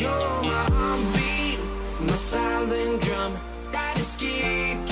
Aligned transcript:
You're 0.00 0.10
my 0.10 0.64
heartbeat, 0.70 1.58
my 2.06 2.12
silent 2.12 3.02
drum 3.02 3.36
that 3.72 3.98
is 3.98 4.14
kicking 4.14 4.87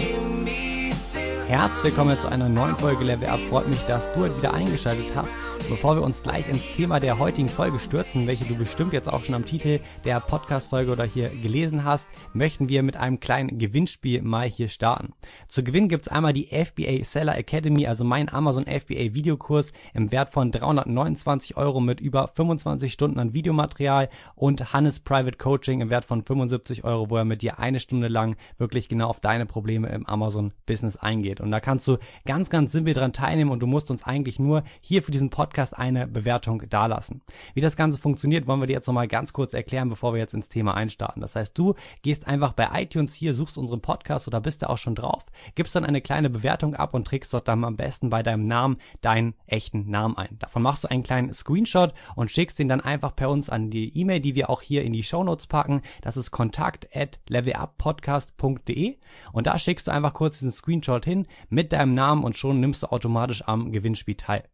Herzlich 1.48 1.84
willkommen 1.84 2.18
zu 2.18 2.28
einer 2.28 2.48
neuen 2.48 2.74
Folge 2.74 3.04
Level 3.04 3.28
Up. 3.28 3.38
Freut 3.48 3.68
mich, 3.68 3.78
dass 3.82 4.12
du 4.14 4.24
wieder 4.24 4.52
eingeschaltet 4.52 5.14
hast. 5.14 5.32
Bevor 5.68 5.96
wir 5.96 6.02
uns 6.02 6.22
gleich 6.22 6.48
ins 6.48 6.64
Thema 6.76 7.00
der 7.00 7.18
heutigen 7.18 7.48
Folge 7.48 7.80
stürzen, 7.80 8.28
welche 8.28 8.44
du 8.44 8.56
bestimmt 8.56 8.92
jetzt 8.92 9.08
auch 9.08 9.24
schon 9.24 9.34
am 9.34 9.44
Titel 9.44 9.80
der 10.04 10.20
Podcast-Folge 10.20 10.92
oder 10.92 11.02
hier 11.02 11.28
gelesen 11.28 11.84
hast, 11.84 12.06
möchten 12.32 12.68
wir 12.68 12.84
mit 12.84 12.96
einem 12.96 13.18
kleinen 13.18 13.58
Gewinnspiel 13.58 14.22
mal 14.22 14.48
hier 14.48 14.68
starten. 14.68 15.12
Zu 15.48 15.64
gewinnen 15.64 15.88
gibt's 15.88 16.06
einmal 16.06 16.32
die 16.32 16.46
FBA 16.46 17.02
Seller 17.02 17.36
Academy, 17.36 17.88
also 17.88 18.04
mein 18.04 18.32
Amazon 18.32 18.64
FBA 18.64 19.14
Videokurs 19.14 19.72
im 19.92 20.12
Wert 20.12 20.30
von 20.30 20.52
329 20.52 21.56
Euro 21.56 21.80
mit 21.80 22.00
über 22.00 22.28
25 22.28 22.92
Stunden 22.92 23.18
an 23.18 23.34
Videomaterial 23.34 24.08
und 24.36 24.72
Hannes 24.72 25.00
Private 25.00 25.36
Coaching 25.36 25.80
im 25.80 25.90
Wert 25.90 26.04
von 26.04 26.22
75 26.22 26.84
Euro, 26.84 27.10
wo 27.10 27.16
er 27.16 27.24
mit 27.24 27.42
dir 27.42 27.58
eine 27.58 27.80
Stunde 27.80 28.06
lang 28.06 28.36
wirklich 28.56 28.88
genau 28.88 29.08
auf 29.08 29.18
deine 29.18 29.46
Probleme 29.46 29.88
im 29.88 30.06
Amazon 30.06 30.52
Business 30.66 30.96
eingeht. 30.96 31.35
Und 31.40 31.50
da 31.50 31.60
kannst 31.60 31.86
du 31.88 31.98
ganz, 32.24 32.50
ganz 32.50 32.72
simpel 32.72 32.94
dran 32.94 33.12
teilnehmen 33.12 33.50
und 33.50 33.60
du 33.60 33.66
musst 33.66 33.90
uns 33.90 34.04
eigentlich 34.04 34.38
nur 34.38 34.64
hier 34.80 35.02
für 35.02 35.12
diesen 35.12 35.30
Podcast 35.30 35.76
eine 35.76 36.06
Bewertung 36.06 36.62
dalassen. 36.68 37.22
Wie 37.54 37.60
das 37.60 37.76
Ganze 37.76 38.00
funktioniert, 38.00 38.46
wollen 38.46 38.60
wir 38.60 38.66
dir 38.66 38.74
jetzt 38.74 38.86
nochmal 38.86 39.08
ganz 39.08 39.32
kurz 39.32 39.54
erklären, 39.54 39.88
bevor 39.88 40.12
wir 40.12 40.20
jetzt 40.20 40.34
ins 40.34 40.48
Thema 40.48 40.74
einstarten. 40.74 41.20
Das 41.20 41.36
heißt, 41.36 41.56
du 41.56 41.74
gehst 42.02 42.26
einfach 42.26 42.52
bei 42.52 42.68
iTunes 42.72 43.14
hier, 43.14 43.34
suchst 43.34 43.58
unseren 43.58 43.80
Podcast 43.80 44.26
oder 44.28 44.40
bist 44.40 44.62
da 44.62 44.68
auch 44.68 44.78
schon 44.78 44.94
drauf, 44.94 45.24
gibst 45.54 45.74
dann 45.74 45.84
eine 45.84 46.00
kleine 46.00 46.30
Bewertung 46.30 46.74
ab 46.74 46.94
und 46.94 47.06
trägst 47.06 47.32
dort 47.32 47.48
dann 47.48 47.64
am 47.64 47.76
besten 47.76 48.10
bei 48.10 48.22
deinem 48.22 48.46
Namen 48.46 48.76
deinen 49.00 49.34
echten 49.46 49.90
Namen 49.90 50.16
ein. 50.16 50.38
Davon 50.38 50.62
machst 50.62 50.84
du 50.84 50.88
einen 50.88 51.02
kleinen 51.02 51.32
Screenshot 51.32 51.94
und 52.14 52.30
schickst 52.30 52.58
den 52.58 52.68
dann 52.68 52.80
einfach 52.80 53.14
per 53.14 53.30
uns 53.30 53.50
an 53.50 53.70
die 53.70 53.96
E-Mail, 53.96 54.20
die 54.20 54.34
wir 54.34 54.50
auch 54.50 54.62
hier 54.62 54.82
in 54.82 54.92
die 54.92 55.02
Show 55.02 55.22
Notes 55.24 55.46
packen. 55.46 55.82
Das 56.02 56.16
ist 56.16 56.30
kontakt 56.30 56.88
at 56.94 57.20
leveluppodcast.de 57.28 58.96
und 59.32 59.46
da 59.46 59.58
schickst 59.58 59.86
du 59.86 59.92
einfach 59.92 60.14
kurz 60.14 60.38
diesen 60.38 60.52
Screenshot 60.52 61.04
hin 61.04 61.25
mit 61.48 61.72
deinem 61.72 61.94
Namen 61.94 62.24
und 62.24 62.36
schon 62.36 62.60
nimmst 62.60 62.82
du 62.82 62.88
automatisch 62.88 63.42
am 63.46 63.72
Gewinnspiel 63.72 64.16
teil. 64.16 64.44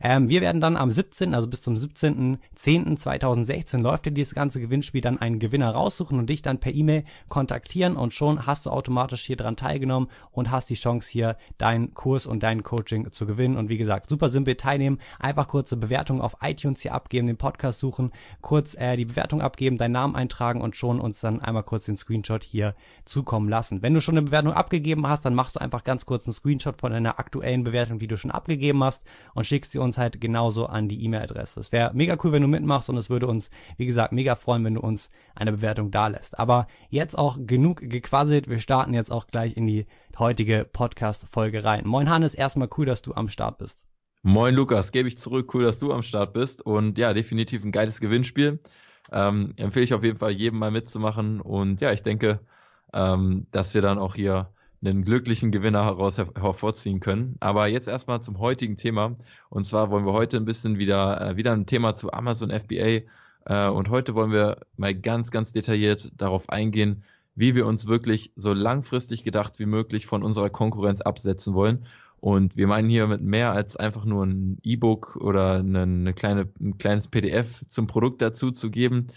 Ähm, 0.00 0.28
wir 0.28 0.40
werden 0.40 0.60
dann 0.60 0.76
am 0.76 0.90
17., 0.90 1.34
also 1.34 1.48
bis 1.48 1.62
zum 1.62 1.74
17.10.2016 1.74 3.80
läuft 3.80 4.06
ja 4.06 4.12
dieses 4.12 4.34
ganze 4.34 4.60
Gewinnspiel, 4.60 5.00
dann 5.00 5.18
einen 5.18 5.38
Gewinner 5.38 5.70
raussuchen 5.70 6.18
und 6.18 6.30
dich 6.30 6.42
dann 6.42 6.58
per 6.58 6.74
E-Mail 6.74 7.04
kontaktieren 7.28 7.96
und 7.96 8.14
schon 8.14 8.46
hast 8.46 8.66
du 8.66 8.70
automatisch 8.70 9.24
hier 9.24 9.36
dran 9.36 9.56
teilgenommen 9.56 10.08
und 10.30 10.50
hast 10.50 10.70
die 10.70 10.74
Chance 10.74 11.10
hier 11.10 11.36
deinen 11.58 11.94
Kurs 11.94 12.26
und 12.26 12.42
dein 12.42 12.62
Coaching 12.62 13.10
zu 13.12 13.26
gewinnen. 13.26 13.56
Und 13.56 13.68
wie 13.68 13.78
gesagt, 13.78 14.08
super 14.08 14.28
simpel 14.28 14.56
teilnehmen, 14.56 14.98
einfach 15.18 15.48
kurze 15.48 15.76
Bewertung 15.76 16.20
auf 16.20 16.36
iTunes 16.42 16.82
hier 16.82 16.94
abgeben, 16.94 17.26
den 17.26 17.36
Podcast 17.36 17.80
suchen, 17.80 18.12
kurz 18.40 18.74
äh, 18.74 18.96
die 18.96 19.04
Bewertung 19.04 19.40
abgeben, 19.40 19.76
deinen 19.76 19.92
Namen 19.92 20.16
eintragen 20.16 20.60
und 20.60 20.76
schon 20.76 21.00
uns 21.00 21.20
dann 21.20 21.40
einmal 21.40 21.62
kurz 21.62 21.86
den 21.86 21.96
Screenshot 21.96 22.44
hier 22.44 22.74
zukommen 23.04 23.48
lassen. 23.48 23.82
Wenn 23.82 23.94
du 23.94 24.00
schon 24.00 24.16
eine 24.16 24.26
Bewertung 24.26 24.52
abgegeben 24.52 25.06
hast, 25.06 25.24
dann 25.24 25.34
machst 25.34 25.56
du 25.56 25.60
einfach 25.60 25.84
ganz 25.84 26.06
kurz 26.06 26.17
einen 26.26 26.34
Screenshot 26.34 26.80
von 26.80 26.92
deiner 26.92 27.18
aktuellen 27.18 27.64
Bewertung, 27.64 27.98
die 27.98 28.06
du 28.06 28.16
schon 28.16 28.30
abgegeben 28.30 28.82
hast 28.82 29.02
und 29.34 29.46
schickst 29.46 29.72
sie 29.72 29.78
uns 29.78 29.98
halt 29.98 30.20
genauso 30.20 30.66
an 30.66 30.88
die 30.88 31.04
E-Mail-Adresse. 31.04 31.60
Es 31.60 31.72
wäre 31.72 31.92
mega 31.94 32.16
cool, 32.22 32.32
wenn 32.32 32.42
du 32.42 32.48
mitmachst 32.48 32.88
und 32.90 32.96
es 32.96 33.10
würde 33.10 33.26
uns, 33.26 33.50
wie 33.76 33.86
gesagt, 33.86 34.12
mega 34.12 34.34
freuen, 34.34 34.64
wenn 34.64 34.74
du 34.74 34.80
uns 34.80 35.10
eine 35.34 35.52
Bewertung 35.52 35.90
da 35.90 36.08
lässt. 36.08 36.38
Aber 36.38 36.66
jetzt 36.90 37.16
auch 37.16 37.38
genug 37.40 37.80
gequasselt. 37.80 38.48
Wir 38.48 38.58
starten 38.58 38.94
jetzt 38.94 39.12
auch 39.12 39.26
gleich 39.26 39.56
in 39.56 39.66
die 39.66 39.86
heutige 40.18 40.68
Podcast-Folge 40.70 41.64
rein. 41.64 41.86
Moin 41.86 42.10
Hannes, 42.10 42.34
erstmal 42.34 42.68
cool, 42.76 42.86
dass 42.86 43.02
du 43.02 43.14
am 43.14 43.28
Start 43.28 43.58
bist. 43.58 43.84
Moin 44.22 44.54
Lukas, 44.54 44.90
gebe 44.90 45.08
ich 45.08 45.16
zurück. 45.18 45.54
Cool, 45.54 45.62
dass 45.62 45.78
du 45.78 45.92
am 45.92 46.02
Start 46.02 46.32
bist. 46.32 46.62
Und 46.62 46.98
ja, 46.98 47.14
definitiv 47.14 47.64
ein 47.64 47.72
geiles 47.72 48.00
Gewinnspiel. 48.00 48.60
Ähm, 49.12 49.54
empfehle 49.56 49.84
ich 49.84 49.94
auf 49.94 50.04
jeden 50.04 50.18
Fall 50.18 50.32
jedem 50.32 50.58
mal 50.58 50.70
mitzumachen. 50.70 51.40
Und 51.40 51.80
ja, 51.80 51.92
ich 51.92 52.02
denke, 52.02 52.40
ähm, 52.92 53.46
dass 53.50 53.74
wir 53.74 53.82
dann 53.82 53.98
auch 53.98 54.14
hier 54.14 54.52
einen 54.80 55.04
glücklichen 55.04 55.50
Gewinner 55.50 55.84
heraus 55.84 56.18
her 56.18 56.28
hervorziehen 56.36 57.00
können. 57.00 57.36
Aber 57.40 57.66
jetzt 57.66 57.88
erstmal 57.88 58.22
zum 58.22 58.38
heutigen 58.38 58.76
Thema. 58.76 59.14
Und 59.48 59.66
zwar 59.66 59.90
wollen 59.90 60.06
wir 60.06 60.12
heute 60.12 60.36
ein 60.36 60.44
bisschen 60.44 60.78
wieder, 60.78 61.20
äh, 61.20 61.36
wieder 61.36 61.52
ein 61.52 61.66
Thema 61.66 61.94
zu 61.94 62.12
Amazon 62.12 62.50
FBA. 62.50 63.02
Äh, 63.44 63.68
und 63.68 63.90
heute 63.90 64.14
wollen 64.14 64.32
wir 64.32 64.58
mal 64.76 64.94
ganz, 64.94 65.30
ganz 65.30 65.52
detailliert 65.52 66.12
darauf 66.16 66.48
eingehen, 66.50 67.02
wie 67.34 67.54
wir 67.54 67.66
uns 67.66 67.86
wirklich 67.86 68.32
so 68.36 68.52
langfristig 68.52 69.24
gedacht 69.24 69.58
wie 69.58 69.66
möglich 69.66 70.06
von 70.06 70.22
unserer 70.22 70.50
Konkurrenz 70.50 71.00
absetzen 71.00 71.54
wollen. 71.54 71.86
Und 72.20 72.56
wir 72.56 72.66
meinen 72.66 72.88
hier 72.88 73.06
mit 73.06 73.20
mehr 73.20 73.52
als 73.52 73.76
einfach 73.76 74.04
nur 74.04 74.26
ein 74.26 74.58
E-Book 74.64 75.16
oder 75.16 75.54
eine, 75.54 75.82
eine 75.82 76.14
kleine, 76.14 76.48
ein 76.60 76.76
kleines 76.78 77.08
PDF 77.08 77.64
zum 77.68 77.86
Produkt 77.86 78.22
dazu 78.22 78.50
zu 78.50 78.70
geben, 78.70 79.08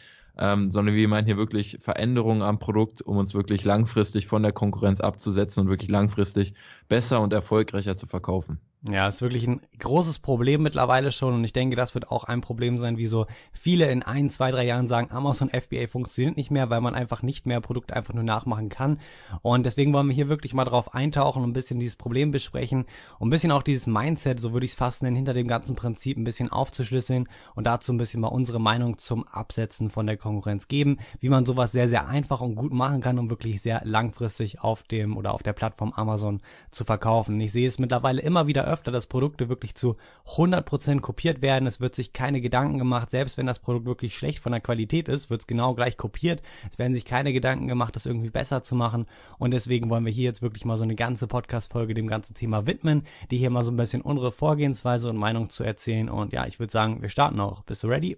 ähm, 0.41 0.71
sondern 0.71 0.95
wir 0.95 1.07
meinen 1.07 1.27
hier 1.27 1.37
wirklich 1.37 1.77
Veränderungen 1.79 2.41
am 2.41 2.57
Produkt, 2.57 3.01
um 3.03 3.17
uns 3.17 3.35
wirklich 3.35 3.63
langfristig 3.63 4.25
von 4.25 4.41
der 4.41 4.51
Konkurrenz 4.51 4.99
abzusetzen 4.99 5.61
und 5.61 5.69
wirklich 5.69 5.89
langfristig 5.89 6.55
besser 6.89 7.21
und 7.21 7.31
erfolgreicher 7.31 7.95
zu 7.95 8.07
verkaufen. 8.07 8.59
Ja, 8.89 9.07
ist 9.07 9.21
wirklich 9.21 9.47
ein 9.47 9.61
großes 9.77 10.17
Problem 10.17 10.63
mittlerweile 10.63 11.11
schon 11.11 11.35
und 11.35 11.43
ich 11.43 11.53
denke, 11.53 11.75
das 11.75 11.93
wird 11.93 12.09
auch 12.09 12.23
ein 12.23 12.41
Problem 12.41 12.79
sein, 12.79 12.97
wie 12.97 13.05
so 13.05 13.27
viele 13.53 13.91
in 13.91 14.01
ein, 14.01 14.31
zwei, 14.31 14.49
drei 14.49 14.65
Jahren 14.65 14.87
sagen, 14.87 15.11
Amazon 15.11 15.49
FBA 15.49 15.85
funktioniert 15.85 16.35
nicht 16.35 16.49
mehr, 16.49 16.71
weil 16.71 16.81
man 16.81 16.95
einfach 16.95 17.21
nicht 17.21 17.45
mehr 17.45 17.61
Produkte 17.61 17.95
einfach 17.95 18.15
nur 18.15 18.23
nachmachen 18.23 18.69
kann. 18.69 18.99
Und 19.43 19.67
deswegen 19.67 19.93
wollen 19.93 20.07
wir 20.07 20.15
hier 20.15 20.29
wirklich 20.29 20.55
mal 20.55 20.65
drauf 20.65 20.95
eintauchen 20.95 21.43
und 21.43 21.51
ein 21.51 21.53
bisschen 21.53 21.79
dieses 21.79 21.95
Problem 21.95 22.31
besprechen 22.31 22.85
und 23.19 23.27
ein 23.27 23.29
bisschen 23.29 23.51
auch 23.51 23.61
dieses 23.61 23.85
Mindset, 23.85 24.39
so 24.39 24.51
würde 24.51 24.65
ich 24.65 24.71
es 24.71 24.77
fast 24.77 25.03
nennen, 25.03 25.15
hinter 25.15 25.35
dem 25.35 25.47
ganzen 25.47 25.75
Prinzip 25.75 26.17
ein 26.17 26.23
bisschen 26.23 26.51
aufzuschlüsseln 26.51 27.29
und 27.53 27.67
dazu 27.67 27.93
ein 27.93 27.99
bisschen 27.99 28.21
mal 28.21 28.29
unsere 28.29 28.59
Meinung 28.59 28.97
zum 28.97 29.27
Absetzen 29.27 29.91
von 29.91 30.07
der 30.07 30.17
Konkurrenz 30.17 30.67
geben, 30.67 30.97
wie 31.19 31.29
man 31.29 31.45
sowas 31.45 31.71
sehr, 31.71 31.87
sehr 31.87 32.07
einfach 32.07 32.41
und 32.41 32.55
gut 32.55 32.73
machen 32.73 33.01
kann, 33.01 33.19
um 33.19 33.29
wirklich 33.29 33.61
sehr 33.61 33.83
langfristig 33.85 34.61
auf 34.61 34.81
dem 34.81 35.17
oder 35.17 35.35
auf 35.35 35.43
der 35.43 35.53
Plattform 35.53 35.93
Amazon 35.93 36.41
zu 36.71 36.83
verkaufen. 36.83 37.39
Ich 37.39 37.51
sehe 37.51 37.67
es 37.67 37.77
mittlerweile 37.77 38.23
immer 38.23 38.47
wieder 38.47 38.70
öfter, 38.71 38.91
dass 38.91 39.07
Produkte 39.07 39.49
wirklich 39.49 39.75
zu 39.75 39.97
100% 40.25 40.99
kopiert 41.01 41.41
werden. 41.41 41.67
Es 41.67 41.79
wird 41.79 41.95
sich 41.95 42.13
keine 42.13 42.41
Gedanken 42.41 42.77
gemacht, 42.77 43.11
selbst 43.11 43.37
wenn 43.37 43.45
das 43.45 43.59
Produkt 43.59 43.85
wirklich 43.85 44.15
schlecht 44.15 44.39
von 44.39 44.51
der 44.51 44.61
Qualität 44.61 45.09
ist, 45.09 45.29
wird 45.29 45.41
es 45.41 45.47
genau 45.47 45.75
gleich 45.75 45.97
kopiert. 45.97 46.41
Es 46.71 46.79
werden 46.79 46.93
sich 46.93 47.05
keine 47.05 47.33
Gedanken 47.33 47.67
gemacht, 47.67 47.95
das 47.95 48.05
irgendwie 48.05 48.29
besser 48.29 48.63
zu 48.63 48.75
machen. 48.75 49.05
Und 49.37 49.51
deswegen 49.51 49.89
wollen 49.89 50.05
wir 50.05 50.11
hier 50.11 50.25
jetzt 50.25 50.41
wirklich 50.41 50.65
mal 50.65 50.77
so 50.77 50.83
eine 50.83 50.95
ganze 50.95 51.27
Podcast-Folge 51.27 51.93
dem 51.93 52.07
ganzen 52.07 52.33
Thema 52.33 52.65
widmen, 52.65 53.03
die 53.29 53.37
hier 53.37 53.49
mal 53.49 53.63
so 53.63 53.71
ein 53.71 53.77
bisschen 53.77 54.01
unsere 54.01 54.31
Vorgehensweise 54.31 55.09
und 55.09 55.17
Meinung 55.17 55.49
zu 55.49 55.63
erzählen. 55.63 56.09
Und 56.09 56.33
ja, 56.33 56.47
ich 56.47 56.59
würde 56.59 56.71
sagen, 56.71 57.01
wir 57.01 57.09
starten 57.09 57.39
auch. 57.39 57.63
Bist 57.63 57.83
du 57.83 57.87
ready? 57.87 58.17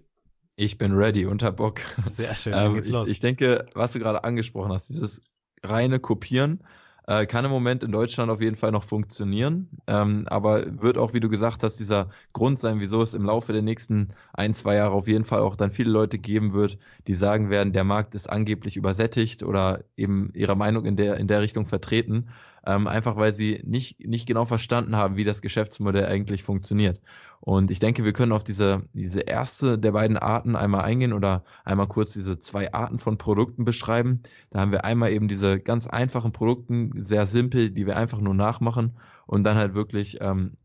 Ich 0.56 0.78
bin 0.78 0.92
ready, 0.92 1.26
unter 1.26 1.50
Bock. 1.50 1.80
Sehr 1.98 2.34
schön, 2.34 2.52
ähm, 2.54 2.76
ich, 2.76 2.88
los. 2.88 3.08
ich 3.08 3.20
denke, 3.20 3.66
was 3.74 3.92
du 3.92 3.98
gerade 3.98 4.22
angesprochen 4.22 4.72
hast, 4.72 4.88
dieses 4.88 5.20
reine 5.64 5.98
Kopieren, 5.98 6.62
äh, 7.06 7.26
kann 7.26 7.44
im 7.44 7.50
Moment 7.50 7.82
in 7.82 7.92
Deutschland 7.92 8.30
auf 8.30 8.40
jeden 8.40 8.56
Fall 8.56 8.70
noch 8.70 8.84
funktionieren, 8.84 9.68
ähm, 9.86 10.24
aber 10.28 10.82
wird 10.82 10.98
auch, 10.98 11.12
wie 11.12 11.20
du 11.20 11.28
gesagt 11.28 11.62
hast, 11.62 11.76
dieser 11.76 12.10
Grund 12.32 12.58
sein, 12.58 12.80
wieso 12.80 13.02
es 13.02 13.14
im 13.14 13.24
Laufe 13.24 13.52
der 13.52 13.62
nächsten 13.62 14.10
ein, 14.32 14.54
zwei 14.54 14.76
Jahre 14.76 14.94
auf 14.94 15.08
jeden 15.08 15.24
Fall 15.24 15.40
auch 15.40 15.56
dann 15.56 15.70
viele 15.70 15.90
Leute 15.90 16.18
geben 16.18 16.52
wird, 16.54 16.78
die 17.06 17.14
sagen 17.14 17.50
werden, 17.50 17.72
der 17.72 17.84
Markt 17.84 18.14
ist 18.14 18.30
angeblich 18.30 18.76
übersättigt 18.76 19.42
oder 19.42 19.84
eben 19.96 20.30
ihre 20.34 20.56
Meinung 20.56 20.86
in 20.86 20.96
der, 20.96 21.16
in 21.18 21.28
der 21.28 21.42
Richtung 21.42 21.66
vertreten, 21.66 22.28
ähm, 22.66 22.86
einfach 22.86 23.16
weil 23.16 23.34
sie 23.34 23.62
nicht, 23.64 24.06
nicht 24.06 24.26
genau 24.26 24.44
verstanden 24.44 24.96
haben, 24.96 25.16
wie 25.16 25.24
das 25.24 25.42
Geschäftsmodell 25.42 26.06
eigentlich 26.06 26.42
funktioniert. 26.42 27.00
Und 27.40 27.70
ich 27.70 27.78
denke, 27.78 28.04
wir 28.04 28.14
können 28.14 28.32
auf 28.32 28.42
diese, 28.42 28.84
diese 28.94 29.20
erste 29.20 29.78
der 29.78 29.92
beiden 29.92 30.16
Arten 30.16 30.56
einmal 30.56 30.82
eingehen 30.84 31.12
oder 31.12 31.44
einmal 31.64 31.88
kurz 31.88 32.14
diese 32.14 32.38
zwei 32.38 32.72
Arten 32.72 32.98
von 32.98 33.18
Produkten 33.18 33.66
beschreiben. 33.66 34.22
Da 34.50 34.60
haben 34.60 34.72
wir 34.72 34.84
einmal 34.84 35.12
eben 35.12 35.28
diese 35.28 35.60
ganz 35.60 35.86
einfachen 35.86 36.32
Produkten, 36.32 36.92
sehr 37.02 37.26
simpel, 37.26 37.70
die 37.70 37.86
wir 37.86 37.96
einfach 37.96 38.20
nur 38.20 38.34
nachmachen 38.34 38.96
und 39.26 39.44
dann 39.44 39.58
halt 39.58 39.74
wirklich 39.74 40.18
ähm, 40.22 40.56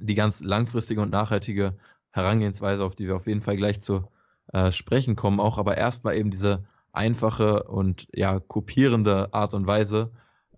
die 0.00 0.14
ganz 0.14 0.42
langfristige 0.42 1.00
und 1.00 1.10
nachhaltige 1.10 1.78
Herangehensweise, 2.10 2.84
auf 2.84 2.94
die 2.94 3.06
wir 3.06 3.16
auf 3.16 3.26
jeden 3.26 3.40
Fall 3.40 3.56
gleich 3.56 3.80
zu 3.80 4.08
äh, 4.52 4.70
sprechen 4.70 5.16
kommen, 5.16 5.40
auch 5.40 5.56
aber 5.56 5.76
erstmal 5.76 6.16
eben 6.16 6.30
diese 6.30 6.64
einfache 6.92 7.64
und 7.64 8.06
ja 8.12 8.40
kopierende 8.40 9.32
Art 9.32 9.54
und 9.54 9.66
Weise, 9.66 10.12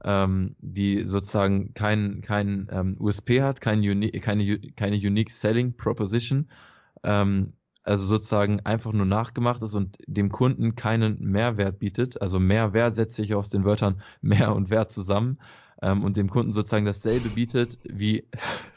ähm, 0.04 0.56
die 0.60 1.04
sozusagen 1.06 1.74
kein, 1.74 2.20
kein 2.22 2.68
ähm, 2.70 2.96
USP 2.98 3.42
hat, 3.42 3.60
kein 3.60 3.80
uni 3.80 4.10
keine, 4.12 4.58
keine 4.76 4.96
Unique 4.96 5.30
Selling 5.30 5.76
Proposition, 5.76 6.48
ähm, 7.02 7.54
also 7.82 8.06
sozusagen 8.06 8.60
einfach 8.60 8.92
nur 8.92 9.06
nachgemacht 9.06 9.62
ist 9.62 9.74
und 9.74 9.98
dem 10.06 10.30
Kunden 10.30 10.74
keinen 10.76 11.18
Mehrwert 11.20 11.78
bietet. 11.78 12.20
Also 12.20 12.38
Mehrwert 12.38 12.94
setzt 12.94 13.16
sich 13.16 13.34
aus 13.34 13.50
den 13.50 13.64
Wörtern 13.64 14.02
mehr 14.20 14.54
und 14.54 14.70
Wert 14.70 14.92
zusammen 14.92 15.38
ähm, 15.82 16.04
und 16.04 16.16
dem 16.16 16.28
Kunden 16.28 16.52
sozusagen 16.52 16.84
dasselbe 16.86 17.30
bietet 17.30 17.78
wie. 17.84 18.28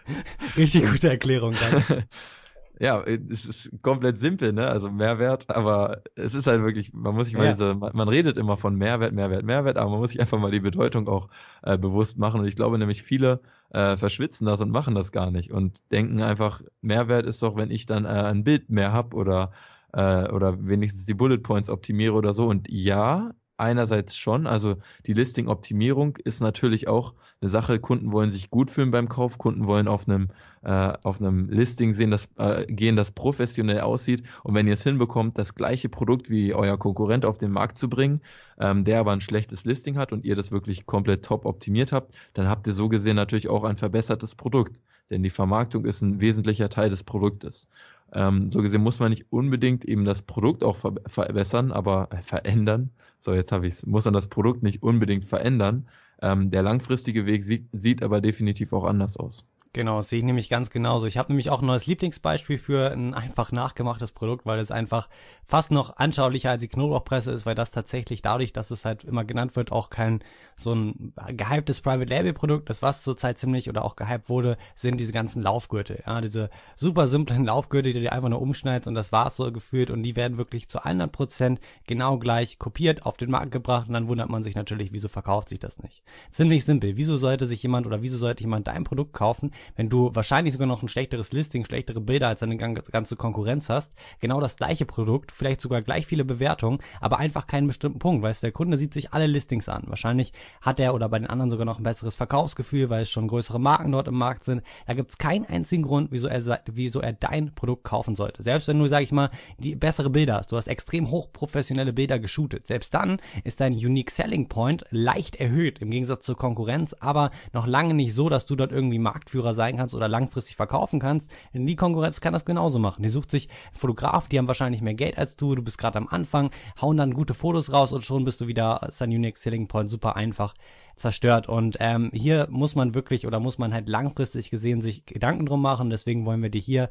Richtig 0.58 0.90
gute 0.90 1.10
Erklärung, 1.10 1.54
danke. 1.60 2.06
ja, 2.80 3.02
es 3.04 3.46
ist 3.46 3.72
komplett 3.82 4.18
simpel, 4.18 4.52
ne? 4.54 4.68
Also 4.68 4.90
Mehrwert, 4.92 5.50
aber 5.50 6.02
es 6.16 6.34
ist 6.34 6.48
halt 6.48 6.64
wirklich, 6.64 6.94
man 6.94 7.16
muss 7.16 7.26
sich 7.28 7.36
mal 7.36 7.46
Ja. 7.46 7.52
diese, 7.52 7.76
man, 7.76 7.92
man 7.96 8.08
redet 8.10 8.38
immer 8.38 8.58
von 8.58 8.76
Mehrwert, 8.76 9.14
Mehrwert, 9.14 9.44
Mehrwert, 9.44 9.78
aber 9.78 9.92
man 9.92 10.00
muss 10.00 10.12
sich 10.12 10.20
einfach 10.22 10.40
mal 10.40 10.52
die 10.52 10.60
Bedeutung 10.60 11.08
auch 11.08 11.30
äh, 11.62 11.78
bewusst 11.78 12.18
machen. 12.18 12.42
Und 12.42 12.48
ich 12.48 12.56
glaube 12.56 12.78
nämlich, 12.80 13.04
viele 13.04 13.42
äh, 13.70 13.96
verschwitzen 13.98 14.46
das 14.46 14.60
und 14.62 14.72
machen 14.72 14.96
das 14.96 15.12
gar 15.12 15.32
nicht 15.32 15.52
und 15.52 15.80
denken 15.92 16.22
einfach, 16.22 16.62
Mehrwert 16.82 17.26
ist 17.26 17.42
doch, 17.44 17.56
wenn 17.56 17.72
ich 17.72 17.86
dann 17.86 18.06
äh, 18.06 18.10
ein 18.10 18.44
Bild 18.44 18.70
mehr 18.70 18.92
hab 18.94 19.14
oder 19.14 19.52
äh, 19.94 20.30
oder 20.32 20.66
wenigstens 20.68 21.06
die 21.06 21.14
Bullet 21.14 21.40
Points 21.40 21.70
optimiere 21.70 22.14
oder 22.14 22.34
so. 22.34 22.48
Und 22.48 22.68
ja, 22.70 23.32
einerseits 23.58 24.16
schon. 24.16 24.48
Also 24.48 24.78
die 25.06 25.14
Listing-Optimierung 25.14 26.18
ist 26.18 26.42
natürlich 26.42 26.88
auch 26.88 27.14
eine 27.44 27.50
Sache. 27.50 27.80
Kunden 27.80 28.12
wollen 28.12 28.32
sich 28.32 28.50
gut 28.50 28.72
fühlen 28.72 28.92
beim 28.92 29.10
Kauf. 29.10 29.38
Kunden 29.38 29.68
wollen 29.68 29.88
auf 29.88 30.08
einem 30.08 30.30
äh, 30.64 30.94
auf 31.04 31.20
einem 31.20 31.50
Listing 31.50 31.94
sehen, 31.94 32.10
das 32.10 32.30
äh, 32.38 32.66
gehen, 32.66 32.96
das 32.96 33.12
professionell 33.12 33.82
aussieht. 33.82 34.24
Und 34.44 34.56
wenn 34.56 34.66
ihr 34.66 34.74
es 34.74 34.84
hinbekommt, 34.84 35.38
das 35.38 35.56
gleiche 35.56 35.90
Produkt 35.90 36.30
wie 36.30 36.54
euer 36.54 36.78
Konkurrent 36.78 37.26
auf 37.26 37.38
den 37.38 37.52
Markt 37.52 37.78
zu 37.78 37.90
bringen, 37.90 38.22
ähm, 38.60 38.86
der 38.86 39.00
aber 39.00 39.12
ein 39.12 39.22
schlechtes 39.22 39.66
Listing 39.66 39.98
hat 39.98 40.14
und 40.14 40.24
ihr 40.24 40.36
das 40.36 40.52
wirklich 40.52 40.86
komplett 40.86 41.26
top 41.26 41.46
optimiert 41.46 41.92
habt, 41.92 42.16
dann 42.34 42.48
habt 42.48 42.66
ihr 42.66 42.74
so 42.74 42.88
gesehen 42.88 43.18
natürlich 43.18 43.50
auch 43.50 43.66
ein 43.66 43.76
verbessertes 43.76 44.36
Produkt. 44.36 44.80
Denn 45.10 45.22
die 45.22 45.30
Vermarktung 45.30 45.86
ist 45.86 46.02
ein 46.02 46.22
wesentlicher 46.22 46.70
Teil 46.70 46.90
des 46.90 47.04
Produktes. 47.04 47.68
Ähm, 48.14 48.50
so 48.50 48.62
gesehen 48.62 48.84
muss 48.84 49.00
man 49.00 49.10
nicht 49.10 49.26
unbedingt 49.32 49.86
eben 49.86 50.06
das 50.06 50.22
Produkt 50.22 50.64
auch 50.64 50.78
ver 50.78 50.94
verbessern, 51.08 51.72
aber 51.72 52.08
äh, 52.12 52.22
verändern. 52.22 52.92
So, 53.20 53.34
jetzt 53.34 53.52
habe 53.52 53.68
ich 53.68 53.74
es. 53.76 53.86
Muss 53.86 54.06
man 54.06 54.14
das 54.14 54.28
Produkt 54.28 54.64
nicht 54.64 54.84
unbedingt 54.84 55.26
verändern. 55.26 55.88
Ähm, 56.22 56.52
der 56.52 56.64
langfristige 56.64 57.26
Weg 57.26 57.44
sieht, 57.44 57.70
sieht 57.72 58.04
aber 58.04 58.22
definitiv 58.22 58.74
auch 58.74 58.84
anders 58.86 59.18
aus. 59.18 59.46
Genau, 59.76 59.98
das 59.98 60.10
sehe 60.10 60.20
ich 60.20 60.26
nämlich 60.26 60.50
ganz 60.50 60.70
genauso. 60.70 61.08
Ich 61.08 61.18
habe 61.18 61.30
nämlich 61.30 61.50
auch 61.50 61.64
ein 61.64 61.66
neues 61.66 61.88
Lieblingsbeispiel 61.88 62.60
für 62.60 62.92
ein 62.92 63.16
einfach 63.16 63.52
nachgemachtes 63.52 64.12
Produkt, 64.12 64.46
weil 64.46 64.60
es 64.60 64.70
einfach 64.70 65.10
fast 65.48 65.72
noch 65.72 65.98
anschaulicher 65.98 66.52
als 66.52 66.62
die 66.62 66.68
Knoblauchpresse 66.68 67.32
ist, 67.32 67.48
weil 67.48 67.56
das 67.56 67.72
tatsächlich 67.72 68.22
dadurch, 68.22 68.54
dass 68.54 68.70
es 68.70 68.86
halt 68.86 69.04
immer 69.04 69.26
genannt 69.26 69.56
wird, 69.56 69.72
auch 69.72 69.90
kein 69.90 70.24
so 70.58 70.76
ein 70.76 71.14
gehyptes 71.36 71.82
Private 71.82 72.06
Label 72.08 72.34
Produkt 72.34 72.70
ist, 72.70 72.84
was 72.84 73.02
zurzeit 73.02 73.40
ziemlich 73.40 73.68
oder 73.68 73.84
auch 73.84 73.96
gehypt 73.96 74.30
wurde, 74.30 74.58
sind 74.76 75.00
diese 75.00 75.12
ganzen 75.12 75.42
Laufgürtel. 75.42 76.04
Ja, 76.06 76.22
diese 76.22 76.52
super 76.76 77.08
simplen 77.08 77.44
Laufgürtel, 77.44 77.94
die 77.94 78.02
du 78.02 78.12
einfach 78.12 78.30
nur 78.30 78.44
umschneidest 78.44 78.88
und 78.88 78.94
das 78.94 79.12
war's 79.12 79.38
so 79.38 79.52
gefühlt 79.52 79.90
und 79.90 80.04
die 80.04 80.16
werden 80.16 80.38
wirklich 80.38 80.70
zu 80.70 80.86
100 80.86 81.12
Prozent 81.12 81.60
genau 81.88 82.20
gleich 82.20 82.60
kopiert, 82.60 83.08
auf 83.08 83.18
den 83.18 83.32
Markt 83.32 83.52
gebracht 83.52 83.88
und 83.88 83.96
dann 83.96 84.08
wundert 84.08 84.30
man 84.30 84.44
sich 84.44 84.54
natürlich, 84.54 84.94
wieso 84.94 85.08
verkauft 85.08 85.50
sich 85.50 85.58
das 85.58 85.82
nicht. 85.82 86.04
Ziemlich 86.30 86.64
simpel. 86.64 86.96
Wieso 86.96 87.18
sollte 87.18 87.48
sich 87.48 87.64
jemand 87.64 87.88
oder 87.88 88.04
wieso 88.04 88.20
sollte 88.20 88.44
jemand 88.44 88.68
dein 88.68 88.84
Produkt 88.84 89.14
kaufen, 89.14 89.52
wenn 89.76 89.90
du 89.90 90.14
wahrscheinlich 90.14 90.54
sogar 90.54 90.68
noch 90.68 90.84
ein 90.84 90.88
schlechteres 90.88 91.32
Listing, 91.32 91.66
schlechtere 91.66 92.02
Bilder 92.02 92.28
als 92.28 92.42
deine 92.42 92.58
ganze 92.58 93.16
Konkurrenz 93.16 93.70
hast, 93.70 93.92
genau 94.20 94.40
das 94.40 94.56
gleiche 94.56 94.86
Produkt, 94.86 95.32
vielleicht 95.32 95.62
sogar 95.62 95.82
gleich 95.82 96.06
viele 96.06 96.26
Bewertungen, 96.26 96.80
aber 97.02 97.20
einfach 97.20 97.48
keinen 97.48 97.68
bestimmten 97.68 98.00
Punkt, 98.00 98.24
weißt 98.24 98.44
du, 98.44 98.48
der 98.48 98.52
Kunde 98.52 98.78
sieht 98.78 98.94
sich 98.94 99.14
alle 99.14 99.28
Listings 99.28 99.70
an. 99.70 99.84
Wahrscheinlich 99.88 100.34
hat 100.62 100.80
er 100.80 100.94
oder 100.94 101.10
bei 101.10 101.20
den 101.20 101.28
anderen 101.28 101.52
sogar 101.52 101.66
noch 101.66 101.80
ein 101.80 101.84
besseres 101.84 102.16
Verkaufsgefühl, 102.16 102.90
weil 102.90 103.04
es 103.04 103.12
schon 103.12 103.28
größere 103.28 103.60
Marken 103.60 103.92
dort 103.92 104.08
im 104.08 104.16
Markt 104.16 104.44
sind. 104.44 104.62
Da 104.88 104.94
gibt 104.94 105.12
es 105.12 105.18
keinen 105.18 105.46
einzigen 105.46 105.84
Grund, 105.84 106.12
wieso 106.12 106.28
er, 106.28 106.42
wieso 106.72 107.02
er 107.02 107.14
dein 107.14 107.54
Produkt 107.56 107.84
kaufen 107.84 108.16
sollte. 108.16 108.44
Selbst 108.44 108.68
wenn 108.68 108.80
du, 108.80 108.88
sag 108.88 109.02
ich 109.02 109.12
mal, 109.12 109.30
die 109.58 109.76
bessere 109.76 110.10
Bilder 110.10 110.36
hast, 110.36 110.52
du 110.52 110.58
hast 110.58 110.68
extrem 110.68 111.10
hochprofessionelle 111.10 111.94
Bilder 111.94 112.20
geshootet, 112.20 112.68
selbst 112.68 112.94
dann 112.94 113.18
ist 113.44 113.60
dein 113.60 113.74
Unique 113.74 114.12
Selling 114.12 114.48
Point 114.48 114.86
leicht 114.90 115.36
erhöht 115.36 115.80
im 115.80 115.90
Gegensatz 115.90 116.26
zur 116.26 116.38
Konkurrenz, 116.38 116.94
aber 117.00 117.32
noch 117.54 117.68
lange 117.68 117.94
nicht 117.94 118.14
so, 118.14 118.30
dass 118.30 118.46
du 118.46 118.56
dort 118.56 118.72
irgendwie 118.72 119.00
Marktführer 119.00 119.53
sein 119.54 119.78
kannst 119.78 119.96
oder 119.96 120.08
langfristig 120.08 120.56
verkaufen 120.56 121.00
kannst. 121.00 121.32
Die 121.54 121.76
Konkurrenz 121.76 122.22
kann 122.22 122.34
das 122.34 122.46
genauso 122.46 122.80
machen. 122.80 123.04
Die 123.04 123.10
sucht 123.10 123.32
sich 123.32 123.50
Fotograf, 123.72 124.28
die 124.28 124.38
haben 124.38 124.48
wahrscheinlich 124.48 124.82
mehr 124.82 124.94
Geld 124.94 125.18
als 125.18 125.36
du, 125.36 125.56
du 125.56 125.62
bist 125.62 125.78
gerade 125.78 125.98
am 125.98 126.08
Anfang, 126.08 126.52
hauen 126.82 126.98
dann 126.98 127.14
gute 127.14 127.34
Fotos 127.34 127.72
raus 127.72 127.94
und 127.94 128.04
schon 128.04 128.26
bist 128.26 128.42
du 128.42 128.48
wieder, 128.48 128.82
ist 128.88 129.02
Unique 129.02 129.38
Selling 129.38 129.68
Point 129.68 129.90
super 129.90 130.16
einfach 130.16 130.54
zerstört. 130.96 131.48
Und 131.50 131.78
ähm, 131.80 132.12
hier 132.14 132.48
muss 132.50 132.76
man 132.76 132.94
wirklich 132.94 133.28
oder 133.28 133.40
muss 133.40 133.58
man 133.58 133.74
halt 133.74 133.90
langfristig 133.90 134.50
gesehen 134.50 134.82
sich 134.82 135.06
Gedanken 135.06 135.46
drum 135.46 135.62
machen. 135.62 135.90
Deswegen 135.90 136.26
wollen 136.26 136.42
wir 136.42 136.50
dir 136.50 136.62
hier 136.62 136.90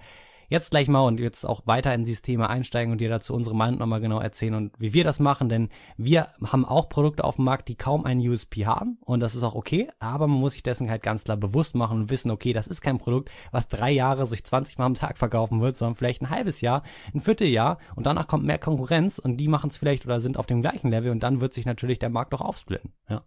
jetzt 0.53 0.71
gleich 0.71 0.87
mal 0.87 1.01
und 1.01 1.19
jetzt 1.19 1.45
auch 1.47 1.63
weiter 1.67 1.95
in 1.95 2.05
dieses 2.05 2.21
Thema 2.23 2.51
einsteigen 2.51 2.93
und 2.93 3.01
dir 3.01 3.09
dazu 3.09 3.35
unsere 3.35 3.57
Meinung 3.57 3.79
nochmal 3.79 4.01
genau 4.01 4.21
erzählen 4.21 4.55
und 4.55 4.73
wie 4.79 4.93
wir 4.93 5.03
das 5.03 5.19
machen, 5.19 5.49
denn 5.49 5.71
wir 5.97 6.29
haben 6.45 6.67
auch 6.67 6.91
Produkte 6.91 7.25
auf 7.25 7.37
dem 7.37 7.47
Markt, 7.47 7.69
die 7.69 7.75
kaum 7.75 8.05
einen 8.05 8.21
USP 8.29 8.67
haben 8.67 8.99
und 9.01 9.21
das 9.21 9.35
ist 9.35 9.43
auch 9.43 9.55
okay, 9.55 9.89
aber 9.99 10.29
man 10.29 10.39
muss 10.39 10.53
sich 10.53 10.63
dessen 10.63 10.91
halt 10.91 11.03
ganz 11.03 11.25
klar 11.25 11.39
bewusst 11.39 11.75
machen 11.75 12.03
und 12.03 12.11
wissen, 12.11 12.31
okay, 12.31 12.53
das 12.53 12.67
ist 12.67 12.83
kein 12.83 12.99
Produkt, 12.99 13.31
was 13.51 13.69
drei 13.69 13.91
Jahre 13.91 14.27
sich 14.27 14.45
20 14.45 14.77
Mal 14.77 14.85
am 14.85 14.95
Tag 14.95 15.19
verkaufen 15.19 15.63
wird, 15.63 15.77
sondern 15.77 15.97
vielleicht 15.97 16.21
ein 16.23 16.31
halbes 16.31 16.61
Jahr, 16.61 16.83
ein 17.15 17.23
Vierteljahr 17.23 17.79
und 17.97 18.05
danach 18.07 18.27
kommt 18.27 18.45
mehr 18.45 18.59
Konkurrenz 18.59 19.19
und 19.19 19.39
die 19.39 19.49
machen 19.49 19.71
es 19.71 19.79
vielleicht 19.79 20.05
oder 20.05 20.21
sind 20.21 20.37
auf 20.37 20.47
dem 20.47 20.61
gleichen 20.61 20.91
Level 20.91 21.11
und 21.11 21.23
dann 21.23 21.41
wird 21.41 21.55
sich 21.55 21.65
natürlich 21.65 21.99
der 21.99 22.11
Markt 22.11 22.35
auch 22.35 22.43
aufsplitten, 22.43 22.93
ja. 23.09 23.25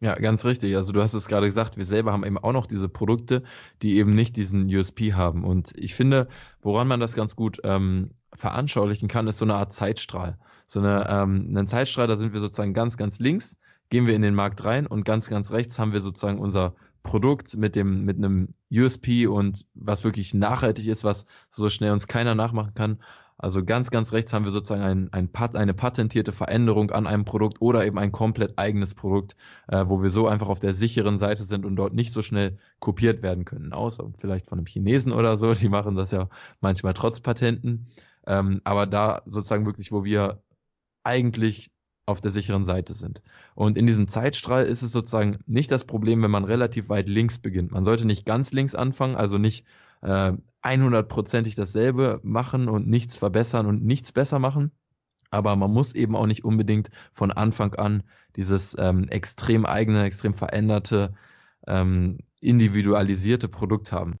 Ja, 0.00 0.14
ganz 0.14 0.44
richtig. 0.44 0.76
Also 0.76 0.92
du 0.92 1.00
hast 1.00 1.14
es 1.14 1.26
gerade 1.26 1.46
gesagt, 1.46 1.78
wir 1.78 1.84
selber 1.86 2.12
haben 2.12 2.24
eben 2.24 2.36
auch 2.36 2.52
noch 2.52 2.66
diese 2.66 2.88
Produkte, 2.88 3.42
die 3.82 3.96
eben 3.96 4.14
nicht 4.14 4.36
diesen 4.36 4.66
USP 4.66 5.14
haben. 5.14 5.42
Und 5.42 5.72
ich 5.74 5.94
finde, 5.94 6.28
woran 6.60 6.86
man 6.86 7.00
das 7.00 7.14
ganz 7.14 7.34
gut 7.34 7.60
ähm, 7.64 8.10
veranschaulichen 8.34 9.08
kann, 9.08 9.26
ist 9.26 9.38
so 9.38 9.46
eine 9.46 9.54
Art 9.54 9.72
Zeitstrahl. 9.72 10.38
So 10.66 10.80
eine, 10.80 11.06
ähm, 11.08 11.46
einen 11.48 11.66
Zeitstrahl, 11.66 12.08
da 12.08 12.16
sind 12.16 12.34
wir 12.34 12.40
sozusagen 12.40 12.74
ganz, 12.74 12.98
ganz 12.98 13.18
links, 13.20 13.56
gehen 13.88 14.06
wir 14.06 14.14
in 14.14 14.22
den 14.22 14.34
Markt 14.34 14.64
rein 14.64 14.86
und 14.86 15.04
ganz, 15.04 15.28
ganz 15.28 15.50
rechts 15.52 15.78
haben 15.78 15.94
wir 15.94 16.00
sozusagen 16.00 16.40
unser 16.40 16.74
Produkt 17.02 17.56
mit 17.56 17.76
dem, 17.76 18.04
mit 18.04 18.18
einem 18.18 18.48
USP 18.70 19.28
und 19.28 19.64
was 19.74 20.04
wirklich 20.04 20.34
nachhaltig 20.34 20.88
ist, 20.88 21.04
was 21.04 21.24
so 21.50 21.70
schnell 21.70 21.92
uns 21.92 22.08
keiner 22.08 22.34
nachmachen 22.34 22.74
kann. 22.74 22.98
Also 23.38 23.64
ganz, 23.64 23.90
ganz 23.90 24.12
rechts 24.12 24.32
haben 24.32 24.44
wir 24.46 24.52
sozusagen 24.52 24.82
ein, 24.82 25.12
ein 25.12 25.30
Pat 25.30 25.56
eine 25.56 25.74
patentierte 25.74 26.32
Veränderung 26.32 26.90
an 26.90 27.06
einem 27.06 27.26
Produkt 27.26 27.60
oder 27.60 27.84
eben 27.84 27.98
ein 27.98 28.10
komplett 28.10 28.58
eigenes 28.58 28.94
Produkt, 28.94 29.36
äh, 29.68 29.84
wo 29.86 30.02
wir 30.02 30.10
so 30.10 30.26
einfach 30.26 30.48
auf 30.48 30.60
der 30.60 30.72
sicheren 30.72 31.18
Seite 31.18 31.44
sind 31.44 31.66
und 31.66 31.76
dort 31.76 31.92
nicht 31.92 32.12
so 32.12 32.22
schnell 32.22 32.58
kopiert 32.80 33.22
werden 33.22 33.44
können. 33.44 33.72
Außer 33.72 34.10
vielleicht 34.18 34.46
von 34.46 34.58
einem 34.58 34.66
Chinesen 34.66 35.12
oder 35.12 35.36
so, 35.36 35.52
die 35.54 35.68
machen 35.68 35.96
das 35.96 36.10
ja 36.12 36.28
manchmal 36.60 36.94
trotz 36.94 37.20
Patenten. 37.20 37.88
Ähm, 38.26 38.60
aber 38.64 38.86
da 38.86 39.22
sozusagen 39.26 39.66
wirklich, 39.66 39.92
wo 39.92 40.02
wir 40.04 40.42
eigentlich 41.04 41.70
auf 42.06 42.20
der 42.20 42.30
sicheren 42.30 42.64
Seite 42.64 42.94
sind. 42.94 43.20
Und 43.54 43.76
in 43.76 43.86
diesem 43.86 44.06
Zeitstrahl 44.06 44.64
ist 44.64 44.82
es 44.82 44.92
sozusagen 44.92 45.38
nicht 45.46 45.72
das 45.72 45.84
Problem, 45.84 46.22
wenn 46.22 46.30
man 46.30 46.44
relativ 46.44 46.88
weit 46.88 47.08
links 47.08 47.38
beginnt. 47.38 47.72
Man 47.72 47.84
sollte 47.84 48.06
nicht 48.06 48.24
ganz 48.24 48.52
links 48.52 48.74
anfangen, 48.76 49.16
also 49.16 49.38
nicht 49.38 49.66
äh, 50.02 50.32
100%ig 50.62 51.54
dasselbe 51.54 52.20
machen 52.22 52.68
und 52.68 52.88
nichts 52.88 53.16
verbessern 53.16 53.66
und 53.66 53.84
nichts 53.84 54.12
besser 54.12 54.38
machen. 54.38 54.72
Aber 55.30 55.56
man 55.56 55.72
muss 55.72 55.94
eben 55.94 56.16
auch 56.16 56.26
nicht 56.26 56.44
unbedingt 56.44 56.90
von 57.12 57.30
Anfang 57.30 57.74
an 57.74 58.02
dieses 58.36 58.76
ähm, 58.78 59.08
extrem 59.08 59.66
eigene, 59.66 60.04
extrem 60.04 60.34
veränderte, 60.34 61.14
ähm, 61.66 62.18
individualisierte 62.40 63.48
Produkt 63.48 63.92
haben. 63.92 64.16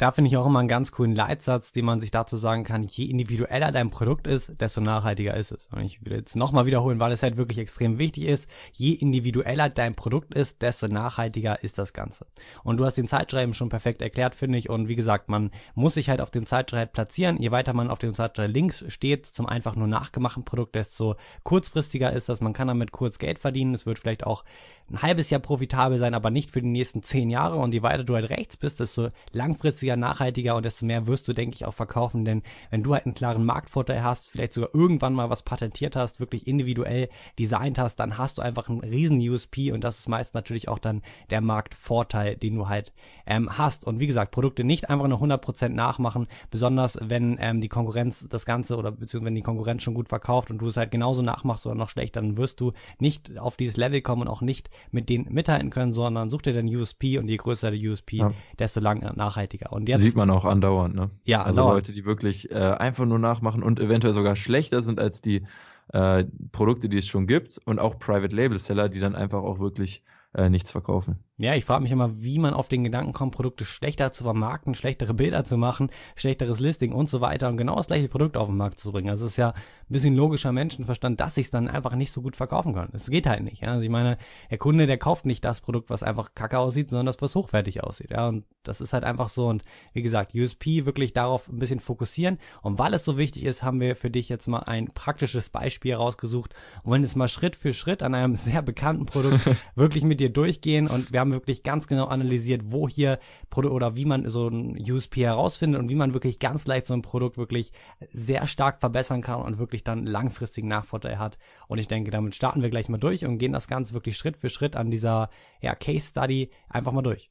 Da 0.00 0.12
finde 0.12 0.28
ich 0.28 0.38
auch 0.38 0.46
immer 0.46 0.60
einen 0.60 0.68
ganz 0.68 0.92
coolen 0.92 1.14
Leitsatz, 1.14 1.72
den 1.72 1.84
man 1.84 2.00
sich 2.00 2.10
dazu 2.10 2.38
sagen 2.38 2.64
kann, 2.64 2.84
je 2.84 3.04
individueller 3.04 3.70
dein 3.70 3.90
Produkt 3.90 4.26
ist, 4.26 4.58
desto 4.58 4.80
nachhaltiger 4.80 5.36
ist 5.36 5.52
es. 5.52 5.68
Und 5.72 5.82
ich 5.84 6.02
will 6.02 6.14
jetzt 6.14 6.36
nochmal 6.36 6.64
wiederholen, 6.64 6.98
weil 7.00 7.12
es 7.12 7.22
halt 7.22 7.36
wirklich 7.36 7.58
extrem 7.58 7.98
wichtig 7.98 8.24
ist, 8.24 8.48
je 8.72 8.92
individueller 8.92 9.68
dein 9.68 9.94
Produkt 9.94 10.32
ist, 10.32 10.62
desto 10.62 10.88
nachhaltiger 10.88 11.62
ist 11.62 11.76
das 11.76 11.92
Ganze. 11.92 12.24
Und 12.64 12.78
du 12.78 12.86
hast 12.86 12.94
den 12.94 13.08
Zeitschreiben 13.08 13.52
schon 13.52 13.68
perfekt 13.68 14.00
erklärt, 14.00 14.34
finde 14.34 14.56
ich. 14.56 14.70
Und 14.70 14.88
wie 14.88 14.96
gesagt, 14.96 15.28
man 15.28 15.50
muss 15.74 15.92
sich 15.92 16.08
halt 16.08 16.22
auf 16.22 16.30
dem 16.30 16.46
Zeitstrahl 16.46 16.86
platzieren. 16.86 17.36
Je 17.36 17.50
weiter 17.50 17.74
man 17.74 17.90
auf 17.90 17.98
dem 17.98 18.14
Zeitstrahl 18.14 18.50
links 18.50 18.86
steht, 18.88 19.26
zum 19.26 19.44
einfach 19.44 19.76
nur 19.76 19.86
nachgemachten 19.86 20.46
Produkt, 20.46 20.76
desto 20.76 21.16
kurzfristiger 21.42 22.10
ist 22.10 22.30
das. 22.30 22.40
Man 22.40 22.54
kann 22.54 22.68
damit 22.68 22.92
kurz 22.92 23.18
Geld 23.18 23.38
verdienen. 23.38 23.74
Es 23.74 23.84
wird 23.84 23.98
vielleicht 23.98 24.24
auch 24.24 24.44
ein 24.90 25.02
halbes 25.02 25.30
Jahr 25.30 25.40
profitabel 25.40 25.98
sein, 25.98 26.14
aber 26.14 26.30
nicht 26.30 26.50
für 26.50 26.62
die 26.62 26.68
nächsten 26.68 27.02
zehn 27.02 27.30
Jahre. 27.30 27.56
Und 27.56 27.72
je 27.74 27.82
weiter 27.82 28.04
du 28.04 28.14
halt 28.14 28.30
rechts 28.30 28.56
bist, 28.56 28.80
desto 28.80 29.08
langfristiger, 29.32 29.89
nachhaltiger 29.96 30.56
und 30.56 30.64
desto 30.64 30.84
mehr 30.84 31.06
wirst 31.06 31.28
du, 31.28 31.32
denke 31.32 31.54
ich, 31.54 31.64
auch 31.64 31.74
verkaufen. 31.74 32.24
Denn 32.24 32.42
wenn 32.70 32.82
du 32.82 32.94
halt 32.94 33.06
einen 33.06 33.14
klaren 33.14 33.44
Marktvorteil 33.44 34.02
hast, 34.02 34.30
vielleicht 34.30 34.52
sogar 34.52 34.70
irgendwann 34.74 35.14
mal 35.14 35.30
was 35.30 35.42
patentiert 35.42 35.96
hast, 35.96 36.20
wirklich 36.20 36.46
individuell 36.46 37.08
designt 37.38 37.78
hast, 37.78 37.96
dann 37.96 38.18
hast 38.18 38.38
du 38.38 38.42
einfach 38.42 38.68
einen 38.68 38.80
riesen 38.80 39.20
USP 39.20 39.72
und 39.72 39.84
das 39.84 39.98
ist 39.98 40.08
meist 40.08 40.34
natürlich 40.34 40.68
auch 40.68 40.78
dann 40.78 41.02
der 41.30 41.40
Marktvorteil, 41.40 42.36
den 42.36 42.56
du 42.56 42.68
halt 42.68 42.92
ähm, 43.26 43.56
hast. 43.56 43.86
Und 43.86 44.00
wie 44.00 44.06
gesagt, 44.06 44.32
Produkte 44.32 44.64
nicht 44.64 44.90
einfach 44.90 45.08
nur 45.08 45.20
100% 45.20 45.68
nachmachen, 45.70 46.26
besonders 46.50 46.98
wenn 47.00 47.36
ähm, 47.40 47.60
die 47.60 47.68
Konkurrenz 47.68 48.26
das 48.28 48.44
Ganze 48.46 48.76
oder 48.76 48.90
beziehungsweise 48.90 49.26
wenn 49.26 49.34
die 49.34 49.42
Konkurrenz 49.42 49.82
schon 49.82 49.94
gut 49.94 50.08
verkauft 50.08 50.50
und 50.50 50.58
du 50.58 50.66
es 50.66 50.76
halt 50.76 50.90
genauso 50.90 51.22
nachmachst 51.22 51.66
oder 51.66 51.74
noch 51.74 51.90
schlechter, 51.90 52.20
dann 52.20 52.36
wirst 52.36 52.60
du 52.60 52.72
nicht 52.98 53.38
auf 53.38 53.56
dieses 53.56 53.76
Level 53.76 54.00
kommen 54.00 54.22
und 54.22 54.28
auch 54.28 54.42
nicht 54.42 54.70
mit 54.90 55.08
denen 55.08 55.32
mithalten 55.32 55.70
können, 55.70 55.92
sondern 55.92 56.30
such 56.30 56.42
dir 56.42 56.52
den 56.52 56.74
USP 56.74 57.18
und 57.18 57.28
je 57.28 57.36
größer 57.36 57.70
der 57.70 57.80
USP, 57.90 58.16
ja. 58.16 58.32
desto 58.58 58.80
lang 58.80 59.00
nachhaltiger. 59.16 59.72
Und 59.72 59.79
jetzt 59.86 60.02
sieht 60.02 60.16
man 60.16 60.30
auch 60.30 60.44
andauernd, 60.44 60.94
ne? 60.94 61.10
Ja, 61.24 61.42
also 61.42 61.62
andauernd. 61.62 61.86
Leute, 61.88 61.92
die 61.92 62.04
wirklich 62.04 62.50
äh, 62.50 62.54
einfach 62.54 63.06
nur 63.06 63.18
nachmachen 63.18 63.62
und 63.62 63.80
eventuell 63.80 64.14
sogar 64.14 64.36
schlechter 64.36 64.82
sind 64.82 65.00
als 65.00 65.22
die 65.22 65.46
äh, 65.92 66.24
Produkte, 66.52 66.88
die 66.88 66.98
es 66.98 67.06
schon 67.06 67.26
gibt 67.26 67.58
und 67.64 67.78
auch 67.78 67.98
Private 67.98 68.34
Label 68.34 68.58
Seller, 68.58 68.88
die 68.88 69.00
dann 69.00 69.14
einfach 69.14 69.42
auch 69.42 69.58
wirklich 69.58 70.02
äh, 70.34 70.48
nichts 70.48 70.70
verkaufen. 70.70 71.18
Ja, 71.40 71.54
ich 71.54 71.64
frage 71.64 71.82
mich 71.82 71.90
immer, 71.90 72.22
wie 72.22 72.38
man 72.38 72.52
auf 72.52 72.68
den 72.68 72.84
Gedanken 72.84 73.14
kommt, 73.14 73.34
Produkte 73.34 73.64
schlechter 73.64 74.12
zu 74.12 74.24
vermarkten, 74.24 74.74
schlechtere 74.74 75.14
Bilder 75.14 75.42
zu 75.44 75.56
machen, 75.56 75.90
schlechteres 76.14 76.60
Listing 76.60 76.92
und 76.92 77.08
so 77.08 77.22
weiter 77.22 77.48
und 77.48 77.56
genau 77.56 77.76
das 77.76 77.86
gleiche 77.86 78.08
Produkt 78.08 78.36
auf 78.36 78.48
den 78.48 78.58
Markt 78.58 78.78
zu 78.78 78.92
bringen. 78.92 79.08
Also 79.08 79.24
es 79.24 79.32
ist 79.32 79.36
ja 79.38 79.48
ein 79.48 79.54
bisschen 79.88 80.14
logischer 80.14 80.52
Menschenverstand, 80.52 81.18
dass 81.18 81.36
sich 81.36 81.50
dann 81.50 81.66
einfach 81.66 81.94
nicht 81.94 82.12
so 82.12 82.20
gut 82.20 82.36
verkaufen 82.36 82.74
kann. 82.74 82.90
Es 82.92 83.08
geht 83.08 83.26
halt 83.26 83.42
nicht. 83.42 83.62
Ja? 83.62 83.72
Also 83.72 83.84
ich 83.84 83.90
meine, 83.90 84.18
der 84.50 84.58
Kunde, 84.58 84.86
der 84.86 84.98
kauft 84.98 85.24
nicht 85.24 85.42
das 85.44 85.62
Produkt, 85.62 85.88
was 85.88 86.02
einfach 86.02 86.34
kacke 86.34 86.58
aussieht, 86.58 86.90
sondern 86.90 87.06
das, 87.06 87.22
was 87.22 87.34
hochwertig 87.34 87.82
aussieht. 87.82 88.10
Ja, 88.10 88.28
und 88.28 88.44
das 88.62 88.80
ist 88.82 88.92
halt 88.92 89.04
einfach 89.04 89.30
so. 89.30 89.48
Und 89.48 89.64
wie 89.94 90.02
gesagt, 90.02 90.34
USP 90.34 90.84
wirklich 90.84 91.12
darauf 91.14 91.48
ein 91.48 91.58
bisschen 91.58 91.80
fokussieren. 91.80 92.38
Und 92.60 92.78
weil 92.78 92.92
es 92.92 93.04
so 93.04 93.16
wichtig 93.16 93.44
ist, 93.44 93.62
haben 93.62 93.80
wir 93.80 93.96
für 93.96 94.10
dich 94.10 94.28
jetzt 94.28 94.46
mal 94.46 94.60
ein 94.60 94.88
praktisches 94.88 95.48
Beispiel 95.48 95.94
rausgesucht 95.94 96.54
und 96.82 96.90
wollen 96.90 97.02
jetzt 97.02 97.16
mal 97.16 97.28
Schritt 97.28 97.56
für 97.56 97.72
Schritt 97.72 98.02
an 98.02 98.14
einem 98.14 98.36
sehr 98.40 98.62
bekannten 98.62 99.06
Produkt 99.06 99.48
wirklich 99.74 100.04
mit 100.04 100.20
dir 100.20 100.30
durchgehen. 100.30 100.86
Und 100.86 101.12
wir 101.12 101.20
haben 101.20 101.29
wirklich 101.32 101.62
ganz 101.62 101.86
genau 101.86 102.06
analysiert, 102.06 102.62
wo 102.66 102.88
hier 102.88 103.18
Produkt 103.50 103.74
oder 103.74 103.96
wie 103.96 104.04
man 104.04 104.28
so 104.30 104.48
ein 104.48 104.76
USP 104.78 105.22
herausfindet 105.22 105.80
und 105.80 105.88
wie 105.88 105.94
man 105.94 106.14
wirklich 106.14 106.38
ganz 106.38 106.66
leicht 106.66 106.86
so 106.86 106.94
ein 106.94 107.02
Produkt 107.02 107.36
wirklich 107.38 107.72
sehr 108.12 108.46
stark 108.46 108.80
verbessern 108.80 109.22
kann 109.22 109.42
und 109.42 109.58
wirklich 109.58 109.84
dann 109.84 110.06
langfristigen 110.06 110.68
Nachvorteil 110.68 111.18
hat. 111.18 111.38
Und 111.68 111.78
ich 111.78 111.88
denke, 111.88 112.10
damit 112.10 112.34
starten 112.34 112.62
wir 112.62 112.70
gleich 112.70 112.88
mal 112.88 112.98
durch 112.98 113.24
und 113.24 113.38
gehen 113.38 113.52
das 113.52 113.68
Ganze 113.68 113.94
wirklich 113.94 114.16
Schritt 114.16 114.36
für 114.36 114.50
Schritt 114.50 114.76
an 114.76 114.90
dieser 114.90 115.30
ja, 115.60 115.74
Case 115.74 116.10
Study 116.10 116.50
einfach 116.68 116.92
mal 116.92 117.02
durch. 117.02 117.30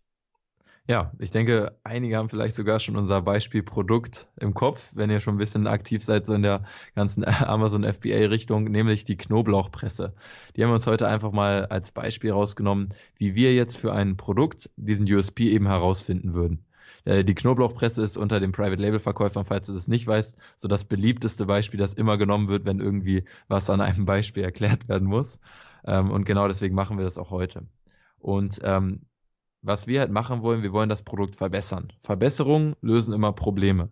Ja, 0.90 1.12
ich 1.20 1.30
denke, 1.30 1.78
einige 1.84 2.18
haben 2.18 2.30
vielleicht 2.30 2.56
sogar 2.56 2.80
schon 2.80 2.96
unser 2.96 3.22
Beispiel 3.22 3.62
Produkt 3.62 4.28
im 4.40 4.56
Kopf, 4.56 4.90
wenn 4.96 5.12
ihr 5.12 5.20
schon 5.20 5.36
ein 5.36 5.38
bisschen 5.38 5.68
aktiv 5.68 6.04
seid, 6.04 6.26
so 6.26 6.34
in 6.34 6.42
der 6.42 6.64
ganzen 6.96 7.24
Amazon 7.48 7.84
FBA-Richtung, 7.84 8.64
nämlich 8.64 9.04
die 9.04 9.16
Knoblauchpresse. 9.16 10.16
Die 10.56 10.64
haben 10.64 10.72
wir 10.72 10.74
uns 10.74 10.88
heute 10.88 11.08
einfach 11.08 11.32
mal 11.32 11.68
als 11.68 11.92
Beispiel 11.92 12.32
rausgenommen, 12.32 12.90
wie 13.18 13.36
wir 13.36 13.54
jetzt 13.54 13.78
für 13.78 13.94
ein 13.94 14.18
Produkt 14.18 14.72
diesen 14.78 15.06
USP 15.06 15.52
eben 15.52 15.68
herausfinden 15.68 16.34
würden. 16.34 16.66
Äh, 17.06 17.24
die 17.24 17.36
Knoblauchpresse 17.36 18.02
ist 18.02 18.18
unter 18.18 18.40
den 18.40 18.52
Private 18.52 18.82
Label 18.82 19.00
Verkäufern, 19.00 19.46
falls 19.46 19.68
du 19.68 19.74
das 19.74 19.88
nicht 19.88 20.08
weißt, 20.08 20.40
so 20.58 20.68
das 20.68 20.86
beliebteste 20.86 21.46
Beispiel, 21.46 21.80
das 21.80 21.94
immer 21.94 22.18
genommen 22.18 22.48
wird, 22.48 22.66
wenn 22.66 22.80
irgendwie 22.80 23.26
was 23.48 23.70
an 23.70 23.80
einem 23.80 24.06
Beispiel 24.08 24.42
erklärt 24.42 24.90
werden 24.90 25.08
muss. 25.08 25.40
Ähm, 25.86 26.10
und 26.10 26.26
genau 26.26 26.48
deswegen 26.48 26.74
machen 26.74 26.98
wir 26.98 27.06
das 27.06 27.20
auch 27.20 27.30
heute. 27.30 27.68
Und 28.18 28.60
ähm, 28.64 29.04
was 29.62 29.88
wir 29.88 30.00
halt 30.00 30.12
machen 30.12 30.42
wollen, 30.42 30.64
wir 30.64 30.74
wollen 30.74 30.90
das 30.90 31.04
Produkt 31.04 31.36
verbessern. 31.36 31.92
Verbesserungen 32.00 32.76
lösen 32.82 33.14
immer 33.14 33.34
Probleme. 33.34 33.90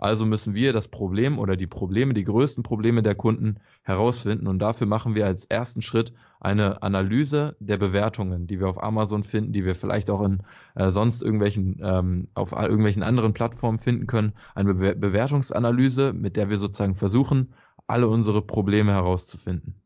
Also 0.00 0.24
müssen 0.24 0.54
wir 0.54 0.72
das 0.72 0.88
Problem 0.88 1.38
oder 1.38 1.56
die 1.56 1.66
Probleme, 1.66 2.14
die 2.14 2.24
größten 2.24 2.62
Probleme 2.62 3.02
der 3.02 3.14
Kunden 3.14 3.60
herausfinden. 3.82 4.46
Und 4.46 4.58
dafür 4.58 4.86
machen 4.86 5.14
wir 5.14 5.26
als 5.26 5.44
ersten 5.44 5.82
Schritt 5.82 6.14
eine 6.40 6.82
Analyse 6.82 7.54
der 7.60 7.76
Bewertungen, 7.76 8.46
die 8.46 8.60
wir 8.60 8.68
auf 8.68 8.82
Amazon 8.82 9.24
finden, 9.24 9.52
die 9.52 9.66
wir 9.66 9.74
vielleicht 9.74 10.08
auch 10.08 10.22
in 10.22 10.42
äh, 10.74 10.90
sonst 10.90 11.20
irgendwelchen, 11.20 11.80
ähm, 11.82 12.28
auf 12.32 12.52
irgendwelchen 12.52 13.02
anderen 13.02 13.34
Plattformen 13.34 13.78
finden 13.78 14.06
können. 14.06 14.32
Eine 14.54 14.72
Be 14.72 14.96
Bewertungsanalyse, 14.96 16.14
mit 16.14 16.36
der 16.36 16.48
wir 16.48 16.56
sozusagen 16.56 16.94
versuchen, 16.94 17.52
alle 17.86 18.08
unsere 18.08 18.40
Probleme 18.40 18.92
herauszufinden. 18.92 19.79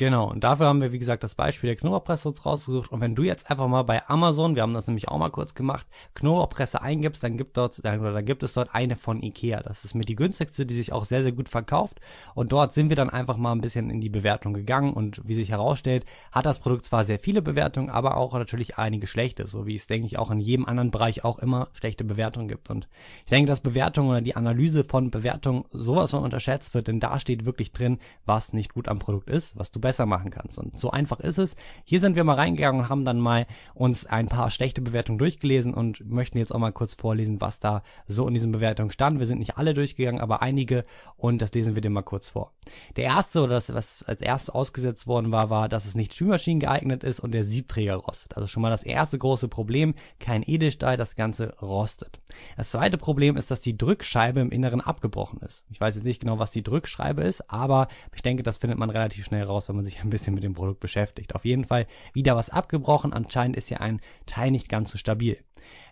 Genau, 0.00 0.30
und 0.30 0.44
dafür 0.44 0.66
haben 0.66 0.80
wir, 0.80 0.92
wie 0.92 0.98
gesagt, 0.98 1.22
das 1.24 1.34
Beispiel 1.34 1.68
der 1.68 1.76
Knoblauchpresse 1.76 2.26
uns 2.30 2.46
rausgesucht. 2.46 2.90
Und 2.90 3.02
wenn 3.02 3.14
du 3.14 3.22
jetzt 3.22 3.50
einfach 3.50 3.68
mal 3.68 3.82
bei 3.82 4.08
Amazon, 4.08 4.54
wir 4.54 4.62
haben 4.62 4.72
das 4.72 4.86
nämlich 4.86 5.08
auch 5.08 5.18
mal 5.18 5.28
kurz 5.28 5.52
gemacht, 5.52 5.86
Knoblauchpresse 6.14 6.80
eingibst, 6.80 7.22
dann 7.22 7.36
gibt 7.36 7.58
dort, 7.58 7.84
dann, 7.84 8.02
dann 8.02 8.24
gibt 8.24 8.42
es 8.42 8.54
dort 8.54 8.74
eine 8.74 8.96
von 8.96 9.22
Ikea. 9.22 9.62
Das 9.62 9.84
ist 9.84 9.92
mit 9.92 10.08
die 10.08 10.16
günstigste, 10.16 10.64
die 10.64 10.74
sich 10.74 10.94
auch 10.94 11.04
sehr, 11.04 11.22
sehr 11.22 11.32
gut 11.32 11.50
verkauft. 11.50 12.00
Und 12.34 12.50
dort 12.50 12.72
sind 12.72 12.88
wir 12.88 12.96
dann 12.96 13.10
einfach 13.10 13.36
mal 13.36 13.52
ein 13.52 13.60
bisschen 13.60 13.90
in 13.90 14.00
die 14.00 14.08
Bewertung 14.08 14.54
gegangen. 14.54 14.94
Und 14.94 15.20
wie 15.28 15.34
sich 15.34 15.50
herausstellt, 15.50 16.06
hat 16.32 16.46
das 16.46 16.60
Produkt 16.60 16.86
zwar 16.86 17.04
sehr 17.04 17.18
viele 17.18 17.42
Bewertungen, 17.42 17.90
aber 17.90 18.16
auch 18.16 18.32
natürlich 18.32 18.78
einige 18.78 19.06
schlechte. 19.06 19.46
So 19.46 19.66
wie 19.66 19.74
es, 19.74 19.86
denke 19.86 20.06
ich, 20.06 20.18
auch 20.18 20.30
in 20.30 20.40
jedem 20.40 20.64
anderen 20.64 20.92
Bereich 20.92 21.24
auch 21.24 21.38
immer 21.38 21.68
schlechte 21.74 22.04
Bewertungen 22.04 22.48
gibt. 22.48 22.70
Und 22.70 22.88
ich 23.26 23.30
denke, 23.32 23.48
dass 23.48 23.60
Bewertung 23.60 24.08
oder 24.08 24.22
die 24.22 24.34
Analyse 24.34 24.82
von 24.82 25.10
Bewertungen 25.10 25.66
sowas 25.72 26.12
von 26.12 26.24
unterschätzt 26.24 26.72
wird, 26.72 26.88
denn 26.88 27.00
da 27.00 27.20
steht 27.20 27.44
wirklich 27.44 27.72
drin, 27.72 27.98
was 28.24 28.54
nicht 28.54 28.72
gut 28.72 28.88
am 28.88 28.98
Produkt 28.98 29.28
ist, 29.28 29.58
was 29.58 29.70
du 29.70 29.78
besser 29.78 29.89
machen 29.98 30.30
kannst. 30.30 30.58
Und 30.58 30.78
so 30.78 30.90
einfach 30.90 31.20
ist 31.20 31.38
es. 31.38 31.56
Hier 31.84 32.00
sind 32.00 32.16
wir 32.16 32.24
mal 32.24 32.34
reingegangen 32.34 32.82
und 32.82 32.88
haben 32.88 33.04
dann 33.04 33.18
mal 33.18 33.46
uns 33.74 34.06
ein 34.06 34.26
paar 34.26 34.50
schlechte 34.50 34.80
Bewertungen 34.80 35.18
durchgelesen 35.18 35.74
und 35.74 36.08
möchten 36.10 36.38
jetzt 36.38 36.54
auch 36.54 36.58
mal 36.58 36.72
kurz 36.72 36.94
vorlesen, 36.94 37.40
was 37.40 37.58
da 37.58 37.82
so 38.06 38.26
in 38.26 38.34
diesen 38.34 38.52
Bewertungen 38.52 38.90
stand. 38.90 39.18
Wir 39.18 39.26
sind 39.26 39.38
nicht 39.38 39.58
alle 39.58 39.74
durchgegangen, 39.74 40.20
aber 40.20 40.42
einige 40.42 40.84
und 41.16 41.42
das 41.42 41.52
lesen 41.52 41.74
wir 41.74 41.82
dir 41.82 41.90
mal 41.90 42.02
kurz 42.02 42.30
vor. 42.30 42.52
Der 42.96 43.04
erste 43.04 43.42
oder 43.42 43.54
das, 43.54 43.72
was 43.74 44.02
als 44.04 44.20
erstes 44.20 44.50
ausgesetzt 44.50 45.06
worden 45.06 45.32
war, 45.32 45.50
war, 45.50 45.68
dass 45.68 45.86
es 45.86 45.94
nicht 45.94 46.14
Spülmaschinen 46.14 46.60
geeignet 46.60 47.04
ist 47.04 47.20
und 47.20 47.32
der 47.32 47.44
Siebträger 47.44 47.96
rostet. 47.96 48.36
Also 48.36 48.46
schon 48.46 48.62
mal 48.62 48.70
das 48.70 48.82
erste 48.82 49.18
große 49.18 49.48
Problem, 49.48 49.94
kein 50.18 50.42
Edelstahl, 50.46 50.96
das 50.96 51.16
Ganze 51.16 51.54
rostet. 51.60 52.20
Das 52.56 52.70
zweite 52.70 52.98
Problem 52.98 53.36
ist, 53.36 53.50
dass 53.50 53.60
die 53.60 53.76
Drückscheibe 53.76 54.40
im 54.40 54.50
Inneren 54.50 54.80
abgebrochen 54.80 55.40
ist. 55.40 55.64
Ich 55.70 55.80
weiß 55.80 55.94
jetzt 55.96 56.04
nicht 56.04 56.20
genau, 56.20 56.38
was 56.38 56.50
die 56.50 56.62
Drückscheibe 56.62 57.22
ist, 57.22 57.50
aber 57.50 57.88
ich 58.14 58.22
denke, 58.22 58.42
das 58.42 58.58
findet 58.58 58.78
man 58.78 58.90
relativ 58.90 59.24
schnell 59.24 59.44
raus, 59.44 59.66
wenn 59.70 59.76
man 59.76 59.84
sich 59.84 60.02
ein 60.02 60.10
bisschen 60.10 60.34
mit 60.34 60.42
dem 60.42 60.54
Produkt 60.54 60.80
beschäftigt. 60.80 61.34
Auf 61.34 61.44
jeden 61.44 61.64
Fall 61.64 61.86
wieder 62.12 62.36
was 62.36 62.50
abgebrochen. 62.50 63.12
Anscheinend 63.12 63.56
ist 63.56 63.68
hier 63.68 63.80
ein 63.80 64.00
Teil 64.26 64.50
nicht 64.50 64.68
ganz 64.68 64.90
so 64.90 64.98
stabil. 64.98 65.38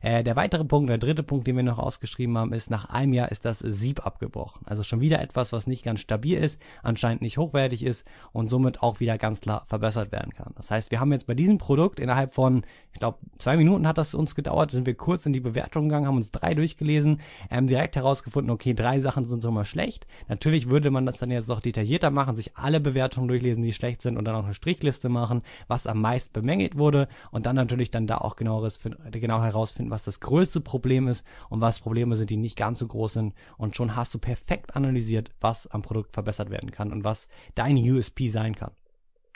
Äh, 0.02 0.22
der 0.22 0.36
weitere 0.36 0.64
Punkt, 0.64 0.90
der 0.90 0.98
dritte 0.98 1.22
Punkt, 1.22 1.46
den 1.46 1.56
wir 1.56 1.62
noch 1.62 1.78
ausgeschrieben 1.78 2.36
haben, 2.38 2.52
ist, 2.52 2.70
nach 2.70 2.86
einem 2.86 3.12
Jahr 3.12 3.30
ist 3.30 3.44
das 3.44 3.58
Sieb 3.58 4.04
abgebrochen. 4.04 4.62
Also 4.66 4.82
schon 4.82 5.00
wieder 5.00 5.20
etwas, 5.20 5.52
was 5.52 5.66
nicht 5.66 5.84
ganz 5.84 6.00
stabil 6.00 6.38
ist, 6.38 6.60
anscheinend 6.82 7.22
nicht 7.22 7.38
hochwertig 7.38 7.84
ist 7.84 8.06
und 8.32 8.48
somit 8.48 8.82
auch 8.82 9.00
wieder 9.00 9.18
ganz 9.18 9.40
klar 9.40 9.64
verbessert 9.66 10.12
werden 10.12 10.32
kann. 10.34 10.52
Das 10.56 10.70
heißt, 10.70 10.90
wir 10.90 11.00
haben 11.00 11.12
jetzt 11.12 11.26
bei 11.26 11.34
diesem 11.34 11.58
Produkt 11.58 12.00
innerhalb 12.00 12.34
von, 12.34 12.64
ich 12.92 13.00
glaube, 13.00 13.18
zwei 13.38 13.56
Minuten 13.56 13.86
hat 13.86 13.98
das 13.98 14.14
uns 14.14 14.34
gedauert, 14.34 14.70
sind 14.70 14.86
wir 14.86 14.94
kurz 14.94 15.26
in 15.26 15.32
die 15.32 15.40
Bewertung 15.40 15.88
gegangen, 15.88 16.06
haben 16.06 16.16
uns 16.16 16.30
drei 16.30 16.54
durchgelesen, 16.54 17.20
ähm, 17.50 17.66
direkt 17.66 17.96
herausgefunden, 17.96 18.50
okay, 18.50 18.74
drei 18.74 19.00
Sachen 19.00 19.24
sind 19.24 19.42
schon 19.42 19.54
mal 19.54 19.64
schlecht. 19.64 20.06
Natürlich 20.28 20.68
würde 20.68 20.90
man 20.90 21.06
das 21.06 21.16
dann 21.16 21.30
jetzt 21.30 21.48
noch 21.48 21.60
detaillierter 21.60 22.10
machen, 22.10 22.36
sich 22.36 22.56
alle 22.56 22.80
Bewertungen 22.80 23.28
durchlesen, 23.28 23.62
die 23.62 23.72
schlecht 23.72 24.02
sind 24.02 24.16
und 24.16 24.24
dann 24.24 24.34
auch 24.34 24.44
eine 24.44 24.54
Strichliste 24.54 25.08
machen, 25.08 25.42
was 25.66 25.86
am 25.86 26.00
meisten 26.00 26.32
bemängelt 26.32 26.76
wurde 26.76 27.08
und 27.30 27.46
dann 27.46 27.56
natürlich 27.56 27.90
dann 27.90 28.06
da 28.06 28.18
auch 28.18 28.36
genaueres, 28.36 28.80
genau 29.10 29.42
herausfinden, 29.42 29.87
was 29.90 30.02
das 30.02 30.20
größte 30.20 30.60
Problem 30.60 31.08
ist 31.08 31.24
und 31.48 31.60
was 31.60 31.80
Probleme 31.80 32.16
sind, 32.16 32.30
die 32.30 32.36
nicht 32.36 32.56
ganz 32.56 32.78
so 32.78 32.86
groß 32.86 33.14
sind 33.14 33.34
und 33.56 33.76
schon 33.76 33.96
hast 33.96 34.14
du 34.14 34.18
perfekt 34.18 34.76
analysiert, 34.76 35.30
was 35.40 35.66
am 35.66 35.82
Produkt 35.82 36.12
verbessert 36.12 36.50
werden 36.50 36.70
kann 36.70 36.92
und 36.92 37.04
was 37.04 37.28
dein 37.54 37.76
USP 37.76 38.28
sein 38.28 38.54
kann. 38.54 38.72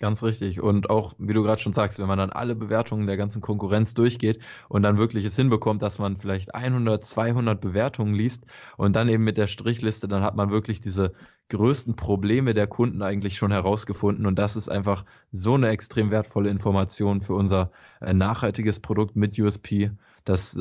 Ganz 0.03 0.25
richtig. 0.25 0.61
Und 0.61 0.91
auch, 0.91 1.15
wie 1.19 1.33
du 1.33 1.45
gerade 1.45 1.63
schon 1.63 1.73
sagst, 1.73 2.01
wenn 2.01 2.09
man 2.09 2.19
dann 2.19 2.31
alle 2.31 2.57
Bewertungen 2.57 3.07
der 3.07 3.17
ganzen 3.17 3.41
Konkurrenz 3.41 3.95
durchgeht 3.95 4.41
und 4.69 4.83
dann 4.83 4.99
wirklich 4.99 5.25
es 5.25 5.37
hinbekommt, 5.37 5.81
dass 5.81 6.01
man 6.01 6.17
vielleicht 6.17 6.57
100, 6.57 7.05
200 7.05 7.61
Bewertungen 7.61 8.13
liest 8.13 8.45
und 8.77 8.97
dann 8.97 9.09
eben 9.09 9.23
mit 9.23 9.37
der 9.37 9.47
Strichliste, 9.47 10.09
dann 10.09 10.25
hat 10.25 10.35
man 10.35 10.51
wirklich 10.51 10.81
diese 10.81 11.13
größten 11.51 11.95
Probleme 11.95 12.53
der 12.53 12.67
Kunden 12.67 13.01
eigentlich 13.01 13.37
schon 13.37 13.53
herausgefunden. 13.53 14.27
Und 14.27 14.41
das 14.41 14.57
ist 14.57 14.69
einfach 14.69 15.05
so 15.31 15.55
eine 15.55 15.69
extrem 15.69 16.11
wertvolle 16.11 16.51
Information 16.51 17.21
für 17.21 17.35
unser 17.35 17.71
äh, 18.01 18.13
nachhaltiges 18.13 18.81
Produkt 18.81 19.15
mit 19.15 19.39
USP. 19.39 19.93
Dass, 20.25 20.57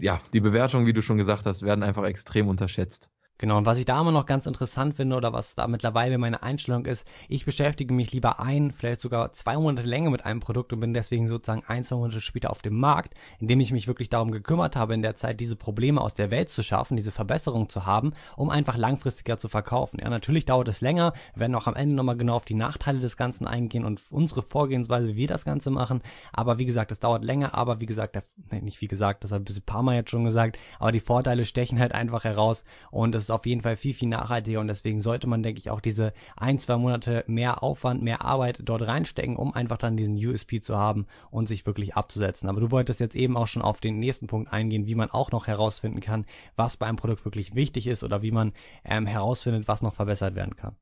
ja, 0.00 0.18
die 0.32 0.40
Bewertungen, 0.40 0.86
wie 0.86 0.92
du 0.92 1.02
schon 1.02 1.16
gesagt 1.16 1.46
hast, 1.46 1.62
werden 1.62 1.82
einfach 1.82 2.04
extrem 2.04 2.48
unterschätzt. 2.48 3.10
Genau, 3.38 3.58
und 3.58 3.66
was 3.66 3.76
ich 3.76 3.84
da 3.84 4.00
immer 4.00 4.12
noch 4.12 4.24
ganz 4.24 4.46
interessant 4.46 4.96
finde 4.96 5.14
oder 5.14 5.34
was 5.34 5.54
da 5.54 5.66
mittlerweile 5.66 6.16
meine 6.16 6.42
Einstellung 6.42 6.86
ist, 6.86 7.06
ich 7.28 7.44
beschäftige 7.44 7.92
mich 7.92 8.10
lieber 8.12 8.40
ein, 8.40 8.72
vielleicht 8.72 9.02
sogar 9.02 9.34
zwei 9.34 9.58
Monate 9.58 9.86
länger 9.86 10.08
mit 10.08 10.24
einem 10.24 10.40
Produkt 10.40 10.72
und 10.72 10.80
bin 10.80 10.94
deswegen 10.94 11.28
sozusagen 11.28 11.62
ein, 11.66 11.84
zwei 11.84 11.96
Monate 11.96 12.22
später 12.22 12.48
auf 12.48 12.62
dem 12.62 12.78
Markt, 12.78 13.12
indem 13.38 13.60
ich 13.60 13.72
mich 13.72 13.88
wirklich 13.88 14.08
darum 14.08 14.30
gekümmert 14.30 14.74
habe, 14.74 14.94
in 14.94 15.02
der 15.02 15.16
Zeit 15.16 15.38
diese 15.38 15.54
Probleme 15.54 16.00
aus 16.00 16.14
der 16.14 16.30
Welt 16.30 16.48
zu 16.48 16.62
schaffen, 16.62 16.96
diese 16.96 17.12
Verbesserung 17.12 17.68
zu 17.68 17.84
haben, 17.84 18.14
um 18.36 18.48
einfach 18.48 18.78
langfristiger 18.78 19.36
zu 19.36 19.50
verkaufen. 19.50 19.98
Ja, 20.00 20.08
natürlich 20.08 20.46
dauert 20.46 20.68
es 20.68 20.80
länger, 20.80 21.12
wir 21.34 21.40
werden 21.40 21.56
auch 21.56 21.66
am 21.66 21.76
Ende 21.76 21.94
nochmal 21.94 22.16
genau 22.16 22.36
auf 22.36 22.46
die 22.46 22.54
Nachteile 22.54 23.00
des 23.00 23.18
Ganzen 23.18 23.46
eingehen 23.46 23.84
und 23.84 24.00
unsere 24.08 24.40
Vorgehensweise, 24.40 25.08
wie 25.08 25.16
wir 25.16 25.28
das 25.28 25.44
Ganze 25.44 25.70
machen, 25.70 26.00
aber 26.32 26.56
wie 26.56 26.64
gesagt, 26.64 26.90
es 26.90 27.00
dauert 27.00 27.22
länger, 27.22 27.52
aber 27.52 27.82
wie 27.82 27.86
gesagt, 27.86 28.14
der, 28.14 28.22
nicht 28.62 28.80
wie 28.80 28.88
gesagt, 28.88 29.24
das 29.24 29.32
habe 29.32 29.44
ich 29.46 29.58
ein 29.58 29.62
paar 29.62 29.82
Mal 29.82 29.96
jetzt 29.96 30.10
schon 30.10 30.24
gesagt, 30.24 30.58
aber 30.78 30.90
die 30.90 31.00
Vorteile 31.00 31.44
stechen 31.44 31.78
halt 31.78 31.92
einfach 31.92 32.24
heraus 32.24 32.64
und 32.90 33.14
es 33.14 33.25
ist 33.26 33.30
auf 33.30 33.46
jeden 33.46 33.62
Fall 33.62 33.76
viel, 33.76 33.94
viel 33.94 34.08
nachhaltiger 34.08 34.60
und 34.60 34.68
deswegen 34.68 35.00
sollte 35.00 35.26
man, 35.26 35.42
denke 35.42 35.58
ich, 35.58 35.70
auch 35.70 35.80
diese 35.80 36.12
ein, 36.36 36.58
zwei 36.58 36.76
Monate 36.76 37.24
mehr 37.26 37.62
Aufwand, 37.62 38.02
mehr 38.02 38.22
Arbeit 38.24 38.60
dort 38.64 38.86
reinstecken, 38.86 39.36
um 39.36 39.52
einfach 39.52 39.78
dann 39.78 39.96
diesen 39.96 40.14
USP 40.14 40.60
zu 40.60 40.76
haben 40.76 41.06
und 41.30 41.46
sich 41.46 41.66
wirklich 41.66 41.94
abzusetzen. 41.96 42.48
Aber 42.48 42.60
du 42.60 42.70
wolltest 42.70 43.00
jetzt 43.00 43.16
eben 43.16 43.36
auch 43.36 43.48
schon 43.48 43.62
auf 43.62 43.80
den 43.80 43.98
nächsten 43.98 44.26
Punkt 44.26 44.52
eingehen, 44.52 44.86
wie 44.86 44.94
man 44.94 45.10
auch 45.10 45.32
noch 45.32 45.46
herausfinden 45.46 46.00
kann, 46.00 46.24
was 46.54 46.76
bei 46.76 46.86
einem 46.86 46.96
Produkt 46.96 47.24
wirklich 47.24 47.54
wichtig 47.54 47.86
ist 47.86 48.04
oder 48.04 48.22
wie 48.22 48.30
man 48.30 48.52
ähm, 48.84 49.06
herausfindet, 49.06 49.68
was 49.68 49.82
noch 49.82 49.94
verbessert 49.94 50.34
werden 50.34 50.56
kann. 50.56 50.76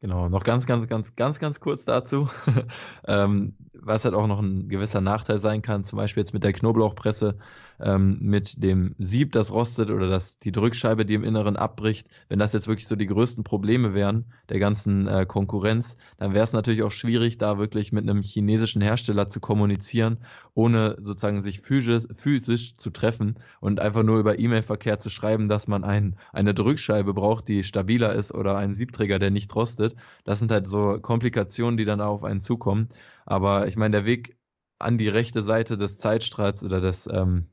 Genau, 0.00 0.28
noch 0.28 0.44
ganz, 0.44 0.64
ganz, 0.66 0.86
ganz, 0.86 1.16
ganz, 1.16 1.40
ganz 1.40 1.58
kurz 1.58 1.84
dazu. 1.84 2.28
ähm, 3.06 3.56
was 3.72 4.04
halt 4.04 4.14
auch 4.14 4.26
noch 4.26 4.40
ein 4.40 4.68
gewisser 4.68 5.00
Nachteil 5.00 5.38
sein 5.38 5.62
kann, 5.62 5.84
zum 5.84 5.96
Beispiel 5.96 6.20
jetzt 6.20 6.34
mit 6.34 6.44
der 6.44 6.52
Knoblauchpresse, 6.52 7.36
ähm, 7.80 8.18
mit 8.20 8.62
dem 8.62 8.94
Sieb, 8.98 9.32
das 9.32 9.52
rostet 9.52 9.90
oder 9.90 10.08
das, 10.08 10.38
die 10.38 10.52
Drückscheibe, 10.52 11.04
die 11.04 11.14
im 11.14 11.24
Inneren 11.24 11.56
abbricht, 11.56 12.08
wenn 12.28 12.38
das 12.38 12.52
jetzt 12.52 12.68
wirklich 12.68 12.88
so 12.88 12.96
die 12.96 13.06
größten 13.06 13.44
Probleme 13.44 13.94
wären 13.94 14.26
der 14.48 14.58
ganzen 14.58 15.06
äh, 15.06 15.26
Konkurrenz, 15.26 15.96
dann 16.16 16.34
wäre 16.34 16.44
es 16.44 16.52
natürlich 16.52 16.82
auch 16.82 16.90
schwierig, 16.90 17.38
da 17.38 17.58
wirklich 17.58 17.92
mit 17.92 18.08
einem 18.08 18.22
chinesischen 18.22 18.82
Hersteller 18.82 19.28
zu 19.28 19.40
kommunizieren, 19.40 20.18
ohne 20.54 20.96
sozusagen 21.00 21.42
sich 21.42 21.60
physisch, 21.60 22.04
physisch 22.14 22.74
zu 22.76 22.90
treffen 22.90 23.36
und 23.60 23.80
einfach 23.80 24.02
nur 24.02 24.18
über 24.18 24.38
E-Mail-Verkehr 24.38 24.98
zu 25.00 25.10
schreiben, 25.10 25.48
dass 25.48 25.68
man 25.68 25.84
ein, 25.84 26.16
eine 26.32 26.54
Drückscheibe 26.54 27.14
braucht, 27.14 27.48
die 27.48 27.62
stabiler 27.62 28.14
ist 28.14 28.34
oder 28.34 28.56
einen 28.56 28.74
Siebträger, 28.74 29.18
der 29.18 29.30
nicht 29.30 29.54
rostet. 29.54 29.87
Das 30.24 30.38
sind 30.38 30.50
halt 30.50 30.66
so 30.66 30.98
Komplikationen, 31.00 31.76
die 31.76 31.84
dann 31.84 32.00
auf 32.00 32.24
einen 32.24 32.40
zukommen. 32.40 32.88
Aber 33.26 33.66
ich 33.68 33.76
meine, 33.76 33.92
der 33.92 34.04
Weg 34.06 34.36
an 34.78 34.98
die 34.98 35.08
rechte 35.08 35.42
Seite 35.42 35.76
des 35.76 35.98
Zeitstrahls 35.98 36.62
oder 36.64 36.80
des, 36.80 37.08
ähm, 37.12 37.46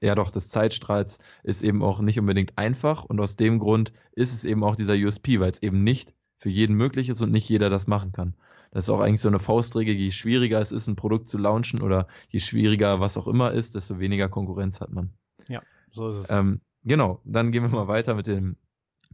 ja 0.00 0.14
doch, 0.14 0.30
des 0.30 0.48
Zeitstrahls 0.48 1.18
ist 1.42 1.62
eben 1.62 1.82
auch 1.82 2.00
nicht 2.00 2.18
unbedingt 2.18 2.56
einfach 2.56 3.04
und 3.04 3.20
aus 3.20 3.36
dem 3.36 3.58
Grund 3.58 3.92
ist 4.12 4.32
es 4.32 4.44
eben 4.44 4.64
auch 4.64 4.76
dieser 4.76 4.94
USP, 4.94 5.40
weil 5.40 5.50
es 5.50 5.62
eben 5.62 5.84
nicht 5.84 6.14
für 6.38 6.48
jeden 6.48 6.74
möglich 6.74 7.10
ist 7.10 7.20
und 7.20 7.32
nicht 7.32 7.48
jeder 7.48 7.68
das 7.68 7.86
machen 7.86 8.12
kann. 8.12 8.34
Das 8.70 8.84
ist 8.84 8.90
auch 8.90 9.00
eigentlich 9.00 9.20
so 9.20 9.28
eine 9.28 9.40
Faustregel, 9.40 9.94
je 9.94 10.10
schwieriger 10.10 10.60
es 10.60 10.72
ist, 10.72 10.86
ein 10.86 10.96
Produkt 10.96 11.28
zu 11.28 11.38
launchen 11.38 11.82
oder 11.82 12.06
je 12.28 12.38
schwieriger 12.38 13.00
was 13.00 13.18
auch 13.18 13.26
immer 13.26 13.52
ist, 13.52 13.74
desto 13.74 13.98
weniger 13.98 14.28
Konkurrenz 14.28 14.80
hat 14.80 14.90
man. 14.90 15.12
Ja, 15.48 15.60
so 15.90 16.08
ist 16.08 16.16
es. 16.16 16.30
Ähm, 16.30 16.60
genau, 16.84 17.20
dann 17.24 17.52
gehen 17.52 17.62
wir 17.62 17.68
mal 17.68 17.88
weiter 17.88 18.14
mit 18.14 18.26
dem 18.26 18.56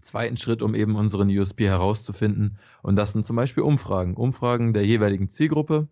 zweiten 0.06 0.36
Schritt, 0.36 0.62
um 0.62 0.74
eben 0.74 0.96
unseren 0.96 1.28
USP 1.28 1.66
herauszufinden. 1.66 2.58
Und 2.82 2.96
das 2.96 3.12
sind 3.12 3.26
zum 3.26 3.36
Beispiel 3.36 3.62
Umfragen. 3.62 4.14
Umfragen 4.14 4.72
der 4.72 4.86
jeweiligen 4.86 5.28
Zielgruppe. 5.28 5.88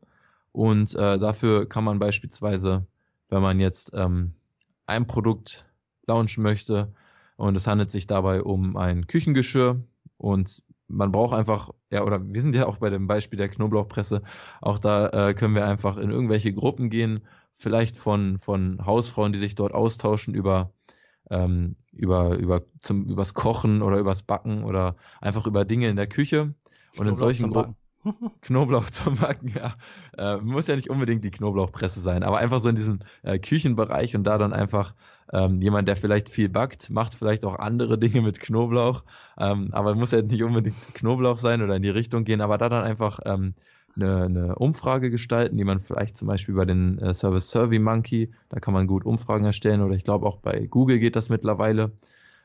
Und 0.53 0.95
äh, 0.95 1.19
dafür 1.19 1.69
kann 1.69 1.85
man 1.85 1.99
beispielsweise, 1.99 2.87
wenn 3.29 3.43
man 3.43 3.61
jetzt 3.61 3.93
ähm, 3.95 4.35
ein 4.87 5.07
Produkt 5.07 5.67
launchen 6.07 6.43
möchte 6.43 6.93
und 7.37 7.57
es 7.57 7.67
handelt 7.67 7.91
sich 7.91 8.07
dabei 8.07 8.43
um 8.43 8.77
ein 8.77 9.07
Küchengeschirr 9.07 9.83
und 10.17 10.63
man 10.89 11.13
braucht 11.13 11.35
einfach, 11.35 11.71
ja, 11.91 12.05
oder 12.05 12.33
wir 12.33 12.43
sind 12.43 12.55
ja 12.55 12.67
auch 12.67 12.79
bei 12.79 12.91
dem 12.91 13.07
Beispiel 13.07 13.39
der 13.39 13.49
Knoblauchpresse, 13.49 14.23
auch 14.61 14.79
da 14.79 15.09
äh, 15.09 15.35
können 15.35 15.55
wir 15.55 15.67
einfach 15.67 15.97
in 15.97 16.11
irgendwelche 16.11 16.53
Gruppen 16.53 16.91
gehen, 16.91 17.23
vielleicht 17.55 17.97
von, 17.97 18.39
von 18.39 18.85
Hausfrauen, 18.85 19.33
die 19.33 19.39
sich 19.39 19.55
dort 19.55 19.73
austauschen 19.73 20.35
über, 20.35 20.73
ähm, 21.31 21.77
über, 21.97 22.37
über 22.37 22.63
zum, 22.81 23.05
übers 23.07 23.35
Kochen 23.35 23.83
oder 23.83 23.99
übers 23.99 24.23
Backen 24.23 24.65
oder 24.65 24.97
einfach 25.21 25.47
über 25.47 25.65
Dinge 25.65 25.89
in 25.89 25.97
der 25.97 26.07
Küche. 26.07 26.55
Und 26.97 27.07
in 27.07 27.17
solchen 27.17 27.51
Gruppen. 27.51 27.77
Knoblauch 28.43 28.91
zum 28.91 29.17
Backen, 29.17 29.55
ja. 29.55 29.75
Äh, 30.17 30.37
muss 30.39 30.67
ja 30.67 30.77
nicht 30.77 30.91
unbedingt 30.91 31.25
die 31.25 31.31
Knoblauchpresse 31.31 32.01
sein, 32.01 32.23
aber 32.23 32.39
einfach 32.39 32.61
so 32.61 32.69
in 32.69 32.77
diesem 32.77 33.01
äh, 33.23 33.39
Küchenbereich 33.39 34.15
und 34.15 34.25
da 34.25 34.37
dann 34.39 34.53
einfach 34.53 34.95
ähm, 35.33 35.61
jemand, 35.61 35.89
der 35.89 35.97
vielleicht 35.97 36.29
viel 36.29 36.49
backt, 36.49 36.91
macht 36.91 37.15
vielleicht 37.15 37.45
auch 37.45 37.59
andere 37.59 37.99
Dinge 37.99 38.21
mit 38.21 38.41
Knoblauch, 38.41 39.05
ähm, 39.39 39.71
aber 39.73 39.95
muss 39.95 40.11
ja 40.11 40.23
nicht 40.23 40.43
unbedingt 40.43 40.77
Knoblauch 40.95 41.39
sein 41.39 41.63
oder 41.63 41.77
in 41.77 41.83
die 41.83 41.91
Richtung 41.91 42.25
gehen, 42.25 42.41
aber 42.41 42.59
da 42.59 42.69
dann 42.69 42.85
einfach 42.85 43.21
ähm, 43.25 43.55
eine, 43.97 44.25
eine 44.25 44.55
Umfrage 44.57 45.11
gestalten, 45.11 45.57
die 45.57 45.65
man 45.65 45.81
vielleicht 45.81 46.17
zum 46.17 46.29
Beispiel 46.29 46.55
bei 46.55 46.65
den 46.65 46.99
äh, 46.99 47.15
Service 47.15 47.51
Survey 47.51 47.79
Monkey, 47.79 48.33
da 48.49 48.61
kann 48.61 48.75
man 48.75 48.87
gut 48.87 49.05
Umfragen 49.05 49.45
erstellen 49.45 49.83
oder 49.83 49.95
ich 49.95 50.05
glaube 50.05 50.27
auch 50.27 50.39
bei 50.39 50.67
Google 50.67 50.99
geht 50.99 51.17
das 51.17 51.29
mittlerweile. 51.29 51.93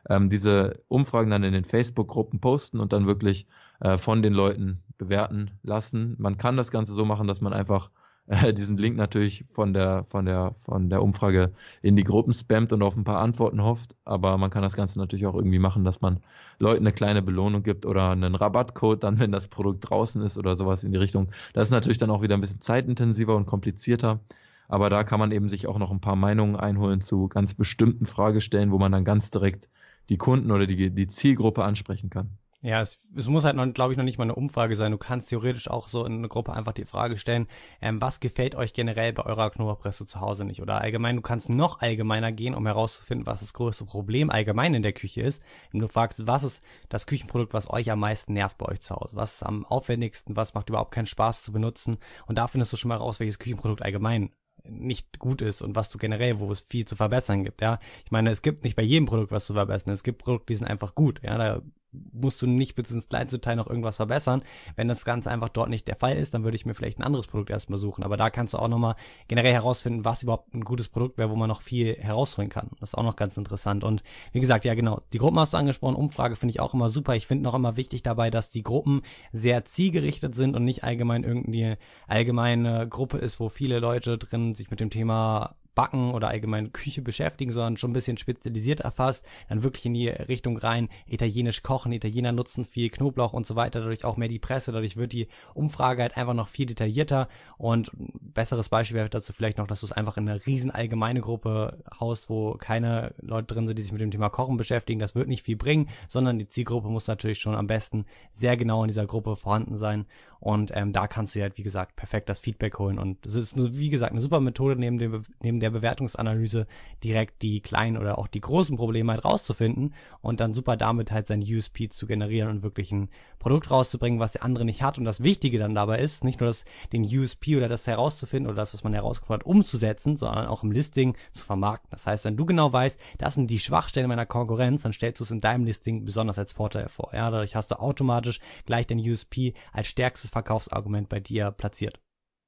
Ähm, 0.09 0.29
diese 0.29 0.81
Umfragen 0.87 1.29
dann 1.29 1.43
in 1.43 1.53
den 1.53 1.65
Facebook-Gruppen 1.65 2.39
posten 2.39 2.79
und 2.79 2.93
dann 2.93 3.05
wirklich 3.05 3.47
äh, 3.79 3.97
von 3.97 4.21
den 4.21 4.33
Leuten 4.33 4.81
bewerten 4.97 5.51
lassen. 5.63 6.15
Man 6.19 6.37
kann 6.37 6.57
das 6.57 6.71
Ganze 6.71 6.93
so 6.93 7.05
machen, 7.05 7.27
dass 7.27 7.41
man 7.41 7.53
einfach 7.53 7.89
äh, 8.29 8.53
diesen 8.53 8.77
Link 8.77 8.95
natürlich 8.95 9.43
von 9.45 9.73
der, 9.73 10.05
von 10.05 10.25
der, 10.25 10.53
von 10.55 10.89
der 10.89 11.03
Umfrage 11.03 11.51
in 11.81 11.95
die 11.95 12.03
Gruppen 12.03 12.33
spammt 12.33 12.71
und 12.71 12.81
auf 12.83 12.95
ein 12.95 13.03
paar 13.03 13.19
Antworten 13.19 13.61
hofft. 13.61 13.95
Aber 14.05 14.37
man 14.37 14.49
kann 14.49 14.61
das 14.61 14.75
Ganze 14.75 14.99
natürlich 14.99 15.25
auch 15.25 15.35
irgendwie 15.35 15.59
machen, 15.59 15.83
dass 15.83 16.01
man 16.01 16.21
Leuten 16.59 16.83
eine 16.85 16.93
kleine 16.93 17.21
Belohnung 17.21 17.63
gibt 17.63 17.85
oder 17.85 18.11
einen 18.11 18.35
Rabattcode 18.35 19.03
dann, 19.03 19.19
wenn 19.19 19.31
das 19.31 19.47
Produkt 19.47 19.89
draußen 19.89 20.21
ist 20.21 20.37
oder 20.37 20.55
sowas 20.55 20.83
in 20.83 20.91
die 20.91 20.97
Richtung. 20.97 21.31
Das 21.53 21.67
ist 21.67 21.71
natürlich 21.71 21.97
dann 21.97 22.11
auch 22.11 22.21
wieder 22.21 22.35
ein 22.35 22.41
bisschen 22.41 22.61
zeitintensiver 22.61 23.35
und 23.35 23.45
komplizierter. 23.45 24.19
Aber 24.67 24.89
da 24.89 25.03
kann 25.03 25.19
man 25.19 25.31
eben 25.31 25.49
sich 25.49 25.67
auch 25.67 25.79
noch 25.79 25.91
ein 25.91 26.01
paar 26.01 26.15
Meinungen 26.15 26.55
einholen 26.55 27.01
zu 27.01 27.27
ganz 27.27 27.55
bestimmten 27.55 28.05
Fragestellen, 28.05 28.71
wo 28.71 28.77
man 28.77 28.91
dann 28.91 29.03
ganz 29.03 29.31
direkt 29.31 29.67
die 30.09 30.17
Kunden 30.17 30.51
oder 30.51 30.67
die, 30.67 30.91
die 30.91 31.07
Zielgruppe 31.07 31.63
ansprechen 31.63 32.09
kann. 32.09 32.38
Ja, 32.61 32.81
es, 32.81 32.99
es 33.15 33.29
muss 33.29 33.45
halt 33.45 33.55
glaube 33.73 33.93
ich, 33.93 33.97
noch 33.97 34.03
nicht 34.03 34.17
mal 34.17 34.25
eine 34.25 34.35
Umfrage 34.35 34.75
sein. 34.75 34.91
Du 34.91 34.97
kannst 34.97 35.29
theoretisch 35.29 35.69
auch 35.69 35.87
so 35.87 36.05
in 36.05 36.17
eine 36.17 36.27
Gruppe 36.27 36.51
einfach 36.51 36.73
die 36.73 36.83
Frage 36.83 37.17
stellen, 37.17 37.47
ähm, 37.81 38.01
was 38.01 38.19
gefällt 38.19 38.53
euch 38.55 38.73
generell 38.73 39.13
bei 39.13 39.25
eurer 39.25 39.49
Knoblauchpresse 39.49 40.05
zu 40.05 40.19
Hause 40.19 40.43
nicht? 40.43 40.61
Oder 40.61 40.81
allgemein, 40.81 41.15
du 41.15 41.21
kannst 41.21 41.47
noch 41.47 41.79
allgemeiner 41.79 42.33
gehen, 42.33 42.53
um 42.53 42.65
herauszufinden, 42.65 43.25
was 43.25 43.39
das 43.39 43.53
größte 43.53 43.85
Problem 43.85 44.29
allgemein 44.29 44.73
in 44.73 44.83
der 44.83 44.91
Küche 44.91 45.21
ist. 45.21 45.41
Wenn 45.71 45.79
du 45.79 45.87
fragst, 45.87 46.27
was 46.27 46.43
ist 46.43 46.61
das 46.89 47.07
Küchenprodukt, 47.07 47.53
was 47.53 47.69
euch 47.69 47.91
am 47.91 47.99
meisten 48.01 48.33
nervt 48.33 48.57
bei 48.57 48.65
euch 48.65 48.81
zu 48.81 48.93
Hause? 48.93 49.15
Was 49.15 49.35
ist 49.35 49.43
am 49.43 49.65
aufwendigsten? 49.65 50.35
Was 50.35 50.53
macht 50.53 50.67
überhaupt 50.67 50.91
keinen 50.91 51.07
Spaß 51.07 51.43
zu 51.43 51.53
benutzen? 51.53 51.97
Und 52.27 52.37
da 52.37 52.47
findest 52.47 52.73
du 52.73 52.77
schon 52.77 52.89
mal 52.89 52.97
raus, 52.97 53.21
welches 53.21 53.39
Küchenprodukt 53.39 53.83
allgemein 53.83 54.31
nicht 54.65 55.19
gut 55.19 55.41
ist 55.41 55.61
und 55.61 55.75
was 55.75 55.89
du 55.89 55.97
generell, 55.97 56.39
wo 56.39 56.51
es 56.51 56.61
viel 56.61 56.83
zu 56.83 56.97
verbessern 56.97 57.45
gibt, 57.45 57.61
ja. 57.61 57.79
Ich 58.03 58.11
meine, 58.11 58.29
es 58.29 58.41
gibt 58.41 58.65
nicht 58.65 58.75
bei 58.75 58.83
jedem 58.83 59.05
Produkt 59.05 59.31
was 59.31 59.45
zu 59.45 59.53
verbessern. 59.53 59.93
Es 59.93 60.03
gibt 60.03 60.21
Produkte, 60.21 60.47
die 60.47 60.55
sind 60.55 60.67
einfach 60.67 60.95
gut, 60.95 61.21
ja. 61.23 61.37
Da 61.37 61.61
musst 61.91 62.41
du 62.41 62.47
nicht 62.47 62.75
bis 62.75 62.91
ins 62.91 63.09
kleinste 63.09 63.41
Teil 63.41 63.55
noch 63.55 63.67
irgendwas 63.67 63.97
verbessern. 63.97 64.43
Wenn 64.75 64.87
das 64.87 65.05
Ganze 65.05 65.31
einfach 65.31 65.49
dort 65.49 65.69
nicht 65.69 65.87
der 65.87 65.95
Fall 65.95 66.15
ist, 66.15 66.33
dann 66.33 66.43
würde 66.43 66.55
ich 66.55 66.65
mir 66.65 66.73
vielleicht 66.73 66.99
ein 66.99 67.03
anderes 67.03 67.27
Produkt 67.27 67.49
erstmal 67.49 67.79
suchen. 67.79 68.03
Aber 68.03 68.17
da 68.17 68.29
kannst 68.29 68.53
du 68.53 68.59
auch 68.59 68.67
nochmal 68.67 68.95
generell 69.27 69.53
herausfinden, 69.53 70.05
was 70.05 70.23
überhaupt 70.23 70.53
ein 70.53 70.63
gutes 70.63 70.87
Produkt 70.87 71.17
wäre, 71.17 71.29
wo 71.29 71.35
man 71.35 71.47
noch 71.47 71.61
viel 71.61 71.95
herausholen 71.95 72.49
kann. 72.49 72.69
Das 72.79 72.89
ist 72.89 72.95
auch 72.95 73.03
noch 73.03 73.15
ganz 73.15 73.37
interessant. 73.37 73.83
Und 73.83 74.03
wie 74.31 74.39
gesagt, 74.39 74.65
ja 74.65 74.73
genau, 74.75 75.01
die 75.13 75.17
Gruppen 75.17 75.39
hast 75.39 75.53
du 75.53 75.57
angesprochen, 75.57 75.95
Umfrage 75.95 76.35
finde 76.35 76.51
ich 76.51 76.59
auch 76.59 76.73
immer 76.73 76.89
super. 76.89 77.15
Ich 77.15 77.27
finde 77.27 77.43
noch 77.43 77.55
immer 77.55 77.77
wichtig 77.77 78.03
dabei, 78.03 78.29
dass 78.29 78.49
die 78.49 78.63
Gruppen 78.63 79.01
sehr 79.31 79.65
zielgerichtet 79.65 80.35
sind 80.35 80.55
und 80.55 80.63
nicht 80.63 80.83
allgemein 80.83 81.23
irgendeine 81.23 81.77
allgemeine 82.07 82.87
Gruppe 82.87 83.17
ist, 83.17 83.39
wo 83.39 83.49
viele 83.49 83.79
Leute 83.79 84.17
drin 84.17 84.53
sich 84.53 84.69
mit 84.69 84.79
dem 84.79 84.89
Thema 84.89 85.55
Backen 85.79 86.11
oder 86.11 86.27
allgemein 86.27 86.73
Küche 86.73 87.01
beschäftigen, 87.01 87.53
sondern 87.53 87.77
schon 87.77 87.91
ein 87.91 87.93
bisschen 87.93 88.17
spezialisiert 88.17 88.81
erfasst, 88.81 89.25
dann 89.47 89.63
wirklich 89.63 89.85
in 89.85 89.93
die 89.93 90.09
Richtung 90.09 90.57
rein, 90.57 90.89
italienisch 91.07 91.63
kochen, 91.63 91.93
Italiener 91.93 92.33
nutzen 92.33 92.65
viel 92.65 92.89
Knoblauch 92.89 93.31
und 93.31 93.47
so 93.47 93.55
weiter, 93.55 93.79
dadurch 93.79 94.03
auch 94.03 94.17
mehr 94.17 94.27
die 94.27 94.39
Presse, 94.39 94.73
dadurch 94.73 94.97
wird 94.97 95.13
die 95.13 95.29
Umfrage 95.55 96.01
halt 96.01 96.17
einfach 96.17 96.33
noch 96.33 96.49
viel 96.49 96.65
detaillierter. 96.65 97.29
Und 97.57 97.93
ein 97.93 98.11
besseres 98.33 98.67
Beispiel 98.67 98.97
wäre 98.97 99.09
dazu 99.09 99.31
vielleicht 99.31 99.57
noch, 99.57 99.67
dass 99.67 99.79
du 99.79 99.85
es 99.85 99.93
einfach 99.93 100.17
in 100.17 100.27
eine 100.27 100.45
riesen 100.45 100.69
allgemeine 100.69 101.21
Gruppe 101.21 101.81
haust, 101.97 102.29
wo 102.29 102.55
keine 102.55 103.13
Leute 103.21 103.53
drin 103.53 103.65
sind, 103.65 103.79
die 103.79 103.83
sich 103.83 103.93
mit 103.93 104.01
dem 104.01 104.11
Thema 104.11 104.27
Kochen 104.27 104.57
beschäftigen, 104.57 104.99
das 104.99 105.15
wird 105.15 105.29
nicht 105.29 105.43
viel 105.43 105.55
bringen, 105.55 105.87
sondern 106.09 106.39
die 106.39 106.49
Zielgruppe 106.49 106.89
muss 106.89 107.07
natürlich 107.07 107.39
schon 107.39 107.55
am 107.55 107.67
besten 107.67 108.03
sehr 108.31 108.57
genau 108.57 108.83
in 108.83 108.89
dieser 108.89 109.05
Gruppe 109.05 109.37
vorhanden 109.37 109.77
sein. 109.77 110.07
Und 110.41 110.71
ähm, 110.73 110.93
da 110.93 111.07
kannst 111.07 111.35
du 111.35 111.39
ja, 111.39 111.43
halt, 111.43 111.57
wie 111.57 111.63
gesagt, 111.63 111.95
perfekt 111.95 112.29
das 112.29 112.39
Feedback 112.39 112.79
holen. 112.79 112.97
Und 112.97 113.25
es 113.25 113.35
ist, 113.35 113.77
wie 113.77 113.89
gesagt, 113.89 114.11
eine 114.11 114.21
super 114.21 114.39
Methode, 114.39 114.77
neben, 114.77 114.97
dem, 114.97 115.23
neben 115.41 115.59
der 115.59 115.68
Bewertungsanalyse 115.71 116.67
direkt 117.03 117.41
die 117.41 117.61
kleinen 117.61 117.97
oder 117.97 118.17
auch 118.17 118.27
die 118.27 118.41
großen 118.41 118.77
Probleme 118.77 119.11
halt 119.11 119.25
rauszufinden 119.25 119.93
und 120.21 120.39
dann 120.39 120.53
super 120.53 120.77
damit 120.77 121.11
halt 121.11 121.27
sein 121.27 121.41
USP 121.41 121.89
zu 121.89 122.07
generieren 122.07 122.49
und 122.49 122.63
wirklich 122.63 122.91
ein 122.91 123.09
Produkt 123.39 123.71
rauszubringen, 123.71 124.19
was 124.19 124.33
der 124.33 124.43
andere 124.43 124.65
nicht 124.65 124.81
hat. 124.81 124.97
Und 124.97 125.05
das 125.05 125.23
Wichtige 125.23 125.59
dann 125.59 125.75
dabei 125.75 125.99
ist, 125.99 126.23
nicht 126.23 126.39
nur 126.39 126.49
das, 126.49 126.65
den 126.91 127.03
USP 127.03 127.55
oder 127.57 127.67
das 127.67 127.87
herauszufinden 127.87 128.49
oder 128.49 128.61
das, 128.61 128.73
was 128.73 128.83
man 128.83 128.93
herausgefunden 128.93 129.41
hat, 129.41 129.45
umzusetzen, 129.45 130.17
sondern 130.17 130.47
auch 130.47 130.63
im 130.63 130.71
Listing 130.71 131.15
zu 131.33 131.45
vermarkten. 131.45 131.89
Das 131.91 132.07
heißt, 132.07 132.25
wenn 132.25 132.37
du 132.37 132.45
genau 132.45 132.71
weißt, 132.71 132.99
das 133.17 133.35
sind 133.35 133.49
die 133.49 133.59
Schwachstellen 133.59 134.09
meiner 134.09 134.25
Konkurrenz, 134.25 134.83
dann 134.83 134.93
stellst 134.93 135.19
du 135.19 135.23
es 135.23 135.31
in 135.31 135.41
deinem 135.41 135.65
Listing 135.65 136.05
besonders 136.05 136.37
als 136.37 136.51
Vorteil 136.51 136.83
hervor. 136.83 137.11
Ja, 137.13 137.31
dadurch 137.31 137.55
hast 137.55 137.71
du 137.71 137.79
automatisch 137.79 138.39
gleich 138.65 138.87
den 138.87 138.99
USP 138.99 139.53
als 139.71 139.87
stärkstes 139.87 140.29
Verkaufsargument 140.29 141.09
bei 141.09 141.19
dir 141.19 141.51
platziert. 141.51 141.99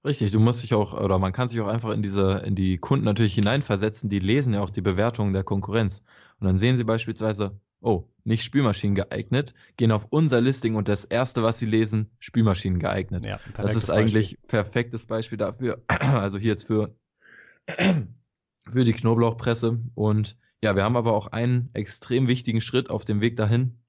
Richtig, 0.04 0.32
du 0.32 0.40
musst 0.40 0.64
dich 0.64 0.74
auch, 0.74 1.00
oder 1.00 1.20
man 1.20 1.32
kann 1.32 1.48
sich 1.48 1.62
auch 1.62 1.68
einfach 1.68 1.92
in 1.92 2.02
diese, 2.02 2.42
in 2.46 2.56
die 2.56 2.80
Kunden 2.80 3.06
natürlich 3.06 3.36
hineinversetzen, 3.36 4.10
die 4.10 4.20
lesen 4.20 4.54
ja 4.54 4.62
auch 4.62 4.72
die 4.72 4.82
Bewertungen 4.82 5.32
der 5.32 5.44
Konkurrenz. 5.44 6.02
Und 6.40 6.48
dann 6.48 6.58
sehen 6.58 6.78
sie 6.78 6.84
beispielsweise, 6.84 7.60
oh, 7.82 8.06
nicht 8.24 8.44
Spülmaschinen 8.44 8.96
geeignet, 8.96 9.54
gehen 9.78 9.92
auf 9.92 10.08
unser 10.10 10.42
Listing 10.42 10.74
und 10.74 10.88
das 10.88 11.06
erste, 11.06 11.44
was 11.44 11.60
sie 11.60 11.68
lesen, 11.68 12.10
Spülmaschinen 12.20 12.80
geeignet. 12.80 13.26
Ja, 13.26 13.40
das 13.56 13.76
ist 13.76 13.92
eigentlich 13.92 14.32
Beispiel. 14.32 14.48
perfektes 14.48 15.06
Beispiel 15.06 15.38
dafür. 15.38 15.84
Also 16.00 16.40
hier 16.40 16.52
jetzt 16.52 16.66
für, 16.66 16.96
für 17.68 18.84
die 18.84 18.94
Knoblauchpresse. 18.94 19.82
Und 19.94 20.36
ja, 20.64 20.76
wir 20.76 20.84
haben 20.84 20.98
aber 20.98 21.14
auch 21.14 21.28
einen 21.28 21.70
extrem 21.74 22.28
wichtigen 22.28 22.62
Schritt 22.62 22.90
auf 22.90 23.06
dem 23.06 23.22
Weg 23.22 23.36
dahin 23.38 23.81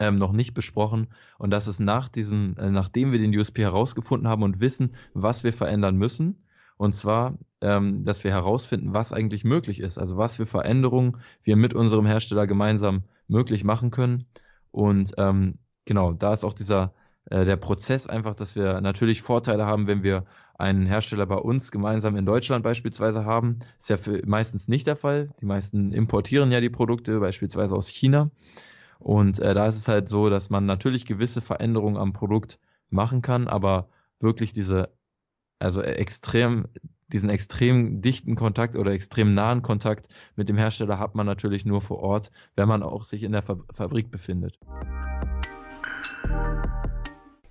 ähm, 0.00 0.18
noch 0.18 0.32
nicht 0.32 0.54
besprochen. 0.54 1.08
Und 1.38 1.50
das 1.50 1.66
ist 1.66 1.80
nach 1.80 2.08
diesem, 2.08 2.56
äh, 2.58 2.70
nachdem 2.70 3.12
wir 3.12 3.18
den 3.18 3.36
USP 3.36 3.62
herausgefunden 3.62 4.28
haben 4.28 4.42
und 4.42 4.60
wissen, 4.60 4.94
was 5.14 5.44
wir 5.44 5.52
verändern 5.52 5.96
müssen. 5.96 6.44
Und 6.76 6.94
zwar, 6.94 7.38
ähm, 7.60 8.04
dass 8.04 8.24
wir 8.24 8.32
herausfinden, 8.32 8.92
was 8.92 9.12
eigentlich 9.12 9.44
möglich 9.44 9.80
ist. 9.80 9.98
Also 9.98 10.16
was 10.16 10.36
für 10.36 10.46
Veränderungen 10.46 11.18
wir 11.44 11.56
mit 11.56 11.74
unserem 11.74 12.06
Hersteller 12.06 12.46
gemeinsam 12.46 13.04
möglich 13.28 13.64
machen 13.64 13.90
können. 13.90 14.26
Und 14.70 15.12
ähm, 15.18 15.58
genau, 15.84 16.12
da 16.12 16.32
ist 16.32 16.44
auch 16.44 16.54
dieser 16.54 16.92
äh, 17.26 17.44
der 17.44 17.56
Prozess 17.56 18.06
einfach, 18.06 18.34
dass 18.34 18.56
wir 18.56 18.80
natürlich 18.80 19.22
Vorteile 19.22 19.66
haben, 19.66 19.86
wenn 19.86 20.02
wir 20.02 20.24
einen 20.58 20.86
Hersteller 20.86 21.26
bei 21.26 21.36
uns 21.36 21.70
gemeinsam 21.70 22.16
in 22.16 22.26
Deutschland 22.26 22.62
beispielsweise 22.62 23.24
haben. 23.24 23.60
Ist 23.78 23.90
ja 23.90 23.96
für 23.96 24.22
meistens 24.26 24.68
nicht 24.68 24.86
der 24.86 24.96
Fall. 24.96 25.30
Die 25.40 25.46
meisten 25.46 25.92
importieren 25.92 26.52
ja 26.52 26.60
die 26.60 26.70
Produkte 26.70 27.20
beispielsweise 27.20 27.74
aus 27.74 27.88
China. 27.88 28.30
Und 29.02 29.40
äh, 29.40 29.52
da 29.52 29.66
ist 29.66 29.76
es 29.76 29.88
halt 29.88 30.08
so, 30.08 30.30
dass 30.30 30.48
man 30.48 30.64
natürlich 30.64 31.06
gewisse 31.06 31.40
Veränderungen 31.40 31.96
am 31.96 32.12
Produkt 32.12 32.60
machen 32.88 33.20
kann, 33.20 33.48
aber 33.48 33.88
wirklich 34.20 34.52
diese, 34.52 34.90
also 35.58 35.82
extrem, 35.82 36.68
diesen 37.08 37.28
extrem 37.28 38.00
dichten 38.00 38.36
Kontakt 38.36 38.76
oder 38.76 38.92
extrem 38.92 39.34
nahen 39.34 39.62
Kontakt 39.62 40.06
mit 40.36 40.48
dem 40.48 40.56
Hersteller 40.56 41.00
hat 41.00 41.16
man 41.16 41.26
natürlich 41.26 41.64
nur 41.64 41.80
vor 41.80 41.98
Ort, 41.98 42.30
wenn 42.54 42.68
man 42.68 42.84
auch 42.84 43.02
sich 43.02 43.24
in 43.24 43.32
der 43.32 43.42
Fabrik 43.42 44.10
befindet. 44.12 44.56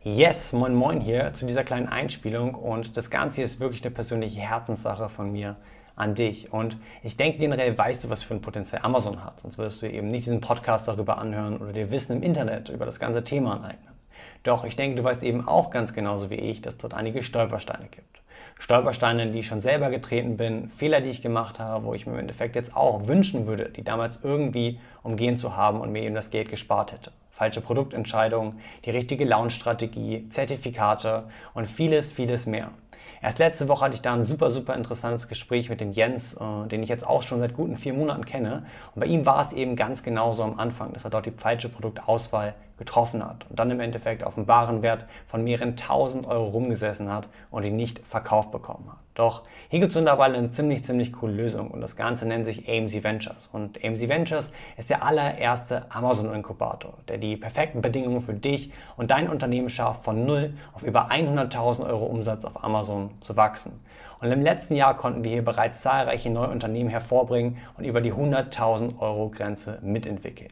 Yes, 0.03 0.53
moin 0.53 0.73
moin 0.73 1.01
hier 1.01 1.33
zu 1.33 1.45
dieser 1.45 1.65
kleinen 1.65 1.87
Einspielung 1.87 2.55
und 2.55 2.95
das 2.95 3.11
Ganze 3.11 3.43
ist 3.43 3.59
wirklich 3.59 3.83
eine 3.83 3.93
persönliche 3.93 4.39
Herzenssache 4.39 5.09
von 5.09 5.31
mir 5.31 5.57
an 5.95 6.15
dich 6.15 6.51
und 6.51 6.77
ich 7.04 7.17
denke 7.17 7.39
generell 7.39 7.77
weißt 7.77 8.04
du, 8.04 8.10
was 8.10 8.23
für 8.23 8.34
ein 8.34 8.41
Potenzial 8.41 8.82
Amazon 8.84 9.23
hat, 9.23 9.39
sonst 9.41 9.58
würdest 9.58 9.82
du 9.82 9.89
eben 9.89 10.10
nicht 10.10 10.25
diesen 10.25 10.41
Podcast 10.41 10.88
darüber 10.88 11.17
anhören 11.17 11.58
oder 11.58 11.73
dir 11.73 11.91
Wissen 11.91 12.17
im 12.17 12.23
Internet 12.23 12.69
über 12.69 12.86
das 12.86 12.99
ganze 12.99 13.23
Thema 13.23 13.56
aneignen. 13.56 13.93
Doch 14.43 14.63
ich 14.63 14.75
denke, 14.75 14.97
du 14.97 15.04
weißt 15.04 15.23
eben 15.23 15.47
auch 15.47 15.69
ganz 15.69 15.93
genauso 15.93 16.30
wie 16.30 16.36
ich, 16.36 16.62
dass 16.62 16.77
dort 16.77 16.93
einige 16.93 17.23
Stolpersteine 17.23 17.88
gibt. 17.89 18.21
Stolpersteine, 18.60 19.32
die 19.32 19.39
ich 19.39 19.47
schon 19.47 19.62
selber 19.62 19.89
getreten 19.89 20.38
bin, 20.38 20.69
Fehler, 20.69 21.01
die 21.01 21.10
ich 21.10 21.21
gemacht 21.21 21.60
habe, 21.60 21.86
wo 21.86 21.93
ich 21.93 22.06
mir 22.06 22.13
im 22.13 22.19
Endeffekt 22.19 22.56
jetzt 22.56 22.75
auch 22.75 23.08
wünschen 23.08 23.47
würde, 23.47 23.69
die 23.69 23.84
damals 23.84 24.19
irgendwie 24.23 24.80
umgehen 25.04 25.38
zu 25.38 25.56
haben 25.56 25.82
und 25.82 25.91
mir 25.91 26.04
eben 26.04 26.15
das 26.15 26.30
Geld 26.30 26.49
gespart 26.49 26.91
hätte 26.91 27.12
falsche 27.41 27.62
Produktentscheidungen, 27.62 28.60
die 28.86 28.91
richtige 28.91 29.25
Launch-Strategie, 29.25 30.30
Zertifikate 30.30 31.23
und 31.56 31.67
vieles, 31.67 32.13
vieles 32.13 32.45
mehr. 32.45 32.69
Erst 33.23 33.38
letzte 33.38 33.67
Woche 33.67 33.86
hatte 33.86 33.93
ich 33.93 34.01
da 34.01 34.13
ein 34.13 34.25
super, 34.25 34.49
super 34.49 34.73
interessantes 34.73 35.27
Gespräch 35.27 35.69
mit 35.69 35.79
dem 35.79 35.91
Jens, 35.91 36.34
äh, 36.34 36.67
den 36.67 36.81
ich 36.81 36.89
jetzt 36.89 37.05
auch 37.05 37.21
schon 37.21 37.39
seit 37.39 37.53
guten 37.53 37.77
vier 37.77 37.93
Monaten 37.93 38.25
kenne. 38.25 38.63
Und 38.95 39.01
bei 39.01 39.05
ihm 39.05 39.25
war 39.27 39.41
es 39.41 39.53
eben 39.53 39.75
ganz 39.75 40.01
genauso 40.01 40.43
am 40.43 40.60
Anfang, 40.60 40.93
dass 40.93 41.03
er 41.03 41.12
dort 41.12 41.27
die 41.27 41.31
falsche 41.31 41.69
Produktauswahl 41.69 42.55
getroffen 42.77 43.23
hat 43.23 43.45
und 43.47 43.60
dann 43.60 43.69
im 43.69 43.79
Endeffekt 43.79 44.23
auf 44.23 44.38
einen 44.38 44.47
Warenwert 44.47 45.05
von 45.27 45.43
mehreren 45.43 45.77
tausend 45.77 46.25
Euro 46.25 46.45
rumgesessen 46.45 47.12
hat 47.12 47.29
und 47.51 47.63
ihn 47.63 47.75
nicht 47.75 47.99
verkauft 48.07 48.51
bekommen 48.51 48.89
hat. 48.89 48.97
Doch 49.13 49.43
hier 49.69 49.80
gibt 49.80 49.91
es 49.91 49.95
mittlerweile 49.95 50.38
eine 50.38 50.52
ziemlich, 50.52 50.86
ziemlich 50.86 51.12
coole 51.12 51.34
Lösung 51.34 51.69
und 51.71 51.82
das 51.82 51.95
Ganze 51.95 52.26
nennt 52.28 52.45
sich 52.45 52.69
AMC 52.69 53.04
Ventures. 53.04 53.50
Und 53.52 53.84
AMC 53.84 54.08
Ventures 54.08 54.54
ist 54.78 54.89
der 54.89 55.04
allererste 55.04 55.86
Amazon-Inkubator, 55.89 56.93
der 57.08 57.17
die 57.17 57.36
perfekten 57.36 57.82
Bedingungen 57.82 58.21
für 58.21 58.34
dich 58.34 58.71
und 58.95 59.12
dein 59.12 59.30
Unternehmen 59.30 59.69
schafft, 59.69 60.06
von 60.06 60.26
null 60.26 60.54
auf 60.74 60.84
über 60.84 61.12
100.000 61.12 61.86
Euro 61.88 62.06
Umsatz 62.06 62.45
auf 62.45 62.63
Amazon 62.63 63.12
zu 63.21 63.36
wachsen. 63.36 63.82
Und 64.21 64.32
im 64.32 64.41
letzten 64.41 64.76
Jahr 64.76 64.95
konnten 64.95 65.24
wir 65.24 65.32
hier 65.32 65.43
bereits 65.43 65.82
zahlreiche 65.82 66.30
neue 66.30 66.50
Unternehmen 66.50 66.89
hervorbringen 66.89 67.58
und 67.78 67.86
über 67.86 68.02
die 68.02 68.13
100.000 68.13 69.00
Euro 69.00 69.30
Grenze 69.30 69.80
mitentwickeln. 69.82 70.52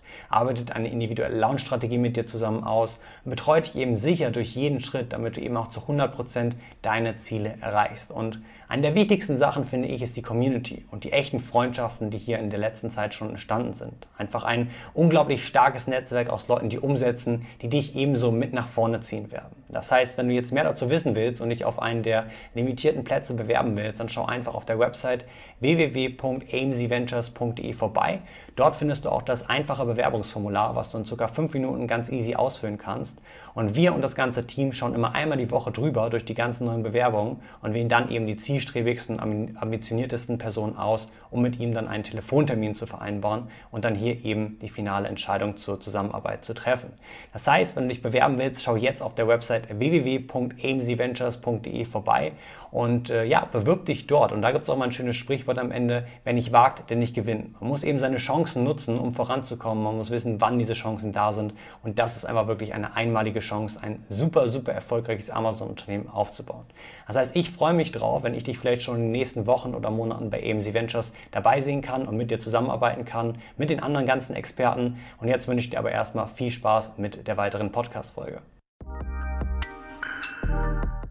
arbeitet 0.29 0.71
eine 0.71 0.89
individuelle 0.89 1.37
Launch-Strategie 1.37 1.97
mit 1.97 2.17
dir 2.17 2.27
zusammen 2.27 2.63
aus 2.63 2.99
und 3.25 3.31
betreut 3.31 3.65
dich 3.65 3.75
eben 3.75 3.97
sicher 3.97 4.31
durch 4.31 4.55
jeden 4.55 4.79
Schritt, 4.79 5.13
damit 5.13 5.37
du 5.37 5.41
eben 5.41 5.57
auch 5.57 5.67
zu 5.67 5.81
100% 5.81 6.53
deine 6.81 7.17
Ziele 7.17 7.55
erreichst. 7.61 8.11
Und 8.11 8.39
eine 8.71 8.83
der 8.83 8.95
wichtigsten 8.95 9.37
Sachen, 9.37 9.65
finde 9.65 9.89
ich, 9.89 10.01
ist 10.01 10.15
die 10.15 10.21
Community 10.21 10.85
und 10.91 11.03
die 11.03 11.11
echten 11.11 11.41
Freundschaften, 11.41 12.09
die 12.09 12.17
hier 12.17 12.39
in 12.39 12.49
der 12.49 12.59
letzten 12.59 12.89
Zeit 12.89 13.13
schon 13.13 13.31
entstanden 13.31 13.73
sind. 13.73 14.07
Einfach 14.17 14.45
ein 14.45 14.69
unglaublich 14.93 15.45
starkes 15.45 15.87
Netzwerk 15.87 16.29
aus 16.29 16.47
Leuten, 16.47 16.69
die 16.69 16.79
umsetzen, 16.79 17.45
die 17.61 17.67
dich 17.67 17.97
ebenso 17.97 18.31
mit 18.31 18.53
nach 18.53 18.69
vorne 18.69 19.01
ziehen 19.01 19.29
werden. 19.29 19.61
Das 19.67 19.91
heißt, 19.91 20.17
wenn 20.17 20.29
du 20.29 20.33
jetzt 20.33 20.53
mehr 20.53 20.63
dazu 20.63 20.89
wissen 20.89 21.17
willst 21.17 21.41
und 21.41 21.49
dich 21.49 21.65
auf 21.65 21.81
einen 21.81 22.03
der 22.03 22.27
limitierten 22.53 23.03
Plätze 23.03 23.33
bewerben 23.33 23.75
willst, 23.75 23.99
dann 23.99 24.07
schau 24.07 24.25
einfach 24.25 24.53
auf 24.53 24.65
der 24.65 24.79
Website 24.79 25.25
www.amcventures.de 25.59 27.73
vorbei. 27.73 28.21
Dort 28.55 28.75
findest 28.75 29.05
du 29.05 29.09
auch 29.09 29.21
das 29.21 29.49
einfache 29.49 29.85
Bewerbungsformular, 29.85 30.75
was 30.75 30.89
du 30.89 30.97
in 30.97 31.05
ca. 31.05 31.27
5 31.27 31.53
Minuten 31.53 31.87
ganz 31.87 32.09
easy 32.09 32.35
ausfüllen 32.35 32.77
kannst. 32.77 33.17
Und 33.53 33.75
wir 33.75 33.93
und 33.93 34.01
das 34.01 34.15
ganze 34.15 34.45
Team 34.45 34.73
schauen 34.73 34.93
immer 34.93 35.13
einmal 35.13 35.37
die 35.37 35.51
Woche 35.51 35.71
drüber 35.71 36.09
durch 36.09 36.25
die 36.25 36.33
ganzen 36.33 36.65
neuen 36.65 36.83
Bewerbungen 36.83 37.37
und 37.61 37.73
wählen 37.73 37.89
dann 37.89 38.09
eben 38.09 38.27
die 38.27 38.37
zielstrebigsten, 38.37 39.19
ambitioniertesten 39.19 40.37
Personen 40.37 40.77
aus, 40.77 41.09
um 41.31 41.41
mit 41.41 41.59
ihm 41.59 41.73
dann 41.73 41.87
einen 41.87 42.03
Telefontermin 42.03 42.75
zu 42.75 42.85
vereinbaren 42.85 43.47
und 43.71 43.85
dann 43.85 43.95
hier 43.95 44.23
eben 44.23 44.59
die 44.59 44.69
finale 44.69 45.07
Entscheidung 45.07 45.57
zur 45.57 45.81
Zusammenarbeit 45.81 46.45
zu 46.45 46.53
treffen. 46.53 46.93
Das 47.33 47.47
heißt, 47.47 47.75
wenn 47.75 47.83
du 47.83 47.89
dich 47.89 48.03
bewerben 48.03 48.37
willst, 48.37 48.61
schau 48.61 48.75
jetzt 48.75 49.01
auf 49.01 49.15
der 49.15 49.27
Website 49.27 49.79
www.amcventures.de 49.79 51.85
vorbei 51.85 52.33
und 52.71 53.09
äh, 53.09 53.25
ja, 53.25 53.45
bewirb 53.51 53.85
dich 53.85 54.07
dort. 54.07 54.31
Und 54.31 54.41
da 54.41 54.51
gibt 54.51 54.63
es 54.63 54.69
auch 54.69 54.77
mal 54.77 54.85
ein 54.85 54.93
schönes 54.93 55.17
Sprichwort 55.17 55.59
am 55.59 55.71
Ende, 55.71 56.07
wer 56.23 56.33
nicht 56.33 56.53
wagt, 56.53 56.89
der 56.89 56.95
nicht 56.95 57.13
gewinnt. 57.13 57.59
Man 57.59 57.69
muss 57.69 57.83
eben 57.83 57.99
seine 57.99 58.17
Chancen 58.17 58.63
nutzen, 58.63 58.97
um 58.97 59.13
voranzukommen. 59.13 59.83
Man 59.83 59.97
muss 59.97 60.09
wissen, 60.09 60.39
wann 60.39 60.57
diese 60.57 60.73
Chancen 60.73 61.11
da 61.11 61.33
sind. 61.33 61.53
Und 61.83 61.99
das 61.99 62.15
ist 62.15 62.25
einfach 62.25 62.47
wirklich 62.47 62.73
eine 62.73 62.95
einmalige 62.95 63.41
Chance, 63.41 63.77
ein 63.81 64.05
super, 64.09 64.47
super 64.47 64.71
erfolgreiches 64.71 65.29
Amazon-Unternehmen 65.29 66.09
aufzubauen. 66.09 66.65
Das 67.07 67.17
heißt, 67.17 67.35
ich 67.35 67.51
freue 67.51 67.73
mich 67.73 67.91
drauf, 67.91 68.23
wenn 68.23 68.33
ich 68.33 68.45
dich 68.45 68.57
vielleicht 68.57 68.83
schon 68.83 68.95
in 68.95 69.01
den 69.03 69.11
nächsten 69.11 69.45
Wochen 69.45 69.75
oder 69.75 69.91
Monaten 69.91 70.29
bei 70.29 70.41
AMC 70.41 70.73
Ventures 70.73 71.11
dabei 71.31 71.61
sehen 71.61 71.81
kann 71.81 72.07
und 72.07 72.17
mit 72.17 72.31
dir 72.31 72.39
zusammenarbeiten 72.39 73.05
kann, 73.05 73.37
mit 73.57 73.69
den 73.69 73.81
anderen 73.81 74.05
ganzen 74.05 74.35
Experten. 74.35 74.99
Und 75.19 75.27
jetzt 75.27 75.47
wünsche 75.47 75.65
ich 75.65 75.69
dir 75.69 75.79
aber 75.79 75.91
erstmal 75.91 76.27
viel 76.27 76.51
Spaß 76.51 76.97
mit 76.97 77.27
der 77.27 77.37
weiteren 77.37 77.71
Podcast-Folge. 77.71 78.41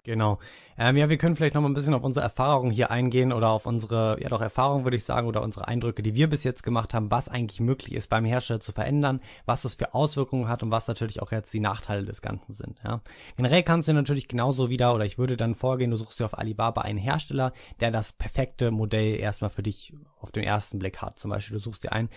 Genau. 0.05 0.39
Ähm, 0.79 0.97
ja, 0.97 1.11
wir 1.11 1.19
können 1.19 1.37
vielleicht 1.37 1.55
noch 1.55 1.61
mal 1.61 1.69
ein 1.69 1.75
bisschen 1.75 1.93
auf 1.93 2.03
unsere 2.03 2.25
Erfahrungen 2.25 2.71
hier 2.71 2.91
eingehen 2.91 3.33
oder 3.33 3.51
auf 3.51 3.67
unsere, 3.67 4.19
ja 4.21 4.29
doch 4.29 4.41
Erfahrungen 4.41 4.85
würde 4.85 4.97
ich 4.97 5.05
sagen, 5.05 5.27
oder 5.27 5.43
unsere 5.43 5.69
Eindrücke, 5.69 6.03
die 6.03 6.15
wir 6.15 6.29
bis 6.29 6.43
jetzt 6.43 6.63
gemacht 6.63 6.95
haben, 6.95 7.11
was 7.11 7.29
eigentlich 7.29 7.61
möglich 7.61 7.95
ist 7.95 8.09
beim 8.09 8.25
Hersteller 8.25 8.61
zu 8.61 8.73
verändern, 8.73 9.21
was 9.45 9.63
das 9.63 9.75
für 9.75 9.95
Auswirkungen 9.95 10.49
hat 10.49 10.63
und 10.63 10.71
was 10.71 10.89
natürlich 10.89 11.21
auch 11.21 11.33
jetzt 11.33 11.53
die 11.53 11.61
Nachteile 11.61 12.05
des 12.05 12.23
Ganzen 12.23 12.55
sind. 12.55 12.79
Ja. 12.83 13.03
Generell 13.37 13.63
kannst 13.63 13.89
du 13.89 13.93
natürlich 13.93 14.27
genauso 14.27 14.71
wieder, 14.71 14.95
oder 14.95 15.05
ich 15.05 15.19
würde 15.19 15.37
dann 15.37 15.55
vorgehen, 15.55 15.91
du 15.91 15.97
suchst 15.97 16.21
dir 16.21 16.25
auf 16.25 16.39
Alibaba 16.39 16.81
einen 16.81 16.99
Hersteller, 16.99 17.53
der 17.81 17.91
das 17.91 18.13
perfekte 18.13 18.71
Modell 18.71 19.17
erstmal 19.17 19.51
für 19.51 19.63
dich 19.63 19.93
auf 20.21 20.33
den 20.33 20.45
ersten 20.45 20.79
Blick 20.79 21.03
hat. 21.03 21.19
Zum 21.19 21.31
Beispiel, 21.31 21.59
du 21.59 21.63
suchst 21.63 21.85
dir 21.85 21.93
einen, 21.93 22.09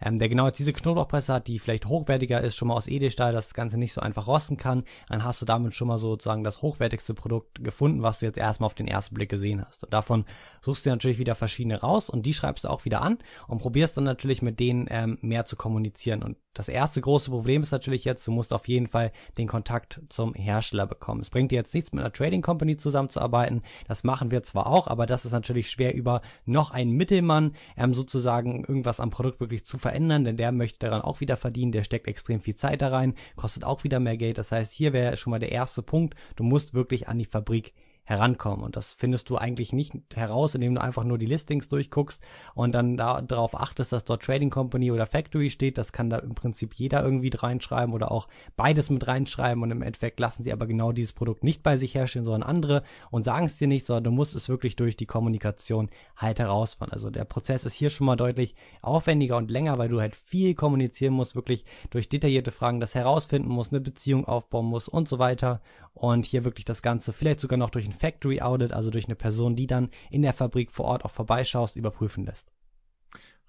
ähm, 0.00 0.18
der 0.18 0.28
genau 0.28 0.46
jetzt 0.46 0.58
diese 0.58 0.72
Knoblauchpresse 0.72 1.32
hat, 1.34 1.46
die 1.46 1.58
vielleicht 1.58 1.86
hochwertiger 1.86 2.40
ist, 2.40 2.56
schon 2.56 2.68
mal 2.68 2.74
aus 2.74 2.86
Edelstahl, 2.86 3.32
dass 3.32 3.48
das 3.48 3.54
Ganze 3.54 3.78
nicht 3.78 3.92
so 3.92 4.00
einfach 4.00 4.26
rosten 4.26 4.56
kann, 4.56 4.84
dann 5.08 5.24
hast 5.24 5.40
du 5.42 5.46
damit 5.46 5.74
schon 5.74 5.88
mal 5.88 5.98
sozusagen 5.98 6.44
das 6.44 6.62
hochwertigste 6.62 7.14
Produkt 7.14 7.62
gefunden, 7.62 8.02
was 8.02 8.20
du 8.20 8.26
jetzt 8.26 8.38
erstmal 8.38 8.66
auf 8.66 8.74
den 8.74 8.88
ersten 8.88 9.14
Blick 9.14 9.28
gesehen 9.28 9.64
hast. 9.64 9.84
Und 9.84 9.92
davon 9.92 10.24
suchst 10.60 10.86
du 10.86 10.90
natürlich 10.90 11.18
wieder 11.18 11.34
verschiedene 11.34 11.80
raus 11.80 12.10
und 12.10 12.26
die 12.26 12.34
schreibst 12.34 12.64
du 12.64 12.68
auch 12.68 12.84
wieder 12.84 13.02
an 13.02 13.18
und 13.48 13.60
probierst 13.60 13.96
dann 13.96 14.04
natürlich 14.04 14.42
mit 14.42 14.60
denen 14.60 14.86
ähm, 14.90 15.18
mehr 15.20 15.44
zu 15.44 15.56
kommunizieren. 15.56 16.22
Und 16.22 16.36
das 16.52 16.68
erste 16.68 17.00
große 17.00 17.30
Problem 17.30 17.62
ist 17.62 17.70
natürlich 17.70 18.04
jetzt, 18.04 18.26
du 18.26 18.32
musst 18.32 18.52
auf 18.52 18.66
jeden 18.66 18.88
Fall 18.88 19.12
den 19.38 19.46
Kontakt 19.46 20.00
zum 20.08 20.34
Hersteller 20.34 20.86
bekommen. 20.86 21.20
Es 21.20 21.30
bringt 21.30 21.52
dir 21.52 21.56
jetzt 21.56 21.72
nichts, 21.72 21.92
mit 21.92 22.02
einer 22.02 22.12
Trading 22.12 22.42
Company 22.42 22.76
zusammenzuarbeiten. 22.76 23.62
Das 23.86 24.02
machen 24.02 24.32
wir 24.32 24.42
zwar 24.42 24.66
auch, 24.66 24.88
aber 24.88 25.06
das 25.06 25.24
ist 25.24 25.30
natürlich 25.30 25.70
schwer 25.70 25.94
über 25.94 26.22
noch 26.46 26.72
einen 26.72 26.90
Mittelmann 26.90 27.54
ähm, 27.76 27.94
sozusagen 27.94 28.64
irgendwas 28.64 28.98
am 28.98 29.10
Produkt 29.10 29.38
wirklich 29.38 29.64
zu 29.64 29.78
verändern, 29.78 30.24
denn 30.24 30.36
der 30.36 30.50
möchte 30.50 30.80
daran 30.80 31.02
auch 31.02 31.20
wieder 31.20 31.36
verdienen. 31.36 31.70
Der 31.70 31.84
steckt 31.84 32.08
extrem 32.08 32.40
viel 32.40 32.56
Zeit 32.56 32.82
da 32.82 32.88
rein, 32.88 33.14
kostet 33.36 33.62
auch 33.64 33.84
wieder 33.84 34.00
mehr 34.00 34.16
Geld. 34.16 34.36
Das 34.36 34.50
heißt, 34.50 34.72
hier 34.72 34.92
wäre 34.92 35.16
schon 35.16 35.30
mal 35.30 35.38
der 35.38 35.52
erste 35.52 35.82
Punkt. 35.82 36.16
Du 36.34 36.42
musst 36.42 36.74
wirklich 36.74 37.08
an 37.08 37.18
die 37.18 37.26
Fabrik 37.26 37.74
herankommen. 38.10 38.64
Und 38.64 38.76
das 38.76 38.94
findest 38.94 39.30
du 39.30 39.36
eigentlich 39.36 39.72
nicht 39.72 39.94
heraus, 40.14 40.56
indem 40.56 40.74
du 40.74 40.80
einfach 40.80 41.04
nur 41.04 41.16
die 41.16 41.26
Listings 41.26 41.68
durchguckst 41.68 42.20
und 42.54 42.74
dann 42.74 42.96
da, 42.96 43.22
darauf 43.22 43.58
achtest, 43.58 43.92
dass 43.92 44.04
dort 44.04 44.24
Trading 44.24 44.50
Company 44.50 44.90
oder 44.90 45.06
Factory 45.06 45.48
steht. 45.48 45.78
Das 45.78 45.92
kann 45.92 46.10
da 46.10 46.18
im 46.18 46.34
Prinzip 46.34 46.74
jeder 46.74 47.04
irgendwie 47.04 47.30
reinschreiben 47.32 47.94
oder 47.94 48.10
auch 48.10 48.26
beides 48.56 48.90
mit 48.90 49.06
reinschreiben. 49.06 49.62
Und 49.62 49.70
im 49.70 49.82
Endeffekt 49.82 50.18
lassen 50.18 50.42
sie 50.42 50.52
aber 50.52 50.66
genau 50.66 50.90
dieses 50.90 51.12
Produkt 51.12 51.44
nicht 51.44 51.62
bei 51.62 51.76
sich 51.76 51.94
herstellen, 51.94 52.24
sondern 52.24 52.42
andere 52.42 52.82
und 53.12 53.24
sagen 53.24 53.46
es 53.46 53.56
dir 53.56 53.68
nicht, 53.68 53.86
sondern 53.86 54.04
du 54.04 54.10
musst 54.10 54.34
es 54.34 54.48
wirklich 54.48 54.74
durch 54.74 54.96
die 54.96 55.06
Kommunikation 55.06 55.88
halt 56.16 56.40
herausfinden. 56.40 56.92
Also 56.92 57.10
der 57.10 57.24
Prozess 57.24 57.64
ist 57.64 57.74
hier 57.74 57.90
schon 57.90 58.08
mal 58.08 58.16
deutlich 58.16 58.56
aufwendiger 58.82 59.36
und 59.36 59.52
länger, 59.52 59.78
weil 59.78 59.88
du 59.88 60.00
halt 60.00 60.16
viel 60.16 60.54
kommunizieren 60.54 61.14
musst, 61.14 61.36
wirklich 61.36 61.64
durch 61.90 62.08
detaillierte 62.08 62.50
Fragen 62.50 62.80
das 62.80 62.96
herausfinden 62.96 63.50
musst, 63.50 63.72
eine 63.72 63.80
Beziehung 63.80 64.24
aufbauen 64.24 64.66
musst 64.66 64.88
und 64.88 65.08
so 65.08 65.20
weiter. 65.20 65.60
Und 65.94 66.26
hier 66.26 66.44
wirklich 66.44 66.64
das 66.64 66.82
Ganze 66.82 67.12
vielleicht 67.12 67.40
sogar 67.40 67.58
noch 67.58 67.70
durch 67.70 67.86
ein 67.86 67.99
Factory 68.00 68.40
Audit, 68.40 68.72
also 68.72 68.90
durch 68.90 69.04
eine 69.04 69.14
Person, 69.14 69.56
die 69.56 69.66
dann 69.66 69.90
in 70.10 70.22
der 70.22 70.32
Fabrik 70.32 70.70
vor 70.70 70.86
Ort 70.86 71.04
auch 71.04 71.10
vorbeischaust, 71.10 71.76
überprüfen 71.76 72.24
lässt. 72.24 72.50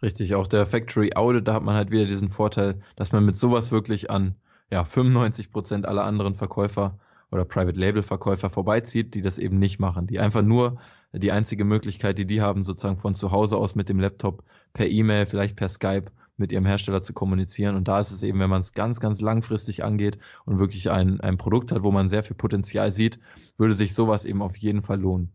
Richtig, 0.02 0.36
auch 0.36 0.48
der 0.48 0.66
Factory 0.66 1.12
Audit, 1.16 1.48
da 1.48 1.54
hat 1.54 1.64
man 1.64 1.76
halt 1.76 1.90
wieder 1.90 2.06
diesen 2.06 2.30
Vorteil, 2.30 2.82
dass 2.98 3.14
man 3.14 3.24
mit 3.24 3.38
sowas 3.38 3.72
wirklich 3.72 4.12
an 4.12 4.36
ja, 4.70 4.84
95 4.84 5.52
Prozent 5.52 5.86
aller 5.86 6.04
anderen 6.04 6.36
Verkäufer 6.36 7.00
oder 7.32 7.46
Private 7.46 7.80
Label 7.80 8.04
Verkäufer 8.04 8.50
vorbeizieht, 8.50 9.16
die 9.16 9.22
das 9.22 9.38
eben 9.38 9.58
nicht 9.58 9.80
machen, 9.80 10.08
die 10.08 10.20
einfach 10.20 10.42
nur 10.42 10.80
die 11.14 11.32
einzige 11.32 11.64
Möglichkeit, 11.64 12.18
die 12.18 12.26
die 12.26 12.42
haben, 12.42 12.66
sozusagen 12.66 12.98
von 12.98 13.16
zu 13.16 13.32
Hause 13.32 13.56
aus 13.56 13.76
mit 13.76 13.88
dem 13.88 14.00
Laptop 14.00 14.44
per 14.74 14.90
E-Mail, 14.90 15.26
vielleicht 15.28 15.56
per 15.56 15.70
Skype 15.70 16.12
mit 16.42 16.52
ihrem 16.52 16.66
Hersteller 16.66 17.02
zu 17.02 17.14
kommunizieren. 17.14 17.76
Und 17.76 17.88
da 17.88 18.00
ist 18.00 18.12
es 18.12 18.24
eben, 18.24 18.40
wenn 18.40 18.50
man 18.50 18.60
es 18.60 18.74
ganz, 18.74 19.00
ganz 19.00 19.22
langfristig 19.22 19.84
angeht 19.86 20.20
und 20.46 20.60
wirklich 20.60 20.92
ein, 20.92 21.22
ein 21.22 21.38
Produkt 21.38 21.72
hat, 21.72 21.84
wo 21.84 21.92
man 21.92 22.10
sehr 22.10 22.24
viel 22.24 22.36
Potenzial 22.36 22.92
sieht, 22.92 23.20
würde 23.58 23.74
sich 23.74 23.94
sowas 23.94 24.26
eben 24.26 24.42
auf 24.42 24.58
jeden 24.58 24.82
Fall 24.82 25.00
lohnen. 25.00 25.32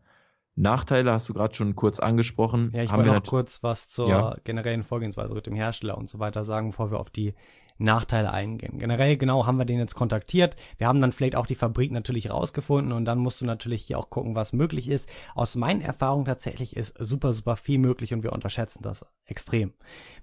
Nachteile 0.57 1.13
hast 1.13 1.29
du 1.29 1.35
gerade 1.35 1.55
schon 1.55 1.77
kurz 1.77 2.01
angesprochen. 2.01 2.73
Ja, 2.75 2.83
ich 2.83 2.93
wollte 2.93 3.13
noch 3.13 3.23
kurz 3.23 3.63
was 3.63 3.89
zur 3.89 4.09
ja. 4.09 4.37
generellen 4.45 4.83
Vorgehensweise 4.83 5.35
mit 5.35 5.47
dem 5.47 5.55
Hersteller 5.55 5.99
und 5.99 6.09
so 6.09 6.19
weiter 6.19 6.45
sagen, 6.45 6.71
bevor 6.71 6.91
wir 6.91 6.99
auf 6.99 7.11
die 7.11 7.35
Nachteile 7.79 8.33
eingehen. 8.33 8.79
Generell 8.79 9.17
genau 9.17 9.47
haben 9.47 9.59
wir 9.59 9.65
den 9.65 9.79
jetzt 9.79 9.95
kontaktiert. 9.95 10.57
Wir 10.79 10.87
haben 10.87 11.01
dann 11.01 11.13
vielleicht 11.13 11.37
auch 11.37 11.47
die 11.47 11.55
Fabrik 11.55 11.93
natürlich 11.93 12.31
rausgefunden 12.31 12.93
und 12.93 13.05
dann 13.05 13.19
musst 13.19 13.41
du 13.41 13.45
natürlich 13.45 13.85
hier 13.85 13.99
auch 13.99 14.11
gucken, 14.11 14.35
was 14.35 14.53
möglich 14.53 14.89
ist. 14.89 15.09
Aus 15.35 15.57
meinen 15.57 15.81
Erfahrungen 15.81 16.25
tatsächlich 16.25 16.77
ist 16.77 16.97
super, 16.99 17.33
super 17.33 17.57
viel 17.57 17.79
möglich 17.79 18.15
und 18.15 18.23
wir 18.23 18.33
unterschätzen 18.33 18.83
das 18.83 19.05
extrem. 19.27 19.73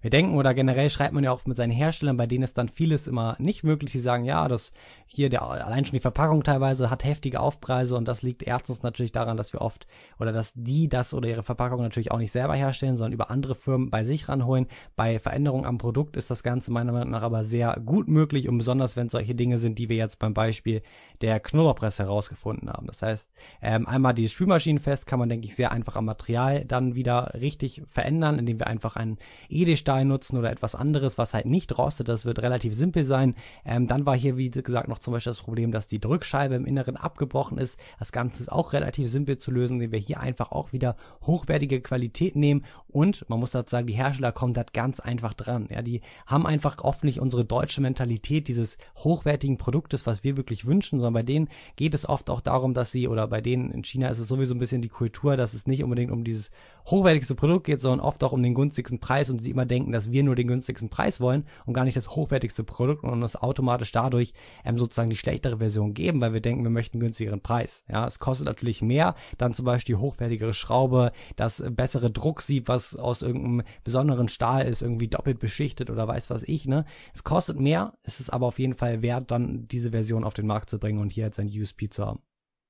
Wir 0.01 0.09
denken 0.09 0.35
oder 0.35 0.53
generell 0.53 0.89
schreibt 0.89 1.13
man 1.13 1.23
ja 1.23 1.31
auch 1.31 1.45
mit 1.45 1.57
seinen 1.57 1.71
Herstellern, 1.71 2.17
bei 2.17 2.25
denen 2.25 2.43
ist 2.43 2.57
dann 2.57 2.69
vieles 2.69 3.07
immer 3.07 3.35
nicht 3.39 3.63
möglich. 3.63 3.91
Die 3.91 3.99
sagen, 3.99 4.25
ja, 4.25 4.47
das 4.47 4.71
hier 5.05 5.29
der 5.29 5.43
allein 5.43 5.85
schon 5.85 5.93
die 5.93 5.99
Verpackung 5.99 6.43
teilweise 6.43 6.89
hat 6.89 7.03
heftige 7.03 7.39
Aufpreise 7.39 7.95
und 7.95 8.07
das 8.07 8.21
liegt 8.23 8.43
erstens 8.43 8.81
natürlich 8.81 9.11
daran, 9.11 9.37
dass 9.37 9.53
wir 9.53 9.61
oft 9.61 9.87
oder 10.19 10.31
dass 10.31 10.53
die 10.55 10.89
das 10.89 11.13
oder 11.13 11.29
ihre 11.29 11.43
Verpackung 11.43 11.81
natürlich 11.81 12.11
auch 12.11 12.17
nicht 12.17 12.31
selber 12.31 12.55
herstellen, 12.55 12.97
sondern 12.97 13.13
über 13.13 13.29
andere 13.29 13.55
Firmen 13.55 13.89
bei 13.89 14.03
sich 14.03 14.27
ranholen. 14.27 14.67
Bei 14.95 15.19
Veränderungen 15.19 15.65
am 15.65 15.77
Produkt 15.77 16.15
ist 16.15 16.31
das 16.31 16.43
Ganze 16.43 16.71
meiner 16.71 16.91
Meinung 16.91 17.11
nach 17.11 17.21
aber 17.21 17.42
sehr 17.43 17.79
gut 17.85 18.07
möglich 18.07 18.47
und 18.47 18.57
besonders 18.57 18.95
wenn 18.95 19.09
solche 19.09 19.35
Dinge 19.35 19.57
sind, 19.57 19.79
die 19.79 19.89
wir 19.89 19.97
jetzt 19.97 20.19
beim 20.19 20.33
Beispiel 20.33 20.81
der 21.21 21.39
Knoblauchpresse 21.39 22.03
herausgefunden 22.03 22.69
haben. 22.69 22.87
Das 22.87 23.01
heißt, 23.01 23.27
ähm, 23.61 23.87
einmal 23.87 24.13
die 24.13 24.27
Spülmaschinenfest 24.27 25.07
kann 25.07 25.19
man, 25.19 25.29
denke 25.29 25.47
ich, 25.47 25.55
sehr 25.55 25.71
einfach 25.71 25.95
am 25.95 26.05
Material 26.05 26.65
dann 26.65 26.95
wieder 26.95 27.33
richtig 27.39 27.81
verändern, 27.87 28.39
indem 28.39 28.59
wir 28.59 28.67
einfach 28.67 28.95
einen 28.95 29.17
Edelstahl 29.49 30.05
nutzen 30.05 30.37
oder 30.37 30.51
etwas 30.51 30.75
anderes, 30.75 31.17
was 31.17 31.33
halt 31.33 31.45
nicht 31.45 31.77
rostet. 31.77 32.09
Das 32.09 32.25
wird 32.25 32.41
relativ 32.41 32.73
simpel 32.73 33.03
sein. 33.03 33.35
Ähm, 33.65 33.87
dann 33.87 34.05
war 34.05 34.15
hier, 34.15 34.37
wie 34.37 34.51
gesagt, 34.51 34.87
noch 34.87 34.99
zum 34.99 35.13
Beispiel 35.13 35.31
das 35.31 35.41
Problem, 35.41 35.71
dass 35.71 35.87
die 35.87 35.99
Drückscheibe 35.99 36.55
im 36.55 36.65
Inneren 36.65 36.97
abgebrochen 36.97 37.57
ist. 37.57 37.79
Das 37.99 38.11
Ganze 38.11 38.43
ist 38.43 38.51
auch 38.51 38.73
relativ 38.73 39.09
simpel 39.09 39.37
zu 39.37 39.51
lösen, 39.51 39.75
indem 39.75 39.91
wir 39.91 39.99
hier 39.99 40.19
einfach 40.19 40.51
auch 40.51 40.73
wieder 40.73 40.95
hochwertige 41.25 41.81
Qualität 41.81 42.35
nehmen 42.35 42.63
und 42.93 43.27
man 43.27 43.39
muss 43.39 43.51
dazu 43.51 43.71
sagen, 43.71 43.87
die 43.87 43.93
Hersteller 43.93 44.31
kommen 44.31 44.53
da 44.53 44.63
ganz 44.71 44.99
einfach 44.99 45.33
dran. 45.33 45.67
Ja, 45.71 45.81
die 45.81 46.01
haben 46.27 46.45
einfach 46.45 46.77
oft 46.83 47.03
nicht 47.03 47.19
unsere 47.19 47.32
deutsche 47.41 47.81
Mentalität 47.81 48.47
dieses 48.47 48.77
hochwertigen 48.97 49.57
Produktes, 49.57 50.05
was 50.05 50.23
wir 50.23 50.37
wirklich 50.37 50.67
wünschen, 50.67 50.99
sondern 50.99 51.13
bei 51.13 51.23
denen 51.23 51.49
geht 51.75 51.95
es 51.95 52.07
oft 52.07 52.29
auch 52.29 52.41
darum, 52.41 52.75
dass 52.75 52.91
sie, 52.91 53.07
oder 53.07 53.27
bei 53.27 53.41
denen 53.41 53.71
in 53.71 53.83
China 53.83 54.09
ist 54.09 54.19
es 54.19 54.27
sowieso 54.27 54.53
ein 54.53 54.59
bisschen 54.59 54.83
die 54.83 54.89
Kultur, 54.89 55.37
dass 55.37 55.53
es 55.53 55.65
nicht 55.65 55.83
unbedingt 55.83 56.11
um 56.11 56.23
dieses 56.23 56.51
hochwertigste 56.85 57.35
Produkt 57.35 57.65
geht, 57.65 57.81
sondern 57.81 58.05
oft 58.05 58.23
auch 58.23 58.33
um 58.33 58.43
den 58.43 58.53
günstigsten 58.53 58.99
Preis 58.99 59.29
und 59.29 59.41
sie 59.41 59.51
immer 59.51 59.65
denken, 59.65 59.91
dass 59.91 60.11
wir 60.11 60.23
nur 60.23 60.35
den 60.35 60.47
günstigsten 60.47 60.89
Preis 60.89 61.21
wollen 61.21 61.45
und 61.65 61.73
gar 61.73 61.85
nicht 61.85 61.95
das 61.95 62.09
hochwertigste 62.09 62.63
Produkt 62.63 63.03
und 63.03 63.23
uns 63.23 63.35
automatisch 63.35 63.91
dadurch 63.91 64.33
ähm, 64.65 64.77
sozusagen 64.77 65.09
die 65.09 65.15
schlechtere 65.15 65.57
Version 65.57 65.93
geben, 65.93 66.19
weil 66.21 66.33
wir 66.33 66.41
denken, 66.41 66.63
wir 66.63 66.69
möchten 66.69 66.99
günstigeren 66.99 67.41
Preis. 67.41 67.83
Ja, 67.89 68.05
es 68.05 68.19
kostet 68.19 68.45
natürlich 68.45 68.81
mehr, 68.81 69.15
dann 69.37 69.53
zum 69.53 69.65
Beispiel 69.65 69.95
die 69.95 70.01
hochwertigere 70.01 70.53
Schraube, 70.53 71.11
das 71.35 71.63
bessere 71.69 72.11
Drucksieb, 72.11 72.67
was 72.67 72.95
aus 72.95 73.21
irgendeinem 73.21 73.63
besonderen 73.83 74.27
Stahl 74.27 74.67
ist, 74.67 74.81
irgendwie 74.81 75.07
doppelt 75.07 75.39
beschichtet 75.39 75.89
oder 75.89 76.07
weiß 76.07 76.29
was 76.29 76.43
ich, 76.43 76.65
ne? 76.65 76.85
Es 77.13 77.22
kostet 77.23 77.59
mehr, 77.59 77.93
es 78.03 78.19
ist 78.19 78.29
aber 78.29 78.47
auf 78.47 78.59
jeden 78.59 78.75
Fall 78.75 79.01
wert, 79.01 79.31
dann 79.31 79.67
diese 79.67 79.91
Version 79.91 80.23
auf 80.23 80.33
den 80.33 80.47
Markt 80.47 80.69
zu 80.69 80.79
bringen 80.79 80.99
und 80.99 81.11
hier 81.11 81.25
jetzt 81.25 81.39
ein 81.39 81.47
USP 81.47 81.89
zu 81.89 82.05
haben. 82.05 82.21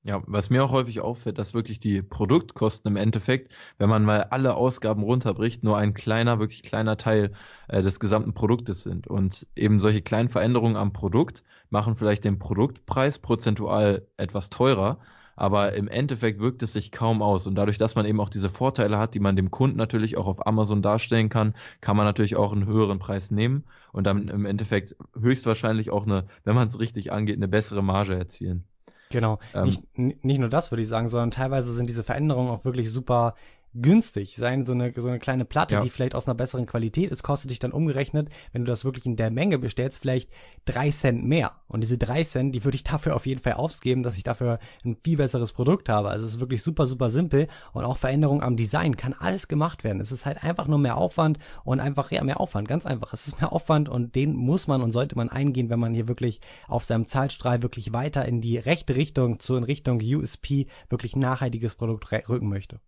Ja, 0.05 0.21
was 0.27 0.49
mir 0.49 0.65
auch 0.65 0.71
häufig 0.71 0.99
auffällt, 0.99 1.37
dass 1.37 1.53
wirklich 1.53 1.79
die 1.79 2.01
Produktkosten 2.01 2.91
im 2.91 2.97
Endeffekt, 2.97 3.53
wenn 3.77 3.87
man 3.87 4.03
mal 4.03 4.23
alle 4.31 4.55
Ausgaben 4.55 5.01
runterbricht, 5.01 5.63
nur 5.63 5.77
ein 5.77 5.93
kleiner, 5.93 6.39
wirklich 6.39 6.61
kleiner 6.61 6.97
Teil 6.97 7.31
äh, 7.69 7.81
des 7.81 8.01
gesamten 8.01 8.33
Produktes 8.33 8.83
sind. 8.83 9.07
Und 9.07 9.47
eben 9.55 9.79
solche 9.79 10.01
kleinen 10.01 10.27
Veränderungen 10.27 10.75
am 10.75 10.91
Produkt 10.91 11.43
machen 11.69 11.95
vielleicht 11.95 12.25
den 12.25 12.37
Produktpreis 12.37 13.19
prozentual 13.19 14.05
etwas 14.17 14.49
teurer, 14.49 14.99
aber 15.35 15.73
im 15.73 15.87
Endeffekt 15.87 16.39
wirkt 16.39 16.63
es 16.63 16.73
sich 16.73 16.91
kaum 16.91 17.21
aus. 17.21 17.47
Und 17.47 17.55
dadurch, 17.55 17.77
dass 17.77 17.95
man 17.95 18.05
eben 18.05 18.19
auch 18.19 18.29
diese 18.29 18.49
Vorteile 18.49 18.97
hat, 18.99 19.13
die 19.13 19.19
man 19.19 19.35
dem 19.35 19.51
Kunden 19.51 19.77
natürlich 19.77 20.17
auch 20.17 20.27
auf 20.27 20.45
Amazon 20.45 20.81
darstellen 20.81 21.29
kann, 21.29 21.53
kann 21.81 21.97
man 21.97 22.05
natürlich 22.05 22.35
auch 22.35 22.53
einen 22.53 22.65
höheren 22.65 22.99
Preis 22.99 23.31
nehmen 23.31 23.63
und 23.91 24.05
dann 24.05 24.27
im 24.27 24.45
Endeffekt 24.45 24.95
höchstwahrscheinlich 25.19 25.91
auch 25.91 26.05
eine, 26.05 26.25
wenn 26.43 26.55
man 26.55 26.67
es 26.67 26.79
richtig 26.79 27.11
angeht, 27.11 27.37
eine 27.37 27.47
bessere 27.47 27.83
Marge 27.83 28.15
erzielen. 28.15 28.63
Genau. 29.09 29.39
Ähm, 29.53 29.65
nicht, 29.95 30.23
nicht 30.23 30.39
nur 30.39 30.49
das 30.49 30.71
würde 30.71 30.81
ich 30.81 30.87
sagen, 30.87 31.07
sondern 31.07 31.31
teilweise 31.31 31.71
sind 31.73 31.87
diese 31.87 32.03
Veränderungen 32.03 32.49
auch 32.49 32.65
wirklich 32.65 32.91
super 32.91 33.35
günstig 33.75 34.35
sein. 34.35 34.65
So 34.65 34.73
eine, 34.73 34.93
so 34.95 35.07
eine 35.07 35.19
kleine 35.19 35.45
Platte, 35.45 35.75
ja. 35.75 35.81
die 35.81 35.89
vielleicht 35.89 36.15
aus 36.15 36.27
einer 36.27 36.35
besseren 36.35 36.65
Qualität 36.65 37.11
ist, 37.11 37.23
kostet 37.23 37.51
dich 37.51 37.59
dann 37.59 37.71
umgerechnet, 37.71 38.29
wenn 38.51 38.65
du 38.65 38.71
das 38.71 38.85
wirklich 38.85 39.05
in 39.05 39.15
der 39.15 39.31
Menge 39.31 39.57
bestellst, 39.57 39.99
vielleicht 39.99 40.29
drei 40.65 40.89
Cent 40.89 41.25
mehr. 41.25 41.53
Und 41.67 41.81
diese 41.81 41.97
drei 41.97 42.23
Cent, 42.23 42.53
die 42.53 42.63
würde 42.63 42.75
ich 42.75 42.83
dafür 42.83 43.15
auf 43.15 43.25
jeden 43.25 43.41
Fall 43.41 43.53
ausgeben, 43.53 44.03
dass 44.03 44.17
ich 44.17 44.23
dafür 44.23 44.59
ein 44.85 44.97
viel 45.03 45.17
besseres 45.17 45.51
Produkt 45.51 45.89
habe. 45.89 46.09
Also 46.09 46.25
es 46.25 46.33
ist 46.33 46.39
wirklich 46.39 46.61
super, 46.63 46.87
super 46.87 47.09
simpel 47.09 47.47
und 47.73 47.83
auch 47.85 47.97
Veränderung 47.97 48.41
am 48.41 48.57
Design 48.57 48.97
kann 48.97 49.13
alles 49.13 49.47
gemacht 49.47 49.83
werden. 49.83 50.01
Es 50.01 50.11
ist 50.11 50.25
halt 50.25 50.43
einfach 50.43 50.67
nur 50.67 50.79
mehr 50.79 50.97
Aufwand 50.97 51.39
und 51.63 51.79
einfach, 51.79 52.11
ja, 52.11 52.23
mehr 52.23 52.39
Aufwand, 52.39 52.67
ganz 52.67 52.85
einfach. 52.85 53.13
Es 53.13 53.27
ist 53.27 53.39
mehr 53.41 53.51
Aufwand 53.51 53.89
und 53.89 54.15
den 54.15 54.35
muss 54.35 54.67
man 54.67 54.81
und 54.81 54.91
sollte 54.91 55.15
man 55.15 55.29
eingehen, 55.29 55.69
wenn 55.69 55.79
man 55.79 55.93
hier 55.93 56.07
wirklich 56.07 56.41
auf 56.67 56.83
seinem 56.83 57.07
Zahlstrahl 57.07 57.63
wirklich 57.63 57.93
weiter 57.93 58.25
in 58.25 58.41
die 58.41 58.57
rechte 58.57 58.95
Richtung, 58.95 59.39
zu 59.39 59.55
in 59.55 59.63
Richtung 59.63 59.99
USP, 60.01 60.67
wirklich 60.89 61.15
nachhaltiges 61.15 61.75
Produkt 61.75 62.11
rücken 62.29 62.49
möchte. 62.49 62.79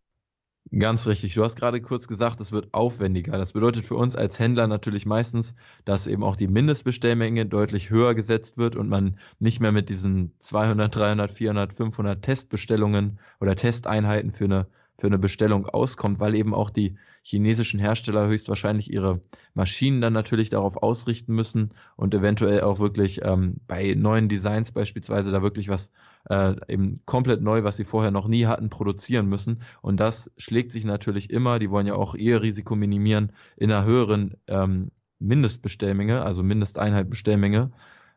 Ganz 0.72 1.06
richtig. 1.08 1.34
Du 1.36 1.44
hast 1.44 1.56
gerade 1.56 1.80
kurz 1.80 2.08
gesagt, 2.08 2.42
es 2.42 2.52
wird 2.52 2.74
aufwendiger. 2.74 3.38
Das 3.38 3.54
bedeutet 3.54 3.86
für 3.86 3.96
uns 3.96 4.16
als 4.16 4.40
Händler 4.40 4.68
natürlich 4.68 5.06
meistens, 5.06 5.54
dass 5.86 6.08
eben 6.08 6.24
auch 6.24 6.36
die 6.36 6.48
Mindestbestellmenge 6.48 7.46
deutlich 7.46 7.90
höher 7.92 8.14
gesetzt 8.16 8.58
wird 8.58 8.76
und 8.76 8.90
man 8.90 9.18
nicht 9.40 9.60
mehr 9.60 9.72
mit 9.72 9.90
diesen 9.90 10.34
200, 10.40 10.94
300, 10.96 11.32
400, 11.32 11.72
500 11.74 12.22
Testbestellungen 12.22 13.20
oder 13.40 13.56
Testeinheiten 13.56 14.32
für 14.32 14.46
eine 14.46 14.68
für 14.98 15.08
eine 15.08 15.20
Bestellung 15.20 15.66
auskommt, 15.66 16.20
weil 16.22 16.36
eben 16.36 16.54
auch 16.54 16.70
die 16.70 16.98
chinesischen 17.22 17.82
Hersteller 17.82 18.28
höchstwahrscheinlich 18.28 18.92
ihre 18.92 19.22
Maschinen 19.54 20.00
dann 20.00 20.14
natürlich 20.14 20.50
darauf 20.50 20.78
ausrichten 20.78 21.34
müssen 21.36 21.74
und 21.98 22.14
eventuell 22.14 22.62
auch 22.62 22.80
wirklich 22.80 23.20
ähm, 23.24 23.58
bei 23.68 23.94
neuen 23.96 24.30
Designs 24.30 24.72
beispielsweise 24.72 25.32
da 25.32 25.42
wirklich 25.42 25.68
was 25.68 25.92
äh, 26.30 26.56
eben 26.68 27.02
komplett 27.06 27.42
neu, 27.42 27.64
was 27.64 27.78
sie 27.78 27.86
vorher 27.86 28.12
noch 28.12 28.28
nie 28.28 28.46
hatten, 28.46 28.70
produzieren 28.70 29.28
müssen. 29.28 29.62
Und 29.82 30.00
das 30.00 30.32
schlägt 30.38 30.72
sich 30.72 30.86
natürlich 30.86 31.30
immer, 31.30 31.60
die 31.60 31.70
wollen 31.70 31.88
ja 31.88 31.96
auch 31.96 32.16
ihr 32.16 32.42
Risiko 32.42 32.76
minimieren, 32.76 33.32
in 33.58 33.72
einer 33.72 33.86
höheren 33.86 34.36
ähm, 34.48 34.92
Mindestbestellmenge, 35.20 36.22
also 36.22 36.44
Mindesteinheit 36.44 37.10
Bestellmenge 37.10 37.72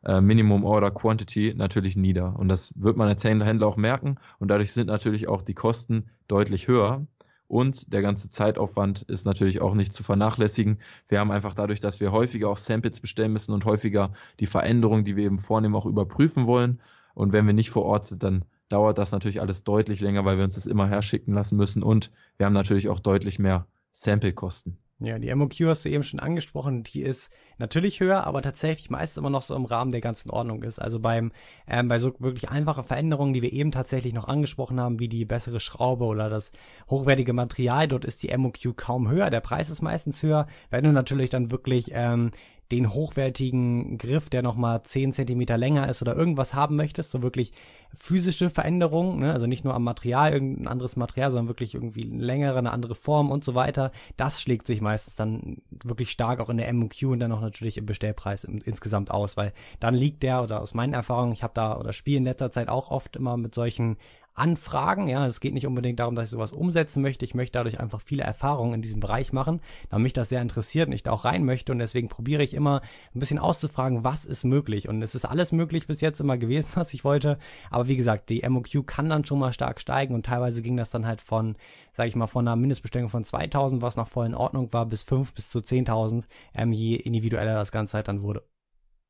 äh, 0.05 0.21
Minimum 0.21 0.65
Order 0.65 0.91
Quantity 0.91 1.55
natürlich 1.57 1.97
nieder. 1.97 2.39
Und 2.39 2.49
das 2.49 2.73
wird 2.77 2.97
man 2.97 3.09
als 3.09 3.25
Händler 3.25 3.67
auch 3.67 3.77
merken. 3.77 4.17
Und 4.39 4.49
dadurch 4.49 4.73
sind 4.73 4.87
natürlich 4.87 5.29
auch 5.29 5.43
die 5.43 5.55
Kosten 5.55 6.11
deutlich 6.29 6.69
höher. 6.69 7.07
Und 7.47 7.93
der 7.95 8.03
ganze 8.03 8.29
Zeitaufwand 8.29 9.03
ist 9.03 9.25
natürlich 9.25 9.63
auch 9.63 9.75
nicht 9.75 9.93
zu 9.93 10.03
vernachlässigen. 10.03 10.81
Wir 11.09 11.21
haben 11.21 11.31
einfach 11.31 11.55
dadurch, 11.55 11.81
dass 11.81 11.99
wir 11.99 12.13
häufiger 12.13 12.51
auch 12.51 12.59
Samples 12.59 13.01
bestellen 13.01 13.33
müssen 13.33 13.53
und 13.53 13.65
häufiger 13.65 14.13
die 14.39 14.47
Veränderungen, 14.47 15.05
die 15.05 15.17
wir 15.17 15.25
eben 15.25 15.39
vornehmen, 15.39 15.75
auch 15.75 15.87
überprüfen 15.87 16.47
wollen. 16.47 16.81
Und 17.19 17.33
wenn 17.33 17.47
wir 17.47 17.53
nicht 17.53 17.71
vor 17.71 17.85
Ort 17.85 18.07
sind, 18.07 18.23
dann 18.23 18.45
dauert 18.69 18.97
das 18.97 19.11
natürlich 19.11 19.41
alles 19.41 19.65
deutlich 19.65 20.01
länger, 20.01 20.25
weil 20.25 20.37
wir 20.37 20.45
uns 20.45 20.55
das 20.55 20.67
immer 20.67 20.87
herschicken 20.87 21.35
lassen 21.35 21.57
müssen. 21.57 21.83
Und 21.83 22.13
wir 22.37 22.47
haben 22.47 22.53
natürlich 22.53 22.89
auch 22.89 23.01
deutlich 23.01 23.41
mehr 23.41 23.67
Sample-Kosten. 23.91 24.79
Ja, 25.01 25.19
die 25.19 25.33
MOQ 25.35 25.55
hast 25.67 25.85
du 25.85 25.89
eben 25.89 26.05
schon 26.05 26.21
angesprochen, 26.21 26.85
die 26.85 27.03
ist 27.03 27.31
natürlich 27.59 27.99
höher, 27.99 28.25
aber 28.25 28.41
tatsächlich 28.43 28.91
meist 28.91 29.19
immer 29.19 29.31
noch 29.31 29.43
so 29.43 29.57
im 29.57 29.65
Rahmen, 29.65 29.91
der 29.91 30.01
ganz 30.01 30.25
in 30.25 30.31
Ordnung 30.31 30.63
ist. 30.63 30.81
Also 30.81 31.01
beim, 31.01 31.33
ähm, 31.67 31.89
bei 31.89 31.99
so 31.99 32.15
wirklich 32.21 32.51
einfachen 32.51 32.85
Veränderungen, 32.85 33.33
die 33.33 33.43
wir 33.43 33.53
eben 33.53 33.73
tatsächlich 33.73 34.13
noch 34.13 34.29
angesprochen 34.29 34.81
haben, 34.81 35.01
wie 35.01 35.09
die 35.09 35.25
bessere 35.25 35.59
Schraube 35.59 36.05
oder 36.05 36.29
das 36.29 36.53
hochwertige 36.89 37.33
Material, 37.33 37.89
dort 37.89 38.05
ist 38.05 38.23
die 38.23 38.37
MOQ 38.37 38.77
kaum 38.77 39.09
höher, 39.09 39.31
der 39.31 39.41
Preis 39.41 39.71
ist 39.71 39.83
meistens 39.83 40.23
höher. 40.23 40.47
Wenn 40.71 40.85
du 40.85 40.93
natürlich 40.93 41.31
dann 41.31 41.51
wirklich 41.51 41.91
ähm, 41.93 42.31
den 42.71 42.93
hochwertigen 42.93 43.97
Griff, 43.97 44.29
der 44.29 44.43
nochmal 44.43 44.83
10 44.83 45.13
Zentimeter 45.13 45.57
länger 45.57 45.89
ist 45.89 46.03
oder 46.03 46.15
irgendwas 46.15 46.53
haben 46.53 46.77
möchtest, 46.77 47.11
so 47.11 47.23
wirklich 47.23 47.53
physische 47.97 48.51
Veränderungen, 48.51 49.21
ne? 49.21 49.33
also 49.33 49.47
nicht 49.47 49.65
nur 49.65 49.75
am 49.75 49.85
Material, 49.85 50.33
irgendein 50.33 50.69
anderes 50.69 50.97
Material, 50.97 51.31
sondern 51.31 51.49
wirklich 51.49 51.75
irgendwie 51.75 52.03
längere, 52.03 52.59
eine 52.59 52.73
andere 52.73 52.95
Form 52.95 53.31
und 53.31 53.45
so 53.45 53.55
weiter, 53.55 53.91
das 54.17 54.43
schlägt 54.43 54.67
sich 54.67 54.83
meistens 54.83 55.17
dann 55.17 55.63
wirklich 55.71 56.11
stark 56.11 56.41
auch 56.41 56.51
in 56.51 56.59
der 56.59 56.73
MQ 56.73 57.05
und 57.05 57.21
dann 57.21 57.33
auch 57.33 57.41
natürlich 57.41 57.79
im 57.79 57.87
Bestellpreis 57.87 58.45
im, 58.45 58.59
insgesamt 58.65 59.11
aus, 59.11 59.39
weil 59.39 59.55
dann 59.81 59.95
liegt 59.95 60.23
der, 60.23 60.43
oder 60.43 60.61
aus 60.61 60.75
meinen 60.75 60.93
Erfahrungen, 60.93 61.33
ich 61.33 61.43
habe 61.43 61.55
da 61.55 61.79
oder 61.79 61.95
spiele 61.95 62.19
in 62.19 62.25
letzter 62.25 62.51
Zeit 62.51 62.69
auch 62.69 62.91
oft 62.91 63.17
immer 63.17 63.39
mit 63.39 63.55
solchen 63.55 63.97
Anfragen. 64.39 65.09
Ja, 65.09 65.27
es 65.27 65.41
geht 65.41 65.55
nicht 65.55 65.67
unbedingt 65.67 66.01
darum, 66.01 66.15
dass 66.15 66.27
ich 66.27 66.31
sowas 66.31 66.53
umsetzen 66.53 67.03
möchte. 67.03 67.25
Ich 67.25 67.35
möchte 67.35 67.59
dadurch 67.59 67.81
einfach 67.81 68.01
viele 68.01 68.23
Erfahrungen 68.23 68.75
in 68.75 68.83
diesem 68.83 69.01
Bereich 69.01 69.33
machen, 69.33 69.61
da 69.91 69.99
mich 69.99 70.13
das 70.13 70.29
sehr 70.29 70.43
interessiert 70.43 70.89
und 70.89 70.95
ich 70.95 71.03
da 71.03 71.13
auch 71.13 71.25
rein 71.25 71.45
möchte. 71.45 71.73
Und 71.73 71.79
deswegen 71.79 72.09
probiere 72.09 72.43
ich 72.43 72.55
immer 72.55 72.81
ein 73.15 73.21
bisschen 73.21 73.39
auszufragen, 73.39 74.05
was 74.05 74.25
ist 74.25 74.45
möglich. 74.45 74.89
Und 74.89 75.03
es 75.03 75.15
ist 75.15 75.25
alles 75.25 75.53
möglich 75.53 75.87
bis 75.87 76.01
jetzt 76.01 76.21
immer 76.21 76.39
gewesen, 76.39 76.71
was 76.75 76.95
ich 76.95 77.05
wollte. 77.05 77.39
Aber 77.71 77.89
wie 77.89 77.97
gesagt, 77.97 78.29
die 78.31 78.49
MOQ 78.49 78.87
kann 78.87 79.09
dann 79.09 79.25
schon 79.25 79.39
mal 79.39 79.53
stark 79.53 79.81
steigen 79.81 80.15
und 80.15 80.27
teilweise 80.27 80.63
ging 80.63 80.77
das 80.77 80.91
dann 80.91 81.07
halt 81.07 81.21
von, 81.21 81.57
sage 81.93 82.09
ich 82.09 82.17
mal, 82.17 82.27
von 82.27 82.47
einer 82.47 82.57
Mindestbestellung 82.57 83.09
von 83.09 83.25
2000, 83.25 83.83
was 83.83 83.97
noch 83.97 84.09
voll 84.09 84.27
in 84.27 84.35
Ordnung 84.35 84.73
war, 84.73 84.87
bis 84.87 85.03
5 85.03 85.33
bis 85.33 85.49
zu 85.49 85.59
10.000, 85.59 86.25
ähm, 86.55 86.73
je 86.73 86.97
individueller 86.97 87.55
das 87.55 87.73
Ganze 87.73 87.97
halt 87.97 88.09
dann 88.09 88.23
wurde. 88.23 88.43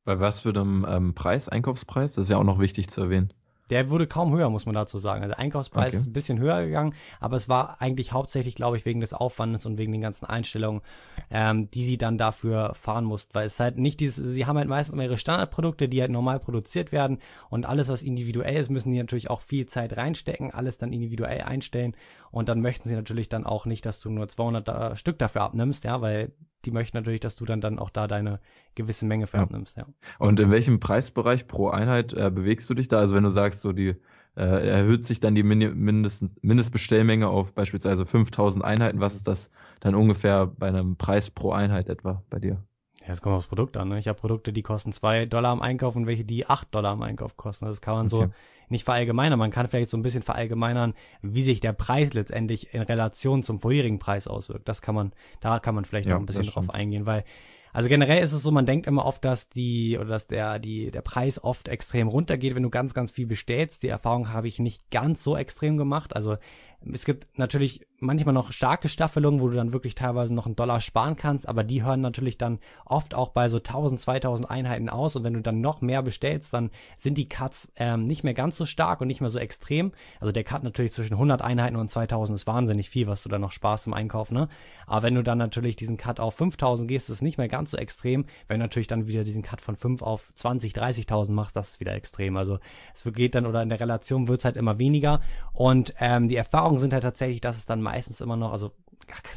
Bei 0.05 0.19
was 0.19 0.41
für 0.41 0.49
einem 0.49 0.85
ähm, 0.89 1.13
Preis, 1.13 1.49
Einkaufspreis? 1.49 2.15
Das 2.15 2.25
ist 2.25 2.29
ja 2.31 2.37
auch 2.37 2.43
noch 2.43 2.59
wichtig 2.59 2.89
zu 2.89 3.01
erwähnen. 3.01 3.33
Der 3.69 3.89
wurde 3.89 4.07
kaum 4.07 4.33
höher, 4.33 4.49
muss 4.49 4.65
man 4.65 4.75
dazu 4.75 4.97
sagen. 4.97 5.21
Also 5.21 5.33
der 5.33 5.39
Einkaufspreis 5.39 5.93
okay. 5.93 5.97
ist 5.97 6.07
ein 6.07 6.13
bisschen 6.13 6.39
höher 6.39 6.65
gegangen, 6.65 6.93
aber 7.19 7.37
es 7.37 7.49
war 7.49 7.81
eigentlich 7.81 8.11
hauptsächlich, 8.11 8.55
glaube 8.55 8.77
ich, 8.77 8.85
wegen 8.85 8.99
des 8.99 9.13
Aufwandes 9.13 9.65
und 9.65 9.77
wegen 9.77 9.91
den 9.91 10.01
ganzen 10.01 10.25
Einstellungen, 10.25 10.81
ähm, 11.29 11.69
die 11.71 11.83
sie 11.83 11.97
dann 11.97 12.17
dafür 12.17 12.73
fahren 12.73 13.05
mussten. 13.05 13.33
Weil 13.33 13.45
es 13.45 13.59
halt 13.59 13.77
nicht 13.77 13.99
dieses, 13.99 14.25
sie 14.25 14.45
haben 14.45 14.57
halt 14.57 14.67
meistens 14.67 14.93
immer 14.93 15.03
ihre 15.03 15.17
Standardprodukte, 15.17 15.89
die 15.89 16.01
halt 16.01 16.11
normal 16.11 16.39
produziert 16.39 16.91
werden 16.91 17.19
und 17.49 17.65
alles, 17.65 17.89
was 17.89 18.01
individuell 18.01 18.57
ist, 18.57 18.69
müssen 18.69 18.91
die 18.91 18.99
natürlich 18.99 19.29
auch 19.29 19.41
viel 19.41 19.65
Zeit 19.65 19.97
reinstecken, 19.97 20.51
alles 20.51 20.77
dann 20.77 20.93
individuell 20.93 21.41
einstellen 21.41 21.95
und 22.31 22.49
dann 22.49 22.61
möchten 22.61 22.87
sie 22.87 22.95
natürlich 22.95 23.29
dann 23.29 23.45
auch 23.45 23.65
nicht, 23.65 23.85
dass 23.85 23.99
du 23.99 24.09
nur 24.09 24.27
200 24.27 24.67
da, 24.67 24.95
Stück 24.95 25.19
dafür 25.19 25.41
abnimmst, 25.41 25.83
ja, 25.83 26.01
weil 26.01 26.31
die 26.65 26.71
möchten 26.71 26.97
natürlich, 26.97 27.21
dass 27.21 27.35
du 27.35 27.45
dann, 27.45 27.61
dann 27.61 27.79
auch 27.79 27.89
da 27.89 28.07
deine 28.07 28.39
gewisse 28.75 29.05
Menge 29.05 29.27
für 29.27 29.37
ja. 29.37 29.43
abnimmst, 29.43 29.77
ja. 29.77 29.85
Und 30.19 30.39
in 30.39 30.51
welchem 30.51 30.79
Preisbereich 30.79 31.47
pro 31.47 31.69
Einheit 31.69 32.13
äh, 32.13 32.29
bewegst 32.29 32.69
du 32.69 32.73
dich 32.73 32.87
da? 32.87 32.97
Also 32.97 33.15
wenn 33.15 33.23
du 33.23 33.29
sagst, 33.29 33.61
so 33.61 33.71
die 33.71 33.95
äh, 34.35 34.67
erhöht 34.67 35.03
sich 35.03 35.19
dann 35.19 35.35
die 35.35 35.43
Min 35.43 35.77
mindestens, 35.77 36.35
Mindestbestellmenge 36.41 37.27
auf 37.27 37.53
beispielsweise 37.53 38.05
5000 38.05 38.63
Einheiten, 38.63 38.99
was 38.99 39.15
ist 39.15 39.27
das 39.27 39.51
dann 39.79 39.95
ungefähr 39.95 40.47
bei 40.47 40.67
einem 40.67 40.97
Preis 40.97 41.31
pro 41.31 41.51
Einheit 41.51 41.89
etwa 41.89 42.23
bei 42.29 42.39
dir? 42.39 42.63
Ja, 43.09 43.13
es 43.13 43.23
kommt 43.23 43.35
aufs 43.35 43.47
Produkt 43.47 43.75
an. 43.75 43.89
Ne? 43.89 43.97
Ich 43.97 44.07
habe 44.07 44.19
Produkte, 44.19 44.53
die 44.53 44.61
kosten 44.61 44.93
zwei 44.93 45.25
Dollar 45.25 45.49
am 45.49 45.63
Einkauf 45.63 45.95
und 45.95 46.05
welche, 46.05 46.23
die 46.23 46.45
acht 46.45 46.67
Dollar 46.75 46.91
am 46.91 47.01
Einkauf 47.01 47.37
kosten. 47.37 47.65
Das 47.65 47.81
kann 47.81 47.95
man 47.95 48.05
okay. 48.05 48.27
so 48.27 48.31
nicht 48.69 48.83
verallgemeinern. 48.83 49.39
Man 49.39 49.49
kann 49.49 49.67
vielleicht 49.67 49.89
so 49.89 49.97
ein 49.97 50.03
bisschen 50.03 50.21
verallgemeinern, 50.21 50.93
wie 51.23 51.41
sich 51.41 51.59
der 51.59 51.73
Preis 51.73 52.13
letztendlich 52.13 52.71
in 52.71 52.83
Relation 52.83 53.41
zum 53.41 53.57
vorherigen 53.57 53.97
Preis 53.97 54.27
auswirkt. 54.27 54.69
Das 54.69 54.83
kann 54.83 54.93
man, 54.93 55.11
da 55.39 55.57
kann 55.57 55.73
man 55.73 55.85
vielleicht 55.85 56.07
ja, 56.07 56.13
noch 56.13 56.19
ein 56.19 56.27
bisschen 56.27 56.45
drauf 56.45 56.69
eingehen, 56.69 57.07
weil 57.07 57.23
also 57.73 57.89
generell 57.89 58.23
ist 58.23 58.33
es 58.33 58.41
so, 58.41 58.51
man 58.51 58.65
denkt 58.65 58.87
immer 58.87 59.05
oft, 59.05 59.23
dass 59.23 59.49
die 59.49 59.97
oder 59.97 60.09
dass 60.09 60.27
der 60.27 60.59
die 60.59 60.91
der 60.91 61.01
Preis 61.01 61.43
oft 61.43 61.67
extrem 61.67 62.07
runtergeht, 62.07 62.55
wenn 62.55 62.63
du 62.63 62.69
ganz 62.69 62.93
ganz 62.93 63.11
viel 63.11 63.27
bestellst. 63.27 63.83
Die 63.83 63.89
Erfahrung 63.89 64.33
habe 64.33 64.47
ich 64.47 64.59
nicht 64.59 64.89
ganz 64.91 65.23
so 65.23 65.37
extrem 65.37 65.77
gemacht. 65.77 66.15
Also 66.15 66.37
es 66.93 67.05
gibt 67.05 67.37
natürlich 67.37 67.85
manchmal 67.99 68.33
noch 68.33 68.51
starke 68.51 68.87
Staffelungen, 68.87 69.41
wo 69.41 69.49
du 69.49 69.55
dann 69.55 69.73
wirklich 69.73 69.95
teilweise 69.95 70.33
noch 70.33 70.45
einen 70.45 70.55
Dollar 70.55 70.79
sparen 70.79 71.17
kannst, 71.17 71.47
aber 71.47 71.63
die 71.63 71.83
hören 71.83 72.01
natürlich 72.01 72.37
dann 72.37 72.59
oft 72.85 73.13
auch 73.13 73.29
bei 73.29 73.49
so 73.49 73.57
1000, 73.57 73.99
2000 73.99 74.49
Einheiten 74.49 74.89
aus 74.89 75.15
und 75.15 75.23
wenn 75.23 75.33
du 75.33 75.41
dann 75.41 75.59
noch 75.59 75.81
mehr 75.81 76.01
bestellst, 76.01 76.53
dann 76.53 76.71
sind 76.95 77.17
die 77.17 77.27
Cuts 77.27 77.71
ähm, 77.75 78.05
nicht 78.05 78.23
mehr 78.23 78.33
ganz 78.33 78.57
so 78.57 78.65
stark 78.65 79.01
und 79.01 79.07
nicht 79.07 79.21
mehr 79.21 79.29
so 79.29 79.39
extrem. 79.39 79.91
Also 80.19 80.31
der 80.31 80.43
Cut 80.43 80.63
natürlich 80.63 80.93
zwischen 80.93 81.15
100 81.15 81.41
Einheiten 81.41 81.75
und 81.75 81.91
2000 81.91 82.37
ist 82.37 82.47
wahnsinnig 82.47 82.89
viel, 82.89 83.07
was 83.07 83.23
du 83.23 83.29
dann 83.29 83.41
noch 83.41 83.51
sparst 83.51 83.87
im 83.87 83.93
Einkauf, 83.93 84.31
ne? 84.31 84.47
Aber 84.87 85.03
wenn 85.03 85.15
du 85.15 85.23
dann 85.23 85.37
natürlich 85.37 85.75
diesen 85.75 85.97
Cut 85.97 86.19
auf 86.19 86.35
5000 86.35 86.87
gehst, 86.87 87.09
ist 87.09 87.17
es 87.17 87.21
nicht 87.21 87.37
mehr 87.37 87.47
ganz 87.47 87.71
so 87.71 87.77
extrem. 87.77 88.25
Wenn 88.47 88.59
du 88.59 88.65
natürlich 88.65 88.87
dann 88.87 89.07
wieder 89.07 89.23
diesen 89.23 89.43
Cut 89.43 89.61
von 89.61 89.75
5 89.75 90.01
auf 90.01 90.31
20, 90.33 90.73
30.000 90.73 91.31
machst, 91.31 91.55
das 91.55 91.71
ist 91.71 91.79
wieder 91.79 91.93
extrem. 91.93 92.37
Also 92.37 92.59
es 92.93 93.03
geht 93.13 93.35
dann 93.35 93.45
oder 93.45 93.61
in 93.61 93.69
der 93.69 93.79
Relation 93.79 94.27
wird's 94.27 94.45
halt 94.45 94.57
immer 94.57 94.79
weniger 94.79 95.21
und 95.53 95.93
ähm, 95.99 96.27
die 96.27 96.37
Erfahrung 96.37 96.68
Erfahrungen 96.69 96.79
sind 96.79 96.93
halt 96.93 97.03
tatsächlich, 97.03 97.41
dass 97.41 97.57
es 97.57 97.65
dann 97.65 97.81
meistens 97.81 98.21
immer 98.21 98.37
noch, 98.37 98.51
also 98.51 98.71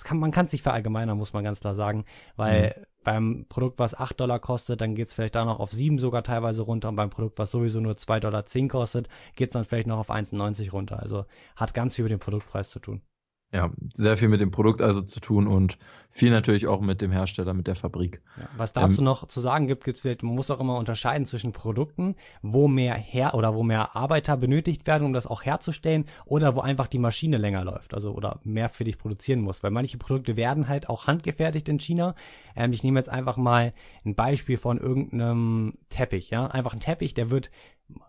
kann, 0.04 0.18
man 0.18 0.32
kann 0.32 0.46
es 0.46 0.52
nicht 0.52 0.62
verallgemeinern, 0.62 1.16
muss 1.16 1.32
man 1.32 1.44
ganz 1.44 1.60
klar 1.60 1.74
sagen, 1.74 2.04
weil 2.36 2.74
mhm. 2.76 2.86
beim 3.04 3.46
Produkt, 3.48 3.78
was 3.78 3.94
8 3.98 4.20
Dollar 4.20 4.38
kostet, 4.38 4.82
dann 4.82 4.94
geht 4.94 5.08
es 5.08 5.14
vielleicht 5.14 5.34
da 5.34 5.46
noch 5.46 5.60
auf 5.60 5.72
7 5.72 5.98
sogar 5.98 6.22
teilweise 6.24 6.62
runter 6.62 6.90
und 6.90 6.96
beim 6.96 7.08
Produkt, 7.08 7.38
was 7.38 7.50
sowieso 7.50 7.80
nur 7.80 7.94
2,10 7.94 8.20
Dollar 8.20 8.44
kostet, 8.68 9.08
geht 9.34 9.48
es 9.48 9.52
dann 9.54 9.64
vielleicht 9.64 9.86
noch 9.86 9.98
auf 9.98 10.10
1,90 10.10 10.72
runter. 10.72 11.00
Also 11.00 11.24
hat 11.56 11.72
ganz 11.72 11.96
viel 11.96 12.04
mit 12.04 12.12
dem 12.12 12.20
Produktpreis 12.20 12.68
zu 12.68 12.80
tun. 12.80 13.00
Ja, 13.54 13.70
sehr 13.92 14.16
viel 14.16 14.28
mit 14.28 14.40
dem 14.40 14.50
Produkt 14.50 14.80
also 14.80 15.02
zu 15.02 15.20
tun 15.20 15.46
und 15.46 15.76
viel 16.08 16.30
natürlich 16.30 16.66
auch 16.66 16.80
mit 16.80 17.02
dem 17.02 17.12
Hersteller, 17.12 17.52
mit 17.52 17.66
der 17.66 17.76
Fabrik. 17.76 18.22
Ja, 18.40 18.48
was 18.56 18.72
dazu 18.72 19.00
ähm, 19.00 19.04
noch 19.04 19.28
zu 19.28 19.40
sagen 19.40 19.66
gibt, 19.66 19.84
gibt's 19.84 20.00
vielleicht, 20.00 20.22
man 20.22 20.34
muss 20.34 20.50
auch 20.50 20.58
immer 20.58 20.78
unterscheiden 20.78 21.26
zwischen 21.26 21.52
Produkten, 21.52 22.16
wo 22.40 22.66
mehr 22.66 22.94
her 22.94 23.34
oder 23.34 23.54
wo 23.54 23.62
mehr 23.62 23.94
Arbeiter 23.94 24.38
benötigt 24.38 24.86
werden, 24.86 25.04
um 25.04 25.12
das 25.12 25.26
auch 25.26 25.44
herzustellen, 25.44 26.06
oder 26.24 26.56
wo 26.56 26.60
einfach 26.60 26.86
die 26.86 26.98
Maschine 26.98 27.36
länger 27.36 27.62
läuft, 27.62 27.92
also 27.92 28.12
oder 28.12 28.40
mehr 28.42 28.70
für 28.70 28.84
dich 28.84 28.96
produzieren 28.96 29.40
muss. 29.40 29.62
Weil 29.62 29.70
manche 29.70 29.98
Produkte 29.98 30.36
werden 30.38 30.68
halt 30.68 30.88
auch 30.88 31.06
handgefertigt 31.06 31.68
in 31.68 31.78
China. 31.78 32.14
Ähm, 32.56 32.72
ich 32.72 32.82
nehme 32.82 33.00
jetzt 33.00 33.10
einfach 33.10 33.36
mal 33.36 33.72
ein 34.06 34.14
Beispiel 34.14 34.56
von 34.56 34.78
irgendeinem 34.78 35.74
Teppich, 35.90 36.30
ja, 36.30 36.46
einfach 36.46 36.72
ein 36.72 36.80
Teppich, 36.80 37.12
der 37.12 37.30
wird 37.30 37.50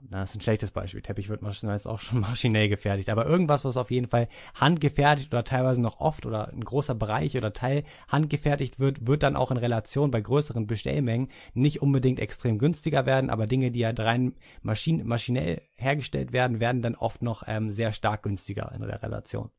das 0.10 0.30
ist 0.30 0.36
ein 0.36 0.42
schlechtes 0.42 0.72
Beispiel. 0.72 1.02
Teppich 1.02 1.30
wird 1.30 1.42
meist 1.42 1.88
auch 1.88 2.00
schon 2.00 2.20
maschinell 2.22 2.70
gefertigt. 2.70 3.10
Aber 3.10 3.26
irgendwas, 3.26 3.66
was 3.66 3.78
auf 3.78 3.92
jeden 3.92 4.08
Fall 4.08 4.28
handgefertigt 4.60 5.34
oder 5.34 5.44
teilweise 5.44 5.82
noch 5.82 6.00
oft 6.00 6.26
oder 6.26 6.50
ein 6.50 6.64
großer 6.64 6.96
Bereich 6.96 7.36
oder 7.38 7.54
Teil 7.54 7.84
handgefertigt 8.08 8.80
wird, 8.80 9.08
wird 9.08 9.24
dann 9.24 9.36
auch 9.36 9.52
in 9.52 9.58
Relation 9.58 10.12
bei 10.12 10.22
größeren 10.22 10.68
Bestellmengen 10.68 11.30
nicht 11.54 11.82
unbedingt 11.82 12.20
extrem 12.20 12.58
günstiger 12.58 13.06
werden. 13.06 13.30
Aber 13.30 13.48
Dinge, 13.48 13.72
die 13.72 13.86
halt 13.86 14.00
rein 14.00 14.34
maschin 14.62 15.06
maschinell 15.06 15.62
hergestellt 15.76 16.32
werden, 16.32 16.60
werden 16.60 16.82
dann 16.82 16.96
oft 16.96 17.22
noch 17.22 17.44
ähm, 17.48 17.72
sehr 17.72 17.92
stark 17.92 18.24
günstiger 18.24 18.72
in 18.74 18.82
der 18.82 19.02
Relation. 19.02 19.50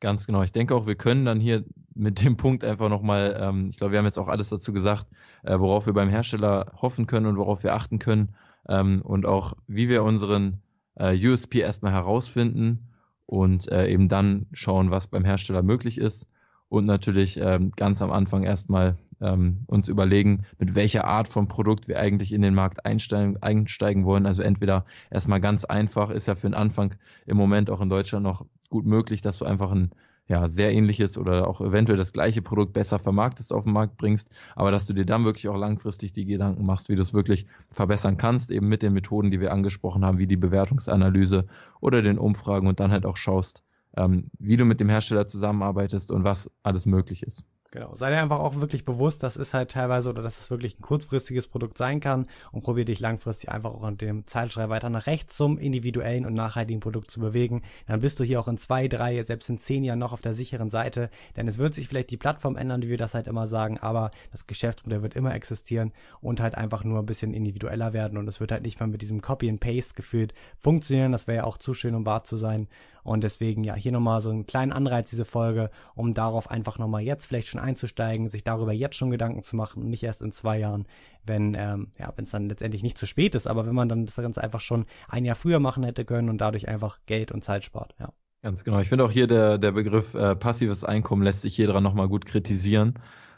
Ganz 0.00 0.26
genau. 0.26 0.42
Ich 0.42 0.52
denke 0.52 0.76
auch, 0.76 0.86
wir 0.86 0.94
können 0.94 1.24
dann 1.24 1.40
hier 1.40 1.64
mit 1.94 2.22
dem 2.22 2.36
Punkt 2.36 2.62
einfach 2.62 2.88
nochmal, 2.88 3.36
ähm, 3.40 3.68
ich 3.70 3.78
glaube, 3.78 3.92
wir 3.92 3.98
haben 3.98 4.06
jetzt 4.06 4.18
auch 4.18 4.28
alles 4.28 4.48
dazu 4.48 4.72
gesagt, 4.72 5.06
äh, 5.42 5.58
worauf 5.58 5.86
wir 5.86 5.92
beim 5.92 6.08
Hersteller 6.08 6.72
hoffen 6.80 7.08
können 7.08 7.26
und 7.26 7.36
worauf 7.36 7.64
wir 7.64 7.74
achten 7.74 7.98
können 7.98 8.36
ähm, 8.68 9.00
und 9.02 9.26
auch 9.26 9.54
wie 9.66 9.88
wir 9.88 10.02
unseren 10.02 10.62
äh, 10.96 11.16
USP 11.26 11.60
erstmal 11.60 11.92
herausfinden 11.92 12.88
und 13.26 13.70
äh, 13.70 13.88
eben 13.88 14.08
dann 14.08 14.46
schauen, 14.52 14.90
was 14.90 15.06
beim 15.06 15.24
Hersteller 15.24 15.62
möglich 15.62 15.98
ist 15.98 16.26
und 16.68 16.86
natürlich 16.86 17.38
ähm, 17.38 17.72
ganz 17.76 18.02
am 18.02 18.10
Anfang 18.10 18.42
erstmal 18.42 18.96
ähm, 19.20 19.60
uns 19.68 19.88
überlegen, 19.88 20.44
mit 20.58 20.74
welcher 20.74 21.04
Art 21.06 21.28
von 21.28 21.48
Produkt 21.48 21.88
wir 21.88 21.98
eigentlich 21.98 22.32
in 22.32 22.42
den 22.42 22.54
Markt 22.54 22.84
einsteigen, 22.84 23.42
einsteigen 23.42 24.04
wollen. 24.04 24.26
Also 24.26 24.42
entweder 24.42 24.84
erstmal 25.10 25.40
ganz 25.40 25.64
einfach, 25.64 26.10
ist 26.10 26.26
ja 26.26 26.34
für 26.34 26.48
den 26.48 26.54
Anfang 26.54 26.94
im 27.26 27.36
Moment 27.36 27.70
auch 27.70 27.80
in 27.80 27.88
Deutschland 27.88 28.22
noch 28.22 28.44
gut 28.68 28.84
möglich, 28.84 29.22
dass 29.22 29.38
du 29.38 29.44
einfach 29.44 29.70
ein 29.70 29.90
ja, 30.28 30.46
sehr 30.48 30.72
ähnliches 30.72 31.16
oder 31.16 31.48
auch 31.48 31.60
eventuell 31.62 31.96
das 31.96 32.12
gleiche 32.12 32.42
Produkt 32.42 32.74
besser 32.74 32.98
vermarktest, 32.98 33.52
auf 33.52 33.64
den 33.64 33.72
Markt 33.72 33.96
bringst, 33.96 34.28
aber 34.54 34.70
dass 34.70 34.86
du 34.86 34.92
dir 34.92 35.06
dann 35.06 35.24
wirklich 35.24 35.48
auch 35.48 35.56
langfristig 35.56 36.12
die 36.12 36.26
Gedanken 36.26 36.66
machst, 36.66 36.90
wie 36.90 36.96
du 36.96 37.02
es 37.02 37.14
wirklich 37.14 37.46
verbessern 37.70 38.18
kannst, 38.18 38.50
eben 38.50 38.68
mit 38.68 38.82
den 38.82 38.92
Methoden, 38.92 39.30
die 39.30 39.40
wir 39.40 39.52
angesprochen 39.52 40.04
haben, 40.04 40.18
wie 40.18 40.26
die 40.26 40.36
Bewertungsanalyse 40.36 41.46
oder 41.80 42.02
den 42.02 42.18
Umfragen 42.18 42.66
und 42.66 42.78
dann 42.78 42.92
halt 42.92 43.06
auch 43.06 43.16
schaust, 43.16 43.64
ähm, 43.96 44.30
wie 44.38 44.58
du 44.58 44.66
mit 44.66 44.80
dem 44.80 44.90
Hersteller 44.90 45.26
zusammenarbeitest 45.26 46.10
und 46.10 46.24
was 46.24 46.50
alles 46.62 46.84
möglich 46.84 47.22
ist. 47.22 47.44
Genau. 47.70 47.94
Sei 47.94 48.08
dir 48.08 48.16
einfach 48.16 48.38
auch 48.38 48.54
wirklich 48.56 48.86
bewusst, 48.86 49.22
das 49.22 49.36
ist 49.36 49.52
halt 49.52 49.72
teilweise 49.72 50.08
oder 50.08 50.22
dass 50.22 50.40
es 50.40 50.50
wirklich 50.50 50.78
ein 50.78 50.82
kurzfristiges 50.82 51.48
Produkt 51.48 51.76
sein 51.76 52.00
kann 52.00 52.26
und 52.50 52.62
probier 52.62 52.86
dich 52.86 52.98
langfristig 52.98 53.50
einfach 53.50 53.74
auch 53.74 53.82
an 53.82 53.98
dem 53.98 54.26
Zeitschrei 54.26 54.70
weiter 54.70 54.88
nach 54.88 55.06
rechts 55.06 55.36
zum 55.36 55.58
individuellen 55.58 56.24
und 56.24 56.32
nachhaltigen 56.32 56.80
Produkt 56.80 57.10
zu 57.10 57.20
bewegen. 57.20 57.60
Dann 57.86 58.00
bist 58.00 58.18
du 58.20 58.24
hier 58.24 58.40
auch 58.40 58.48
in 58.48 58.56
zwei, 58.56 58.88
drei, 58.88 59.22
selbst 59.22 59.50
in 59.50 59.58
zehn 59.58 59.84
Jahren 59.84 59.98
noch 59.98 60.14
auf 60.14 60.22
der 60.22 60.32
sicheren 60.32 60.70
Seite, 60.70 61.10
denn 61.36 61.46
es 61.46 61.58
wird 61.58 61.74
sich 61.74 61.88
vielleicht 61.88 62.10
die 62.10 62.16
Plattform 62.16 62.56
ändern, 62.56 62.80
wie 62.80 62.88
wir 62.88 62.96
das 62.96 63.12
halt 63.12 63.26
immer 63.26 63.46
sagen, 63.46 63.76
aber 63.76 64.12
das 64.32 64.46
Geschäftsmodell 64.46 65.02
wird 65.02 65.12
immer 65.12 65.34
existieren 65.34 65.92
und 66.22 66.40
halt 66.40 66.54
einfach 66.54 66.84
nur 66.84 67.00
ein 67.00 67.06
bisschen 67.06 67.34
individueller 67.34 67.92
werden 67.92 68.16
und 68.16 68.26
es 68.28 68.40
wird 68.40 68.50
halt 68.50 68.62
nicht 68.62 68.80
mal 68.80 68.86
mit 68.86 69.02
diesem 69.02 69.20
Copy 69.20 69.46
and 69.46 69.60
Paste 69.60 69.92
gefühlt 69.92 70.32
funktionieren. 70.62 71.12
Das 71.12 71.26
wäre 71.26 71.38
ja 71.38 71.44
auch 71.44 71.58
zu 71.58 71.74
schön, 71.74 71.94
um 71.94 72.06
wahr 72.06 72.24
zu 72.24 72.38
sein. 72.38 72.66
Und 73.08 73.24
deswegen 73.24 73.64
ja 73.64 73.74
hier 73.74 73.92
nochmal 73.92 74.20
so 74.20 74.30
einen 74.30 74.46
kleinen 74.46 74.72
Anreiz, 74.72 75.10
diese 75.10 75.24
Folge, 75.24 75.70
um 75.94 76.14
darauf 76.14 76.50
einfach 76.50 76.78
nochmal 76.78 77.02
jetzt 77.02 77.26
vielleicht 77.26 77.48
schon 77.48 77.60
einzusteigen, 77.60 78.28
sich 78.28 78.44
darüber 78.44 78.72
jetzt 78.72 78.96
schon 78.96 79.10
Gedanken 79.10 79.42
zu 79.42 79.56
machen 79.56 79.82
und 79.82 79.90
nicht 79.90 80.02
erst 80.02 80.22
in 80.22 80.32
zwei 80.32 80.58
Jahren, 80.58 80.86
wenn 81.24 81.54
ähm, 81.54 81.88
ja, 81.98 82.12
wenn 82.16 82.24
es 82.24 82.30
dann 82.30 82.48
letztendlich 82.48 82.82
nicht 82.82 82.98
zu 82.98 83.06
spät 83.06 83.34
ist, 83.34 83.46
aber 83.46 83.66
wenn 83.66 83.74
man 83.74 83.88
dann 83.88 84.06
das 84.06 84.16
Ganze 84.16 84.42
einfach 84.42 84.60
schon 84.60 84.86
ein 85.08 85.24
Jahr 85.24 85.36
früher 85.36 85.58
machen 85.58 85.84
hätte 85.84 86.04
können 86.04 86.28
und 86.28 86.38
dadurch 86.38 86.68
einfach 86.68 86.98
Geld 87.06 87.32
und 87.32 87.42
Zeit 87.42 87.64
spart, 87.64 87.94
ja. 87.98 88.12
Ganz 88.42 88.62
genau. 88.62 88.78
Ich 88.78 88.88
finde 88.88 89.04
auch 89.04 89.10
hier 89.10 89.26
der, 89.26 89.58
der 89.58 89.72
Begriff 89.72 90.14
äh, 90.14 90.36
passives 90.36 90.84
Einkommen 90.84 91.22
lässt 91.22 91.42
sich 91.42 91.56
hier 91.56 91.66
dran 91.66 91.82
nochmal 91.82 92.08
gut 92.08 92.24
kritisieren, 92.24 92.94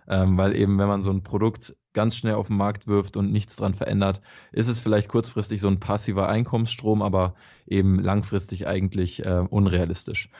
ähm, 0.06 0.36
weil 0.36 0.54
eben, 0.54 0.78
wenn 0.78 0.88
man 0.88 1.00
so 1.00 1.10
ein 1.10 1.22
Produkt 1.22 1.74
ganz 1.92 2.16
schnell 2.16 2.34
auf 2.34 2.48
den 2.48 2.56
Markt 2.56 2.86
wirft 2.86 3.16
und 3.16 3.32
nichts 3.32 3.56
dran 3.56 3.74
verändert, 3.74 4.20
ist 4.52 4.68
es 4.68 4.78
vielleicht 4.78 5.08
kurzfristig 5.08 5.60
so 5.60 5.68
ein 5.68 5.80
passiver 5.80 6.28
Einkommensstrom, 6.28 7.02
aber 7.02 7.34
eben 7.66 7.98
langfristig 7.98 8.66
eigentlich 8.66 9.24
äh, 9.24 9.44
unrealistisch. 9.48 10.30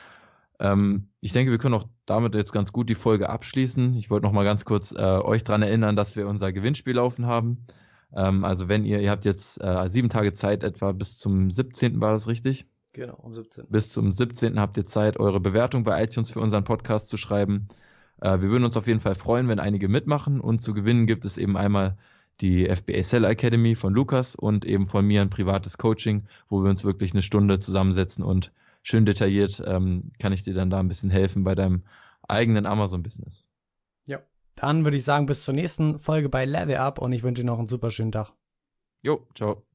Ähm, 0.61 1.09
ich 1.20 1.32
denke, 1.32 1.51
wir 1.51 1.59
können 1.59 1.74
auch 1.74 1.88
damit 2.07 2.34
jetzt 2.34 2.53
ganz 2.53 2.72
gut 2.72 2.90
die 2.90 2.94
Folge 2.94 3.30
abschließen. 3.30 3.96
Ich 3.96 4.11
wollte 4.11 4.26
noch 4.26 4.32
mal 4.32 4.44
ganz 4.44 4.64
kurz 4.64 4.92
äh, 4.92 4.96
euch 4.96 5.42
dran 5.42 5.62
erinnern, 5.62 5.96
dass 5.96 6.16
wir 6.16 6.28
unser 6.28 6.53
Gewinnspiel 6.53 6.94
laufen 6.94 7.26
haben. 7.26 7.66
Ähm, 8.14 8.44
also 8.44 8.68
wenn 8.68 8.84
ihr, 8.84 9.01
ihr 9.01 9.11
habt 9.11 9.24
jetzt 9.24 9.61
äh, 9.61 9.88
sieben 9.88 10.11
Tage 10.11 10.32
Zeit 10.32 10.62
etwa 10.62 10.92
bis 10.92 11.18
zum 11.18 11.51
17. 11.51 12.01
war 12.01 12.12
das 12.12 12.28
richtig? 12.28 12.66
Genau, 12.92 13.14
um 13.14 13.34
17. 13.34 13.66
Bis 13.68 13.90
zum 13.90 14.12
17. 14.12 14.59
habt 14.59 14.76
ihr 14.76 14.84
Zeit, 14.84 15.18
eure 15.18 15.40
Bewertung 15.40 15.84
bei 15.84 16.03
iTunes 16.03 16.30
für 16.30 16.40
unseren 16.40 16.64
Podcast 16.64 17.09
zu 17.09 17.16
schreiben. 17.16 17.68
Äh, 18.21 18.41
wir 18.41 18.51
würden 18.51 18.64
uns 18.64 18.77
auf 18.77 18.87
jeden 18.87 19.01
Fall 19.01 19.14
freuen, 19.14 19.49
wenn 19.49 19.61
einige 19.61 19.89
mitmachen. 19.89 20.41
Und 20.41 20.61
zu 20.61 20.75
gewinnen 20.75 21.07
gibt 21.07 21.25
es 21.25 21.39
eben 21.39 21.57
einmal 21.57 21.97
die 22.41 22.64
FBA 22.64 23.03
Seller 23.03 23.31
Academy 23.31 23.75
von 23.75 23.93
Lukas 23.93 24.35
und 24.35 24.64
eben 24.64 24.89
von 24.89 25.07
mir 25.07 25.21
ein 25.21 25.31
privates 25.31 25.79
Coaching, 25.79 26.27
wo 26.49 26.62
wir 26.62 26.71
uns 26.71 26.85
wirklich 26.85 27.12
eine 27.12 27.23
Stunde 27.23 27.59
zusammensetzen 27.59 28.25
und 28.25 28.53
schön 28.83 29.05
detailliert 29.05 29.62
ähm, 29.66 30.11
kann 30.18 30.33
ich 30.33 30.43
dir 30.43 30.55
dann 30.55 30.71
da 30.71 30.81
ein 30.81 30.89
bisschen 30.89 31.11
helfen 31.11 31.45
bei 31.45 31.55
deinem 31.55 31.83
eigenen 32.27 32.66
Amazon-Business. 32.66 33.47
Ja. 34.07 34.21
Dann 34.57 34.85
würde 34.85 34.97
ich 34.97 35.05
sagen, 35.05 35.27
bis 35.27 35.45
zur 35.45 35.55
nächsten 35.55 35.99
Folge 35.99 36.29
bei 36.29 36.45
Level 36.45 36.77
Up 36.77 36.99
und 36.99 37.12
ich 37.12 37.23
wünsche 37.23 37.43
dir 37.43 37.47
noch 37.47 37.59
einen 37.59 37.68
super 37.68 37.91
schönen 37.91 38.12
Tag. 38.12 38.33
Jo, 39.03 39.27
ciao. 39.35 39.70